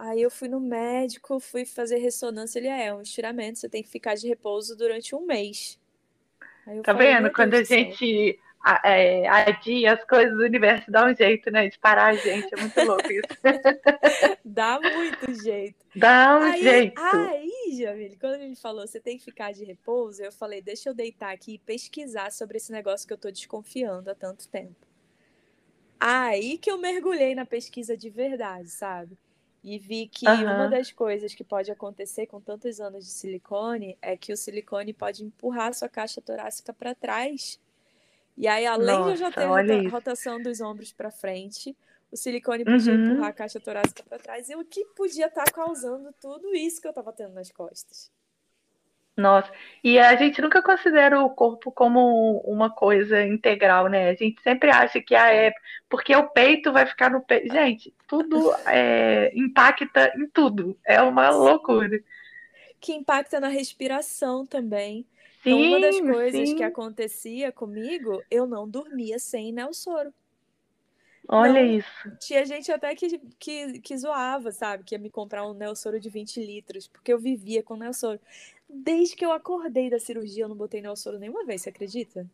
Aí 0.00 0.22
eu 0.22 0.30
fui 0.30 0.48
no 0.48 0.58
médico, 0.58 1.38
fui 1.38 1.66
fazer 1.66 1.98
ressonância. 1.98 2.58
Ele 2.58 2.68
é, 2.68 2.86
é 2.86 2.94
um 2.94 3.02
estiramento, 3.02 3.58
você 3.58 3.68
tem 3.68 3.82
que 3.82 3.90
ficar 3.90 4.14
de 4.14 4.26
repouso 4.26 4.74
durante 4.74 5.14
um 5.14 5.26
mês. 5.26 5.78
tá 6.82 6.94
falei, 6.94 7.14
vendo? 7.14 7.30
Quando 7.30 7.52
a 7.52 7.62
gente 7.62 8.40
é, 8.82 9.28
adia 9.28 9.92
as 9.92 10.04
coisas, 10.04 10.34
o 10.38 10.42
universo 10.42 10.90
dá 10.90 11.04
um 11.04 11.14
jeito, 11.14 11.50
né? 11.50 11.68
De 11.68 11.78
parar 11.78 12.06
a 12.06 12.14
gente. 12.14 12.48
É 12.50 12.56
muito 12.58 12.82
louco 12.82 13.12
isso. 13.12 13.28
dá 14.42 14.80
muito 14.80 15.42
jeito. 15.42 15.84
Dá 15.94 16.38
um 16.38 16.42
aí, 16.44 16.62
jeito. 16.62 17.02
Aí, 17.02 17.76
Jamile, 17.76 18.16
quando 18.16 18.40
ele 18.40 18.56
falou 18.56 18.86
você 18.86 19.00
tem 19.00 19.18
que 19.18 19.24
ficar 19.24 19.52
de 19.52 19.64
repouso, 19.64 20.22
eu 20.22 20.32
falei, 20.32 20.62
deixa 20.62 20.88
eu 20.88 20.94
deitar 20.94 21.34
aqui 21.34 21.54
e 21.54 21.58
pesquisar 21.58 22.32
sobre 22.32 22.56
esse 22.56 22.72
negócio 22.72 23.06
que 23.06 23.12
eu 23.12 23.18
tô 23.18 23.30
desconfiando 23.30 24.10
há 24.10 24.14
tanto 24.14 24.48
tempo. 24.48 24.86
Aí 25.98 26.56
que 26.56 26.70
eu 26.70 26.78
mergulhei 26.78 27.34
na 27.34 27.44
pesquisa 27.44 27.96
de 27.96 28.08
verdade, 28.08 28.70
sabe? 28.70 29.18
E 29.62 29.78
vi 29.78 30.08
que 30.08 30.26
uhum. 30.26 30.42
uma 30.42 30.68
das 30.68 30.90
coisas 30.90 31.34
que 31.34 31.44
pode 31.44 31.70
acontecer 31.70 32.26
com 32.26 32.40
tantos 32.40 32.80
anos 32.80 33.04
de 33.04 33.10
silicone 33.10 33.98
é 34.00 34.16
que 34.16 34.32
o 34.32 34.36
silicone 34.36 34.92
pode 34.92 35.22
empurrar 35.22 35.68
a 35.68 35.72
sua 35.72 35.88
caixa 35.88 36.20
torácica 36.20 36.72
para 36.72 36.94
trás 36.94 37.60
e 38.40 38.48
aí, 38.48 38.66
além 38.66 38.86
Nossa, 38.86 39.04
de 39.04 39.10
eu 39.10 39.16
já 39.16 39.30
ter 39.30 39.42
a 39.42 39.90
rotação 39.90 40.42
dos 40.42 40.62
ombros 40.62 40.94
para 40.94 41.10
frente, 41.10 41.76
o 42.10 42.16
silicone 42.16 42.64
podia 42.64 42.94
uhum. 42.94 43.12
empurrar 43.12 43.28
a 43.28 43.32
caixa 43.34 43.60
torácica 43.60 44.02
para 44.02 44.18
trás. 44.18 44.48
E 44.48 44.56
o 44.56 44.64
que 44.64 44.82
podia 44.96 45.26
estar 45.26 45.44
tá 45.44 45.52
causando 45.52 46.10
tudo 46.18 46.54
isso 46.54 46.80
que 46.80 46.86
eu 46.86 46.90
estava 46.90 47.12
tendo 47.12 47.34
nas 47.34 47.50
costas? 47.50 48.10
Nossa, 49.16 49.50
e 49.84 49.98
a 49.98 50.16
gente 50.16 50.40
nunca 50.40 50.62
considera 50.62 51.20
o 51.20 51.30
corpo 51.30 51.70
como 51.70 52.38
uma 52.38 52.70
coisa 52.70 53.22
integral, 53.24 53.88
né? 53.88 54.10
A 54.10 54.14
gente 54.14 54.40
sempre 54.42 54.70
acha 54.70 55.00
que 55.00 55.14
ah, 55.14 55.32
é 55.32 55.52
porque 55.88 56.14
o 56.14 56.28
peito 56.28 56.72
vai 56.72 56.86
ficar 56.86 57.10
no 57.10 57.20
peito. 57.20 57.52
Gente, 57.52 57.94
tudo 58.06 58.52
é, 58.66 59.30
impacta 59.34 60.12
em 60.16 60.26
tudo. 60.28 60.78
É 60.84 61.02
uma 61.02 61.30
loucura. 61.30 62.00
Que 62.80 62.94
impacta 62.94 63.38
na 63.38 63.48
respiração 63.48 64.46
também. 64.46 65.06
Então, 65.40 65.58
sim, 65.58 65.68
uma 65.68 65.80
das 65.80 66.00
coisas 66.00 66.48
sim. 66.48 66.56
que 66.56 66.62
acontecia 66.62 67.52
comigo, 67.52 68.22
eu 68.30 68.46
não 68.46 68.68
dormia 68.68 69.18
sem 69.18 69.52
Nelsoro. 69.52 70.12
Olha 71.28 71.62
não, 71.62 71.70
isso. 71.78 72.16
Tinha 72.18 72.44
gente 72.44 72.72
até 72.72 72.94
que, 72.94 73.18
que, 73.38 73.78
que 73.80 73.96
zoava, 73.96 74.50
sabe? 74.50 74.82
Que 74.82 74.96
ia 74.96 74.98
me 74.98 75.08
comprar 75.08 75.46
um 75.46 75.54
Nelsoro 75.54 76.00
de 76.00 76.08
20 76.08 76.44
litros, 76.44 76.88
porque 76.88 77.12
eu 77.12 77.18
vivia 77.18 77.62
com 77.62 77.76
Nelsoro. 77.76 78.20
Desde 78.72 79.16
que 79.16 79.24
eu 79.24 79.32
acordei 79.32 79.90
da 79.90 79.98
cirurgia, 79.98 80.44
eu 80.44 80.48
não 80.48 80.56
botei 80.56 80.80
Nelsoro 80.80 81.18
nenhuma 81.18 81.44
vez, 81.44 81.62
você 81.62 81.70
acredita? 81.70 82.26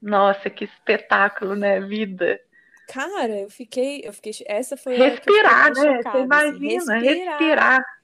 Nossa, 0.00 0.48
que 0.48 0.64
espetáculo, 0.64 1.54
né? 1.54 1.80
Vida. 1.80 2.40
Cara, 2.88 3.40
eu 3.40 3.50
fiquei, 3.50 4.02
eu 4.04 4.12
fiquei. 4.12 4.32
Essa 4.46 4.76
foi 4.76 4.96
respirar, 4.96 5.74
né? 5.74 5.96
Chocada, 5.96 6.18
você 6.18 6.24
imagina, 6.24 6.94
assim, 6.94 7.04
respirar. 7.04 7.38
respirar. 7.38 7.96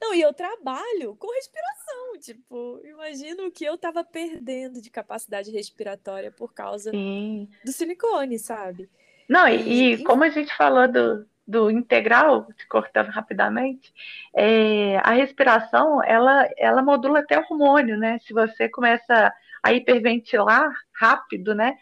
Não, 0.00 0.14
e 0.14 0.20
eu 0.20 0.32
trabalho 0.32 1.14
com 1.16 1.32
respiração, 1.32 2.18
tipo, 2.18 2.80
imagino 2.84 3.46
o 3.46 3.52
que 3.52 3.64
eu 3.64 3.78
tava 3.78 4.02
perdendo 4.02 4.82
de 4.82 4.90
capacidade 4.90 5.50
respiratória 5.52 6.30
por 6.30 6.52
causa 6.52 6.90
Sim. 6.90 7.48
do 7.64 7.70
silicone, 7.70 8.36
sabe? 8.36 8.90
Não, 9.28 9.46
e, 9.46 9.94
e, 9.94 10.04
como 10.04 10.24
a 10.24 10.28
gente 10.28 10.52
falou 10.56 10.90
do, 10.90 11.24
do 11.46 11.70
integral, 11.70 12.46
te 12.56 12.66
cortando 12.68 13.08
rapidamente, 13.08 13.92
é, 14.34 14.96
a 14.98 15.10
respiração, 15.10 16.02
ela, 16.02 16.48
ela 16.56 16.82
modula 16.82 17.20
até 17.20 17.38
o 17.38 17.42
hormônio, 17.42 17.96
né? 17.96 18.18
Se 18.20 18.32
você 18.32 18.68
começa 18.68 19.32
a 19.62 19.72
hiperventilar 19.72 20.70
rápido, 20.92 21.54
né? 21.54 21.76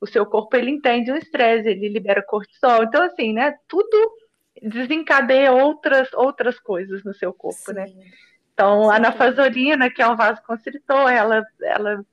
O 0.00 0.06
seu 0.06 0.26
corpo, 0.26 0.56
ele 0.56 0.70
entende 0.70 1.12
um 1.12 1.16
estresse, 1.16 1.68
ele 1.68 1.88
libera 1.88 2.22
cortisol. 2.22 2.82
Então, 2.82 3.02
assim, 3.02 3.32
né? 3.32 3.56
Tudo 3.68 4.12
desencadeia 4.62 5.52
outras, 5.52 6.12
outras 6.12 6.58
coisas 6.58 7.02
no 7.04 7.14
seu 7.14 7.32
corpo, 7.32 7.72
né? 7.72 7.86
Sim. 7.86 7.96
né? 7.96 8.04
Então, 8.52 8.84
Sim. 8.84 8.90
a 8.90 8.98
nafasolina, 8.98 9.90
que 9.90 10.00
é 10.00 10.08
um 10.08 10.16
vasoconstritor, 10.16 11.10
ela, 11.10 11.44
ela. 11.62 12.04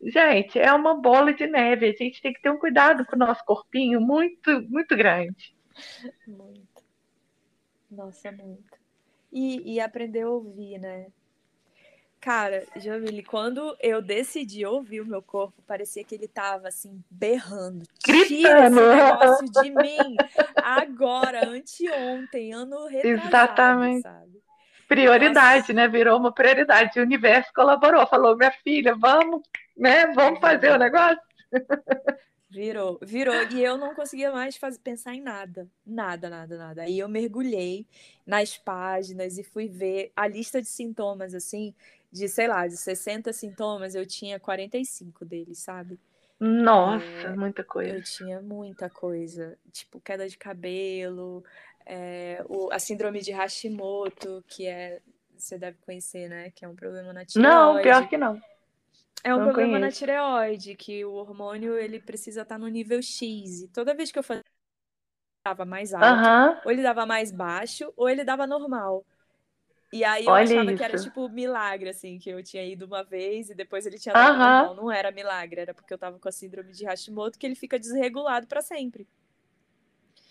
Gente, 0.00 0.58
é 0.58 0.72
uma 0.72 0.94
bola 0.94 1.32
de 1.32 1.46
neve. 1.46 1.86
A 1.86 1.92
gente 1.92 2.22
tem 2.22 2.32
que 2.32 2.40
ter 2.40 2.50
um 2.50 2.58
cuidado 2.58 3.04
com 3.04 3.16
o 3.16 3.18
nosso 3.18 3.44
corpinho 3.44 4.00
muito, 4.00 4.62
muito 4.68 4.96
grande. 4.96 5.57
Muito. 6.26 6.84
Nossa, 7.90 8.30
muito. 8.32 8.78
E, 9.32 9.74
e 9.74 9.80
aprender 9.80 10.22
a 10.22 10.30
ouvir, 10.30 10.78
né? 10.78 11.06
Cara, 12.20 12.64
Jamile, 12.76 13.22
quando 13.22 13.76
eu 13.80 14.02
decidi 14.02 14.66
ouvir 14.66 15.00
o 15.00 15.06
meu 15.06 15.22
corpo, 15.22 15.62
parecia 15.62 16.02
que 16.02 16.14
ele 16.14 16.26
tava 16.26 16.68
assim, 16.68 17.02
berrando. 17.08 17.86
Tira 18.00 18.66
esse 18.66 18.74
negócio 18.74 19.46
de 19.62 19.70
mim 19.70 20.16
agora, 20.56 21.48
anteontem, 21.48 22.52
ano 22.52 22.86
retrasado, 22.86 23.28
Exatamente. 23.28 24.02
sabe? 24.02 24.42
Prioridade, 24.88 25.58
Nossa. 25.60 25.72
né? 25.74 25.88
Virou 25.88 26.18
uma 26.18 26.32
prioridade. 26.32 26.98
O 26.98 27.02
universo 27.02 27.52
colaborou, 27.54 28.06
falou, 28.06 28.36
minha 28.36 28.50
filha, 28.50 28.96
vamos, 28.96 29.42
né? 29.76 30.06
Vamos 30.08 30.40
fazer 30.40 30.72
o 30.72 30.78
negócio. 30.78 31.20
Virou, 32.50 32.98
virou. 33.02 33.34
E 33.52 33.62
eu 33.62 33.76
não 33.76 33.94
conseguia 33.94 34.32
mais 34.32 34.56
fazer, 34.56 34.78
pensar 34.78 35.14
em 35.14 35.20
nada. 35.20 35.68
Nada, 35.86 36.30
nada, 36.30 36.56
nada. 36.56 36.82
Aí 36.82 36.98
eu 36.98 37.08
mergulhei 37.08 37.86
nas 38.26 38.56
páginas 38.56 39.36
e 39.36 39.44
fui 39.44 39.68
ver 39.68 40.12
a 40.16 40.26
lista 40.26 40.60
de 40.62 40.68
sintomas, 40.68 41.34
assim, 41.34 41.74
de, 42.10 42.26
sei 42.26 42.48
lá, 42.48 42.66
de 42.66 42.76
60 42.76 43.32
sintomas, 43.32 43.94
eu 43.94 44.06
tinha 44.06 44.40
45 44.40 45.24
deles, 45.24 45.58
sabe? 45.58 45.98
Nossa, 46.40 47.04
é, 47.04 47.36
muita 47.36 47.64
coisa. 47.64 47.96
Eu 47.96 48.02
tinha 48.02 48.40
muita 48.40 48.88
coisa. 48.88 49.58
Tipo, 49.72 50.00
queda 50.00 50.28
de 50.28 50.38
cabelo, 50.38 51.44
é, 51.84 52.44
o, 52.48 52.70
a 52.72 52.78
síndrome 52.78 53.20
de 53.20 53.32
Hashimoto, 53.32 54.44
que 54.46 54.66
é. 54.66 55.00
Você 55.36 55.56
deve 55.56 55.78
conhecer, 55.86 56.28
né? 56.28 56.50
Que 56.50 56.64
é 56.64 56.68
um 56.68 56.74
problema 56.74 57.12
na 57.12 57.24
tireoide. 57.24 57.56
Não, 57.56 57.80
pior 57.80 58.08
que 58.08 58.16
não. 58.16 58.40
É 59.24 59.34
um 59.34 59.38
não 59.38 59.44
problema 59.46 59.78
conheço. 59.78 59.80
na 59.80 59.90
tireoide, 59.92 60.76
que 60.76 61.04
o 61.04 61.12
hormônio 61.12 61.76
ele 61.76 62.00
precisa 62.00 62.42
estar 62.42 62.58
no 62.58 62.68
nível 62.68 63.02
X. 63.02 63.62
E 63.62 63.68
toda 63.68 63.94
vez 63.94 64.10
que 64.12 64.18
eu 64.18 64.22
fazia, 64.22 64.44
dava 65.44 65.64
mais 65.64 65.92
alto, 65.94 66.32
ou 66.64 66.70
ele 66.70 66.82
dava 66.82 67.06
mais 67.06 67.32
baixo, 67.32 67.92
ou 67.96 68.08
ele 68.08 68.24
dava 68.24 68.46
normal. 68.46 69.04
E 69.92 70.04
aí 70.04 70.26
eu 70.26 70.32
Olha 70.32 70.44
achava 70.44 70.64
isso. 70.64 70.76
que 70.76 70.84
era 70.84 70.98
tipo 70.98 71.28
milagre, 71.30 71.88
assim, 71.88 72.18
que 72.18 72.28
eu 72.30 72.42
tinha 72.42 72.64
ido 72.64 72.84
uma 72.86 73.02
vez 73.02 73.48
e 73.50 73.54
depois 73.54 73.86
ele 73.86 73.98
tinha 73.98 74.16
dado 74.18 74.38
normal. 74.38 74.74
Não 74.76 74.92
era 74.92 75.10
milagre, 75.10 75.60
era 75.62 75.74
porque 75.74 75.92
eu 75.94 75.98
tava 75.98 76.18
com 76.18 76.28
a 76.28 76.32
síndrome 76.32 76.72
de 76.72 76.84
Hashimoto 76.84 77.38
que 77.38 77.46
ele 77.46 77.54
fica 77.54 77.78
desregulado 77.78 78.46
pra 78.46 78.60
sempre. 78.60 79.08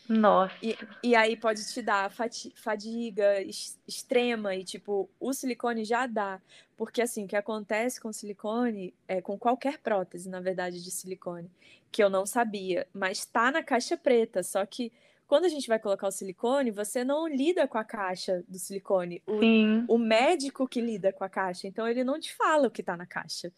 Nossa. 0.07 0.55
E, 0.61 0.77
e 1.03 1.15
aí 1.15 1.35
pode 1.35 1.65
te 1.71 1.81
dar 1.81 2.11
fadiga 2.55 3.41
ex- 3.41 3.79
extrema 3.87 4.55
e, 4.55 4.63
tipo, 4.63 5.09
o 5.19 5.33
silicone 5.33 5.83
já 5.83 6.07
dá. 6.07 6.41
Porque, 6.75 7.01
assim, 7.01 7.25
o 7.25 7.27
que 7.27 7.35
acontece 7.35 7.99
com 7.99 8.13
silicone, 8.13 8.93
é 9.07 9.21
com 9.21 9.37
qualquer 9.37 9.79
prótese, 9.79 10.29
na 10.29 10.39
verdade, 10.39 10.83
de 10.83 10.91
silicone, 10.91 11.49
que 11.91 12.03
eu 12.03 12.09
não 12.09 12.25
sabia, 12.25 12.87
mas 12.93 13.25
tá 13.25 13.51
na 13.51 13.63
caixa 13.63 13.97
preta. 13.97 14.43
Só 14.43 14.65
que 14.65 14.91
quando 15.27 15.45
a 15.45 15.49
gente 15.49 15.67
vai 15.67 15.79
colocar 15.79 16.07
o 16.07 16.11
silicone, 16.11 16.71
você 16.71 17.03
não 17.03 17.27
lida 17.27 17.67
com 17.67 17.77
a 17.77 17.83
caixa 17.83 18.43
do 18.47 18.57
silicone. 18.57 19.21
O, 19.27 19.39
Sim. 19.39 19.85
o 19.87 19.97
médico 19.97 20.67
que 20.67 20.79
lida 20.79 21.11
com 21.11 21.23
a 21.23 21.29
caixa, 21.29 21.67
então 21.67 21.87
ele 21.87 22.03
não 22.03 22.19
te 22.19 22.33
fala 22.33 22.67
o 22.67 22.71
que 22.71 22.81
tá 22.81 22.95
na 22.95 23.05
caixa. 23.05 23.51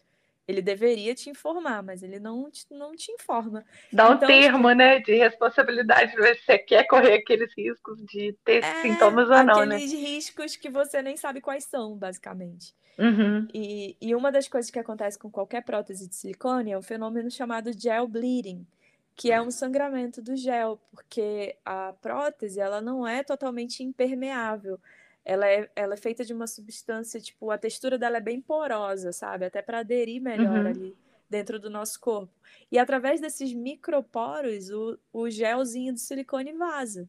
Ele 0.49 0.61
deveria 0.61 1.15
te 1.15 1.29
informar, 1.29 1.83
mas 1.83 2.03
ele 2.03 2.19
não 2.19 2.49
te, 2.51 2.65
não 2.71 2.95
te 2.95 3.11
informa. 3.11 3.65
Dá 3.91 4.09
um 4.11 4.13
Então, 4.15 4.25
termo, 4.25 4.71
né, 4.71 4.99
de 4.99 5.15
responsabilidade, 5.15 6.15
ver 6.15 6.35
se 6.37 6.43
você 6.45 6.57
quer 6.59 6.85
correr 6.87 7.13
aqueles 7.15 7.51
riscos 7.57 7.97
de 8.05 8.33
ter 8.45 8.63
É, 8.63 8.71
sintomas 8.81 9.29
ou 9.29 9.43
não, 9.43 9.65
né? 9.65 9.81
aqueles 9.81 9.91
riscos 9.93 10.55
que 10.55 10.69
você 10.69 11.01
nem 11.01 11.15
sabe 11.17 11.39
quais 11.41 11.63
são, 11.65 11.95
basicamente. 11.97 12.75
Uhum. 12.97 13.47
E, 13.53 13.97
e 14.01 14.15
uma 14.15 14.31
das 14.31 14.47
coisas 14.47 14.71
que 14.71 14.79
acontece 14.79 15.19
com 15.19 15.31
qualquer 15.31 15.63
prótese 15.63 16.07
de 16.09 16.15
silicone 16.15 16.71
é 16.71 16.77
um 16.77 16.81
fenômeno 16.83 17.31
chamado 17.31 17.71
gel 17.77 18.07
bleeding, 18.07 18.67
que 19.15 19.31
é 19.31 19.41
um 19.41 19.51
sangramento 19.51 20.21
do 20.21 20.35
gel, 20.37 20.79
porque 20.91 21.57
a 21.65 21.93
prótese 22.01 22.59
ela 22.59 22.81
não 22.81 23.07
é 23.07 23.23
totalmente 23.23 23.83
impermeável. 23.83 24.79
Ela 25.25 25.47
é, 25.47 25.69
ela 25.75 25.93
é 25.93 25.97
feita 25.97 26.23
de 26.25 26.33
uma 26.33 26.47
substância, 26.47 27.19
tipo, 27.19 27.51
a 27.51 27.57
textura 27.57 27.97
dela 27.97 28.17
é 28.17 28.21
bem 28.21 28.41
porosa, 28.41 29.11
sabe? 29.11 29.45
Até 29.45 29.61
para 29.61 29.79
aderir 29.79 30.21
melhor 30.21 30.65
Uhum. 30.65 30.67
ali 30.67 30.97
dentro 31.29 31.59
do 31.59 31.69
nosso 31.69 31.99
corpo. 31.99 32.33
E 32.71 32.79
através 32.79 33.21
desses 33.21 33.53
microporos, 33.53 34.69
o, 34.71 34.97
o 35.13 35.29
gelzinho 35.29 35.93
do 35.93 35.99
silicone 35.99 36.53
vaza. 36.53 37.07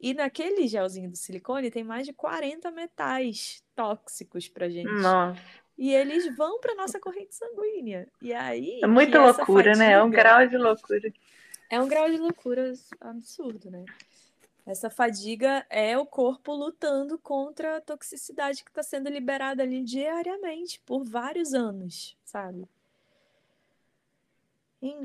E 0.00 0.14
naquele 0.14 0.68
gelzinho 0.68 1.10
do 1.10 1.16
silicone 1.16 1.70
tem 1.70 1.82
mais 1.82 2.06
de 2.06 2.12
40 2.12 2.70
metais 2.70 3.64
tóxicos 3.74 4.48
pra 4.48 4.68
gente. 4.68 4.92
Nossa. 4.92 5.40
E 5.76 5.92
eles 5.92 6.36
vão 6.36 6.60
pra 6.60 6.74
nossa 6.76 7.00
corrente 7.00 7.34
sanguínea. 7.34 8.06
E 8.22 8.32
aí 8.32 8.78
É 8.82 8.86
muita 8.86 9.20
loucura, 9.20 9.74
né? 9.74 9.92
É 9.92 10.02
um 10.02 10.10
grau 10.10 10.46
de 10.46 10.56
loucura. 10.56 11.12
é 11.70 11.80
um 11.80 11.88
grau 11.88 12.08
de 12.08 12.16
loucura 12.18 12.72
absurdo, 13.00 13.70
né? 13.70 13.84
Essa 14.68 14.90
fadiga 14.90 15.64
é 15.70 15.96
o 15.96 16.04
corpo 16.04 16.52
lutando 16.52 17.18
contra 17.18 17.78
a 17.78 17.80
toxicidade 17.80 18.62
que 18.62 18.70
está 18.70 18.82
sendo 18.82 19.08
liberada 19.08 19.62
ali 19.62 19.82
diariamente 19.82 20.78
por 20.84 21.04
vários 21.04 21.54
anos, 21.54 22.16
sabe? 22.22 22.68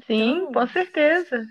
Sim, 0.05 0.47
Então, 0.47 0.51
com 0.51 0.67
certeza. 0.67 1.45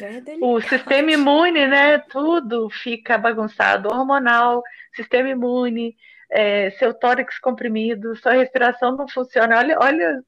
é 0.00 0.20
O 0.40 0.60
sistema 0.60 1.12
imune, 1.12 1.66
né? 1.68 1.98
Tudo 1.98 2.68
fica 2.70 3.16
bagunçado. 3.16 3.88
Hormonal, 3.88 4.62
sistema 4.94 5.28
imune, 5.28 5.96
é, 6.30 6.70
seu 6.72 6.92
tórax 6.92 7.38
comprimido, 7.38 8.16
sua 8.16 8.32
respiração 8.32 8.96
não 8.96 9.08
funciona. 9.08 9.58
Olha, 9.58 9.78
olha 9.80 10.24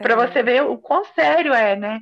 para 0.00 0.14
É, 0.14 0.16
você 0.16 0.42
ver 0.42 0.62
o 0.64 0.78
quão 0.78 1.04
sério 1.14 1.54
é, 1.54 1.76
né? 1.76 2.00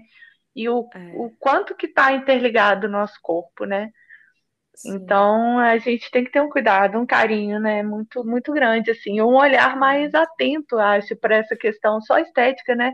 E 0.54 0.68
o, 0.68 0.88
é, 0.94 1.12
o 1.14 1.30
quanto 1.38 1.74
que 1.74 1.86
está 1.86 2.12
interligado 2.12 2.86
o 2.86 2.90
nosso 2.90 3.18
corpo, 3.22 3.64
né? 3.66 3.92
Sim, 4.76 4.96
Então 4.96 5.58
a 5.58 5.78
gente 5.78 6.10
tem 6.10 6.24
que 6.24 6.30
ter 6.30 6.40
um 6.40 6.48
cuidado, 6.50 6.98
um 6.98 7.06
carinho, 7.06 7.60
né? 7.60 7.82
Muito, 7.82 8.24
muito 8.24 8.52
grande, 8.52 8.90
assim, 8.90 9.20
um 9.20 9.34
olhar 9.36 9.76
mais 9.76 10.14
atento, 10.14 10.78
acho, 10.78 11.16
para 11.16 11.36
essa 11.36 11.56
questão 11.56 12.00
só 12.00 12.18
estética, 12.18 12.74
né? 12.76 12.92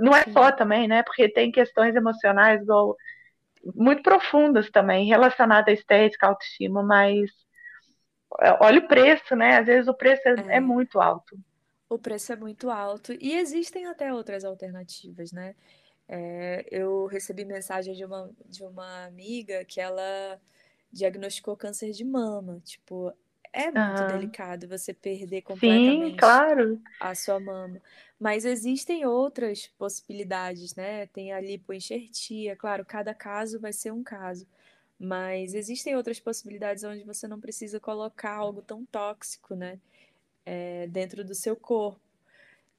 Não 0.00 0.14
é 0.14 0.24
só 0.32 0.50
Sim, 0.50 0.56
também, 0.56 0.88
né? 0.88 1.02
Porque 1.02 1.28
tem 1.32 1.52
questões 1.52 1.96
emocionais 1.96 2.62
igual, 2.62 2.96
muito 3.74 4.02
profundas 4.02 4.70
também, 4.70 5.06
relacionadas 5.08 5.68
à 5.68 5.72
estética, 5.72 6.26
à 6.26 6.30
autoestima, 6.30 6.82
mas 6.82 7.30
é, 8.40 8.52
olha 8.60 8.80
o 8.80 8.88
preço, 8.88 9.36
né? 9.36 9.58
Às 9.58 9.66
vezes 9.66 9.88
o 9.88 9.94
preço 9.94 10.22
é, 10.28 10.34
é 10.48 10.60
é. 10.60 10.60
muito 10.60 11.00
alto. 11.00 11.36
O 11.88 11.98
preço 11.98 12.32
é 12.32 12.36
muito 12.36 12.70
alto 12.70 13.12
e 13.18 13.34
existem 13.34 13.86
até 13.86 14.12
outras 14.12 14.44
alternativas, 14.44 15.32
né? 15.32 15.54
É, 16.08 16.66
eu 16.70 17.06
recebi 17.06 17.44
mensagem 17.44 17.94
de 17.94 18.04
uma, 18.04 18.30
de 18.46 18.62
uma 18.64 19.04
amiga 19.06 19.64
que 19.64 19.80
ela 19.80 20.40
diagnosticou 20.92 21.56
câncer 21.56 21.92
de 21.92 22.04
mama. 22.04 22.60
Tipo, 22.64 23.12
é 23.52 23.70
muito 23.70 24.04
Aham. 24.04 24.06
delicado 24.06 24.68
você 24.68 24.92
perder 24.94 25.42
Sim, 25.58 26.14
completamente 26.14 26.16
claro. 26.16 26.80
a 27.00 27.14
sua 27.14 27.40
mama. 27.40 27.80
Mas 28.20 28.44
existem 28.44 29.06
outras 29.06 29.66
possibilidades, 29.78 30.74
né? 30.74 31.06
Tem 31.08 31.32
a 31.32 31.40
lipoenxertia, 31.40 32.56
claro, 32.56 32.84
cada 32.84 33.14
caso 33.14 33.60
vai 33.60 33.72
ser 33.72 33.92
um 33.92 34.02
caso. 34.02 34.46
Mas 34.98 35.54
existem 35.54 35.96
outras 35.96 36.20
possibilidades 36.20 36.84
onde 36.84 37.04
você 37.04 37.28
não 37.28 37.40
precisa 37.40 37.80
colocar 37.80 38.34
algo 38.36 38.62
tão 38.62 38.84
tóxico, 38.86 39.54
né? 39.54 39.80
é, 40.46 40.86
dentro 40.88 41.24
do 41.24 41.34
seu 41.34 41.54
corpo. 41.56 42.00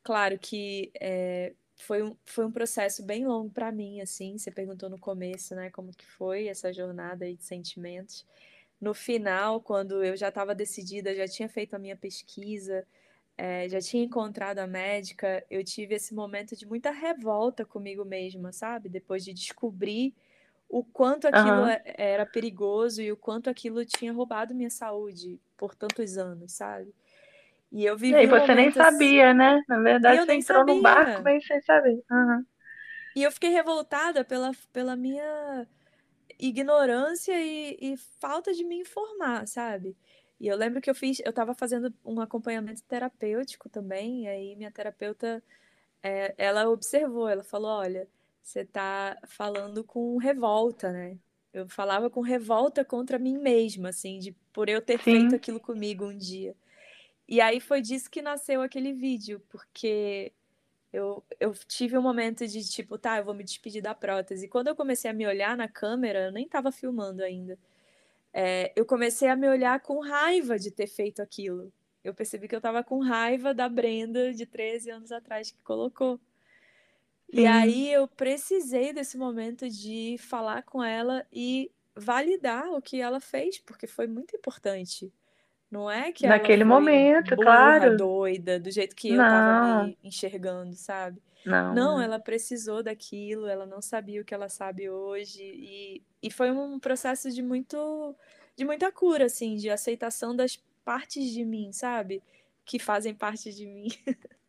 Claro 0.03 0.39
que 0.39 0.91
é, 0.99 1.53
foi 1.84 2.04
um, 2.04 2.16
foi 2.26 2.46
um 2.46 2.52
processo 2.52 3.04
bem 3.06 3.26
longo 3.26 3.52
para 3.52 3.72
mim, 3.72 4.02
assim. 4.02 4.38
Você 4.38 4.52
perguntou 4.52 4.90
no 4.90 5.00
começo, 5.00 5.56
né, 5.56 5.70
como 5.72 5.92
que 5.94 6.06
foi 6.06 6.48
essa 6.48 6.72
jornada 6.74 7.26
aí 7.26 7.36
de 7.36 7.44
sentimentos. 7.44 8.26
No 8.82 8.94
final, 8.94 9.62
quando 9.62 10.04
eu 10.04 10.16
já 10.18 10.30
estava 10.30 10.56
decidida, 10.56 11.16
já 11.16 11.28
tinha 11.28 11.50
feito 11.50 11.76
a 11.76 11.80
minha 11.80 11.98
pesquisa, 11.98 12.88
é, 13.38 13.68
já 13.70 13.80
tinha 13.82 14.04
encontrado 14.04 14.60
a 14.60 14.68
médica, 14.68 15.46
eu 15.50 15.64
tive 15.64 15.96
esse 15.96 16.14
momento 16.14 16.56
de 16.56 16.66
muita 16.68 16.92
revolta 16.92 17.66
comigo 17.66 18.06
mesma, 18.06 18.52
sabe? 18.54 18.90
Depois 18.90 19.24
de 19.26 19.34
descobrir 19.34 20.14
o 20.70 20.84
quanto 20.84 21.28
aquilo 21.28 21.66
é- 21.66 21.82
era 21.98 22.26
perigoso 22.26 23.02
e 23.02 23.12
o 23.12 23.18
quanto 23.18 23.50
aquilo 23.50 23.86
tinha 23.86 24.14
roubado 24.14 24.54
minha 24.56 24.70
saúde 24.70 25.40
por 25.58 25.76
tantos 25.76 26.18
anos, 26.18 26.54
sabe? 26.54 26.94
E 27.72 27.86
eu 27.86 27.97
E 28.09 28.13
vivi 28.13 28.15
aí 28.15 28.28
um 28.28 28.36
você 28.36 28.53
nem 28.55 28.72
momento 28.72 28.80
assim. 28.80 29.11
sabia, 29.11 29.34
né? 29.34 29.61
Na 29.67 29.80
E 30.05 30.13
verdade, 30.13 30.22
eu 30.22 30.26
você 30.26 30.34
entrou 30.34 30.65
num 30.65 30.82
barco, 30.82 31.22
sabia. 31.22 31.24
mas 31.24 31.45
sem 31.45 31.61
saber. 31.61 32.03
Aham. 32.11 32.45
E 33.15 33.24
eu 33.24 33.32
fiquei 33.32 33.49
revoltada 33.49 34.24
pela, 34.24 34.51
pela 34.72 34.95
minha 34.95 35.67
ignorância 36.39 37.34
e, 37.41 37.78
e 37.82 37.97
falta 38.20 38.53
de 38.53 38.63
me 38.63 38.78
informar, 38.82 39.47
sabe? 39.47 39.97
E 40.39 40.47
eu 40.47 40.57
lembro 40.57 40.82
que 40.82 40.89
eu 40.89 40.95
fiz, 40.95 41.20
eu 41.22 41.32
estava 41.32 41.53
fazendo 41.55 41.93
um 42.05 42.22
acompanhamento 42.22 42.84
terapêutico 42.84 43.70
também, 43.70 44.26
e 44.26 44.28
aí 44.28 44.55
minha 44.55 44.72
terapeuta, 44.72 45.43
é, 46.03 46.34
ela 46.38 46.70
observou, 46.70 47.30
ela 47.30 47.43
falou, 47.43 47.72
olha, 47.72 48.07
você 48.43 48.65
tá 48.65 49.17
falando 49.28 49.84
com 49.84 50.17
revolta, 50.17 50.91
né? 50.91 51.17
Eu 51.53 51.67
falava 51.70 52.09
com 52.09 52.22
revolta 52.22 52.86
contra 52.86 53.20
mim 53.20 53.38
mesma, 53.38 53.89
assim, 53.89 54.20
de 54.20 54.34
por 54.53 54.70
eu 54.70 54.82
ter 54.82 54.99
feito 54.99 55.36
Sim. 55.36 55.36
aquilo 55.36 55.59
comigo 55.59 56.05
um 56.05 56.17
dia. 56.17 56.55
E 57.30 57.42
aí 57.42 57.62
foi 57.62 57.82
disso 57.82 58.10
que 58.12 58.22
nasceu 58.24 58.62
aquele 58.64 58.94
vídeo, 58.94 59.42
porque 59.50 60.34
eu, 60.94 61.24
eu 61.40 61.54
tive 61.68 61.98
um 61.98 62.02
momento 62.02 62.48
de 62.48 62.68
tipo, 62.70 62.98
tá, 62.98 63.20
eu 63.20 63.26
vou 63.26 63.36
me 63.36 63.44
despedir 63.44 63.82
da 63.84 63.96
prótese. 63.96 64.46
E 64.48 64.50
quando 64.50 64.68
eu 64.70 64.76
comecei 64.76 65.12
a 65.12 65.14
me 65.14 65.28
olhar 65.28 65.58
na 65.58 65.68
câmera, 65.70 66.26
eu 66.28 66.32
nem 66.32 66.48
tava 66.50 66.72
filmando 66.72 67.24
ainda. 67.24 67.60
é, 68.34 68.74
eu 68.76 68.86
comecei 68.86 69.30
a 69.30 69.36
me 69.36 69.48
olhar 69.50 69.80
com 69.82 70.00
raiva 70.02 70.60
de 70.60 70.72
ter 70.72 70.88
feito 70.88 71.22
aquilo. 71.22 71.74
Eu 72.04 72.14
percebi 72.16 72.48
que 72.48 72.56
eu 72.56 72.62
tava 72.62 72.84
com 72.84 73.00
raiva 73.02 73.54
da 73.54 73.70
Brenda 73.70 74.34
de 74.34 74.46
13 74.46 74.92
anos 74.92 75.12
atrás 75.12 75.52
que 75.52 75.62
colocou. 75.64 76.20
E 77.32 77.46
aí 77.46 77.92
eu 77.92 78.08
precisei 78.08 78.92
desse 78.94 79.18
momento 79.18 79.70
de 79.70 80.18
falar 80.20 80.64
com 80.64 80.84
ela 80.84 81.26
e 81.32 81.72
validar 81.96 82.72
o 82.72 82.82
que 82.82 83.00
ela 83.02 83.20
fez, 83.20 83.60
porque 83.60 83.86
foi 83.88 84.08
muito 84.08 84.36
importante. 84.36 85.12
Não 85.72 85.89
é 85.89 86.11
que 86.11 86.26
ela 86.26 86.38
Naquele 86.38 86.63
momento, 86.63 87.36
burra, 87.36 87.43
claro. 87.43 87.97
doida, 87.97 88.59
do 88.59 88.72
jeito 88.72 88.95
que 88.95 89.09
eu 89.11 89.17
tava 89.17 89.53
Não, 89.53 89.86
me 89.86 89.97
enxergando, 90.03 90.76
sabe? 90.76 91.22
não. 91.45 91.74
Não, 91.76 92.01
é. 92.01 92.05
ela 92.05 92.20
precisou 92.20 92.82
daquilo, 92.82 93.47
ela 93.47 93.65
não 93.65 93.82
sabia 93.82 94.22
o 94.22 94.26
que 94.26 94.34
ela 94.34 94.49
sabe 94.49 94.89
hoje. 94.89 95.43
E, 95.43 96.03
e 96.24 96.32
foi 96.32 96.51
um 96.51 96.80
processo 96.80 97.30
de 97.32 97.41
muito, 97.43 98.15
de 98.55 98.65
muita 98.65 98.91
cura, 98.91 99.26
assim, 99.26 99.55
de 99.57 99.70
aceitação 99.70 100.36
das 100.36 100.55
partes 100.84 101.32
de 101.32 101.45
mim, 101.45 101.72
sabe? 101.72 102.24
Que 102.65 102.80
fazem 102.80 103.13
parte 103.15 103.53
de 103.53 103.65
mim. 103.67 103.88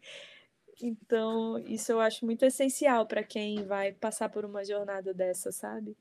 Então, 0.82 1.58
isso 1.58 1.92
eu 1.92 2.00
acho 2.00 2.24
muito 2.24 2.44
essencial 2.44 3.06
para 3.06 3.22
quem 3.22 3.64
vai 3.66 3.92
passar 3.92 4.28
por 4.30 4.44
uma 4.44 4.64
jornada 4.64 5.12
dessa, 5.12 5.52
sabe? 5.52 5.96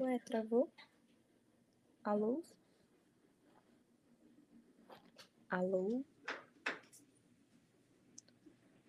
Ué, 0.00 0.18
travou? 0.20 0.70
Alô? 2.04 2.42
Alô? 5.50 6.04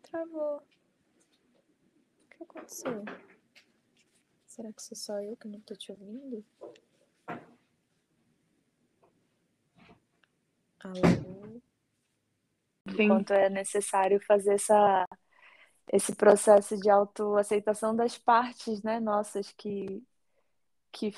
Travou. 0.04 0.58
O 0.58 2.30
que 2.30 2.44
aconteceu? 2.44 3.04
Será 4.46 4.74
que 4.74 4.82
sou 4.82 4.98
só 4.98 5.22
eu 5.22 5.38
que 5.38 5.48
não 5.48 5.62
tô 5.62 5.76
te 5.76 5.92
ouvindo? 5.92 6.44
Alô? 10.80 11.62
Enquanto 12.86 13.32
é 13.32 13.50
necessário 13.50 14.20
fazer 14.26 14.56
essa, 14.56 15.06
esse 15.92 16.16
processo 16.16 16.78
de 16.78 16.90
autoaceitação 16.90 17.96
das 17.96 18.18
partes, 18.18 18.82
né, 18.84 19.00
nossas 19.00 19.52
que, 19.54 20.04
que 20.98 21.14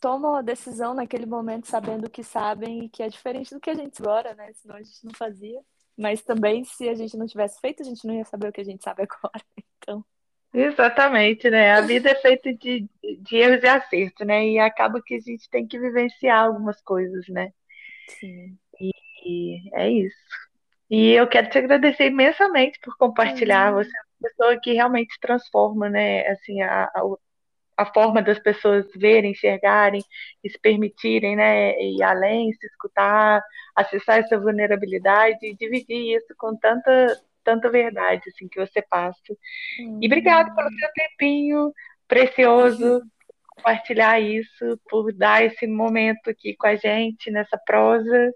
tomam 0.00 0.34
a 0.34 0.42
decisão 0.42 0.94
naquele 0.94 1.26
momento 1.26 1.68
sabendo 1.68 2.06
o 2.06 2.10
que 2.10 2.24
sabem 2.24 2.84
e 2.84 2.88
que 2.88 3.02
é 3.02 3.08
diferente 3.08 3.54
do 3.54 3.60
que 3.60 3.70
a 3.70 3.74
gente 3.74 4.00
agora, 4.00 4.34
né? 4.34 4.52
Senão 4.54 4.76
a 4.76 4.82
gente 4.82 5.04
não 5.04 5.12
fazia. 5.14 5.60
Mas 5.96 6.22
também, 6.22 6.64
se 6.64 6.88
a 6.88 6.94
gente 6.94 7.16
não 7.16 7.26
tivesse 7.26 7.60
feito, 7.60 7.82
a 7.82 7.84
gente 7.84 8.06
não 8.06 8.14
ia 8.14 8.24
saber 8.24 8.48
o 8.48 8.52
que 8.52 8.60
a 8.60 8.64
gente 8.64 8.82
sabe 8.82 9.02
agora. 9.08 9.44
Então. 9.78 10.04
Exatamente, 10.54 11.48
né? 11.50 11.72
A 11.72 11.80
vida 11.82 12.10
é 12.10 12.14
feita 12.14 12.52
de, 12.52 12.88
de 13.20 13.36
erros 13.36 13.62
e 13.62 13.68
acertos, 13.68 14.26
né? 14.26 14.46
E 14.46 14.58
acaba 14.58 15.02
que 15.02 15.14
a 15.14 15.20
gente 15.20 15.48
tem 15.48 15.66
que 15.66 15.78
vivenciar 15.78 16.46
algumas 16.46 16.80
coisas, 16.80 17.26
né? 17.28 17.52
Sim. 18.08 18.58
E, 18.80 18.90
e 19.24 19.70
é 19.74 19.90
isso. 19.90 20.16
E 20.90 21.12
eu 21.12 21.26
quero 21.28 21.48
te 21.48 21.58
agradecer 21.58 22.06
imensamente 22.06 22.78
por 22.80 22.96
compartilhar. 22.96 23.72
Uhum. 23.72 23.82
Você 23.82 23.90
é 23.90 24.00
uma 24.00 24.28
pessoa 24.28 24.60
que 24.60 24.72
realmente 24.72 25.18
transforma, 25.20 25.88
né? 25.88 26.26
Assim, 26.28 26.60
a, 26.60 26.84
a, 26.84 27.02
a 27.76 27.86
forma 27.86 28.22
das 28.22 28.38
pessoas 28.38 28.86
verem, 28.96 29.32
enxergarem 29.32 30.02
se 30.48 30.58
permitirem, 30.60 31.36
né, 31.36 31.72
ir 31.80 32.02
além, 32.02 32.52
se 32.52 32.66
escutar, 32.66 33.42
acessar 33.74 34.18
essa 34.18 34.38
vulnerabilidade 34.38 35.38
e 35.42 35.56
dividir 35.56 36.16
isso 36.16 36.34
com 36.38 36.56
tanta 36.56 37.16
tanta 37.44 37.68
verdade 37.68 38.22
assim 38.28 38.46
que 38.46 38.60
você 38.60 38.80
passa. 38.82 39.18
Hum. 39.80 39.98
E 40.00 40.06
obrigado 40.06 40.54
pelo 40.54 40.68
seu 40.70 40.88
tempinho 40.94 41.72
precioso 42.06 43.02
compartilhar 43.62 44.20
isso, 44.20 44.80
por 44.90 45.12
dar 45.12 45.44
esse 45.44 45.66
momento 45.66 46.28
aqui 46.28 46.54
com 46.56 46.66
a 46.66 46.74
gente 46.74 47.30
nessa 47.30 47.58
prosa. 47.64 48.32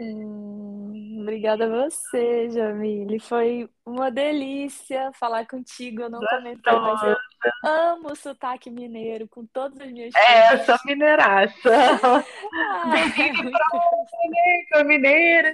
Hum, 0.00 1.20
obrigada 1.20 1.66
a 1.66 1.84
você, 1.84 2.50
Jamile. 2.50 3.20
Foi 3.20 3.68
uma 3.86 4.10
delícia 4.10 5.12
falar 5.12 5.46
contigo. 5.46 6.02
Eu 6.02 6.10
não 6.10 6.20
comentei, 6.20 6.72
mas 6.72 7.02
eu 7.02 7.16
amo 7.64 8.10
o 8.10 8.16
sotaque 8.16 8.70
mineiro 8.70 9.28
com 9.28 9.46
todas 9.46 9.80
as 9.80 9.92
minhas 9.92 10.14
É, 10.14 10.54
eu 10.54 10.58
sou 10.64 10.76
mineiraça. 10.84 11.54
Bem 12.90 13.32
muito... 13.34 14.88
mineira. 14.88 15.52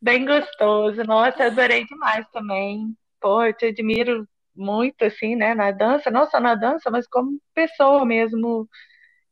Bem 0.00 0.24
gostoso. 0.24 1.02
Nossa, 1.04 1.44
adorei 1.44 1.84
demais 1.84 2.26
também. 2.30 2.96
Pô, 3.20 3.44
eu 3.44 3.52
te 3.52 3.66
admiro 3.66 4.28
muito, 4.54 5.04
assim, 5.04 5.34
né, 5.34 5.54
na 5.54 5.70
dança. 5.72 6.10
Não 6.10 6.26
só 6.26 6.38
na 6.38 6.54
dança, 6.54 6.90
mas 6.90 7.06
como 7.08 7.40
pessoa 7.54 8.04
mesmo 8.04 8.68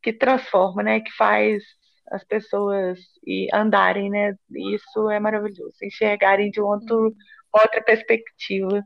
que 0.02 0.12
transforma, 0.12 0.82
né, 0.82 1.00
que 1.00 1.10
faz 1.12 1.62
as 2.10 2.24
pessoas 2.24 2.98
e 3.24 3.48
andarem, 3.54 4.10
né? 4.10 4.34
Isso 4.50 5.08
é 5.10 5.20
maravilhoso, 5.20 5.76
enxergarem 5.82 6.50
de 6.50 6.60
outro, 6.60 7.08
hum. 7.08 7.14
outra 7.52 7.82
perspectiva. 7.82 8.84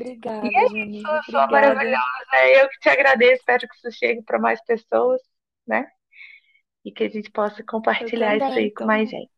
Obrigada, 0.00 0.46
e 0.46 0.56
é 0.56 0.64
isso, 0.64 0.76
Obrigada. 0.76 1.22
sua 1.24 1.46
maravilhosa. 1.46 2.46
Eu 2.54 2.68
que 2.68 2.78
te 2.80 2.88
agradeço, 2.88 3.40
espero 3.40 3.66
que 3.66 3.74
isso 3.76 3.98
chegue 3.98 4.22
para 4.22 4.38
mais 4.38 4.62
pessoas, 4.64 5.20
né? 5.66 5.86
E 6.84 6.92
que 6.92 7.04
a 7.04 7.08
gente 7.08 7.30
possa 7.30 7.62
compartilhar 7.62 8.36
isso 8.36 8.58
aí 8.58 8.72
com 8.72 8.84
mais 8.84 9.08
gente. 9.08 9.30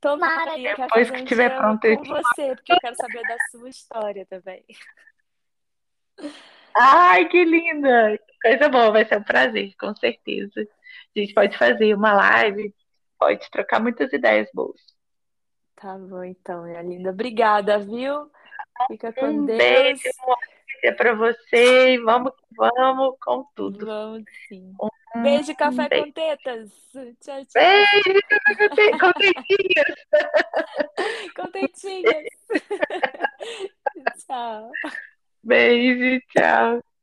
Tomara, 0.00 0.58
e 0.58 0.62
depois 0.62 1.10
que 1.10 1.16
estiver 1.18 1.56
pronto 1.56 1.80
com 1.96 2.04
você, 2.04 2.54
porque 2.54 2.72
eu 2.74 2.78
quero 2.78 2.94
saber 2.96 3.22
da 3.22 3.36
sua 3.50 3.68
história 3.70 4.26
também. 4.26 4.64
Ai, 6.76 7.26
que 7.28 7.42
linda! 7.42 8.18
Coisa 8.42 8.68
boa, 8.68 8.90
vai 8.90 9.04
ser 9.06 9.18
um 9.18 9.22
prazer, 9.22 9.74
com 9.78 9.94
certeza. 9.94 10.68
A 11.16 11.20
gente 11.20 11.34
pode 11.34 11.56
fazer 11.56 11.94
uma 11.94 12.12
live, 12.12 12.74
pode 13.18 13.50
trocar 13.50 13.80
muitas 13.80 14.12
ideias 14.12 14.48
boas. 14.52 14.80
Tá 15.76 15.98
bom, 15.98 16.24
então, 16.24 16.64
minha 16.64 16.82
linda. 16.82 17.10
Obrigada, 17.10 17.78
viu? 17.78 18.30
Fica 18.88 19.12
com 19.12 19.26
um 19.26 19.46
Deus. 19.46 19.58
Beijo, 19.58 20.02
para 20.96 21.14
você. 21.14 21.98
Vamos, 21.98 22.32
vamos 22.56 23.16
com 23.20 23.44
tudo. 23.54 23.86
Vamos 23.86 24.24
sim. 24.48 24.72
Um 24.80 25.22
beijo, 25.22 25.54
café 25.54 25.88
beijo. 25.88 26.04
com 26.06 26.12
tetas. 26.12 26.70
Tchau, 27.20 27.44
tchau. 27.44 27.44
Beijo, 27.54 28.98
com 28.98 29.12
tetinhas. 29.20 29.94
com 31.36 31.50
tetinhas. 31.50 32.24
tchau. 34.26 34.70
Beijo, 35.42 36.20
tchau. 36.30 36.93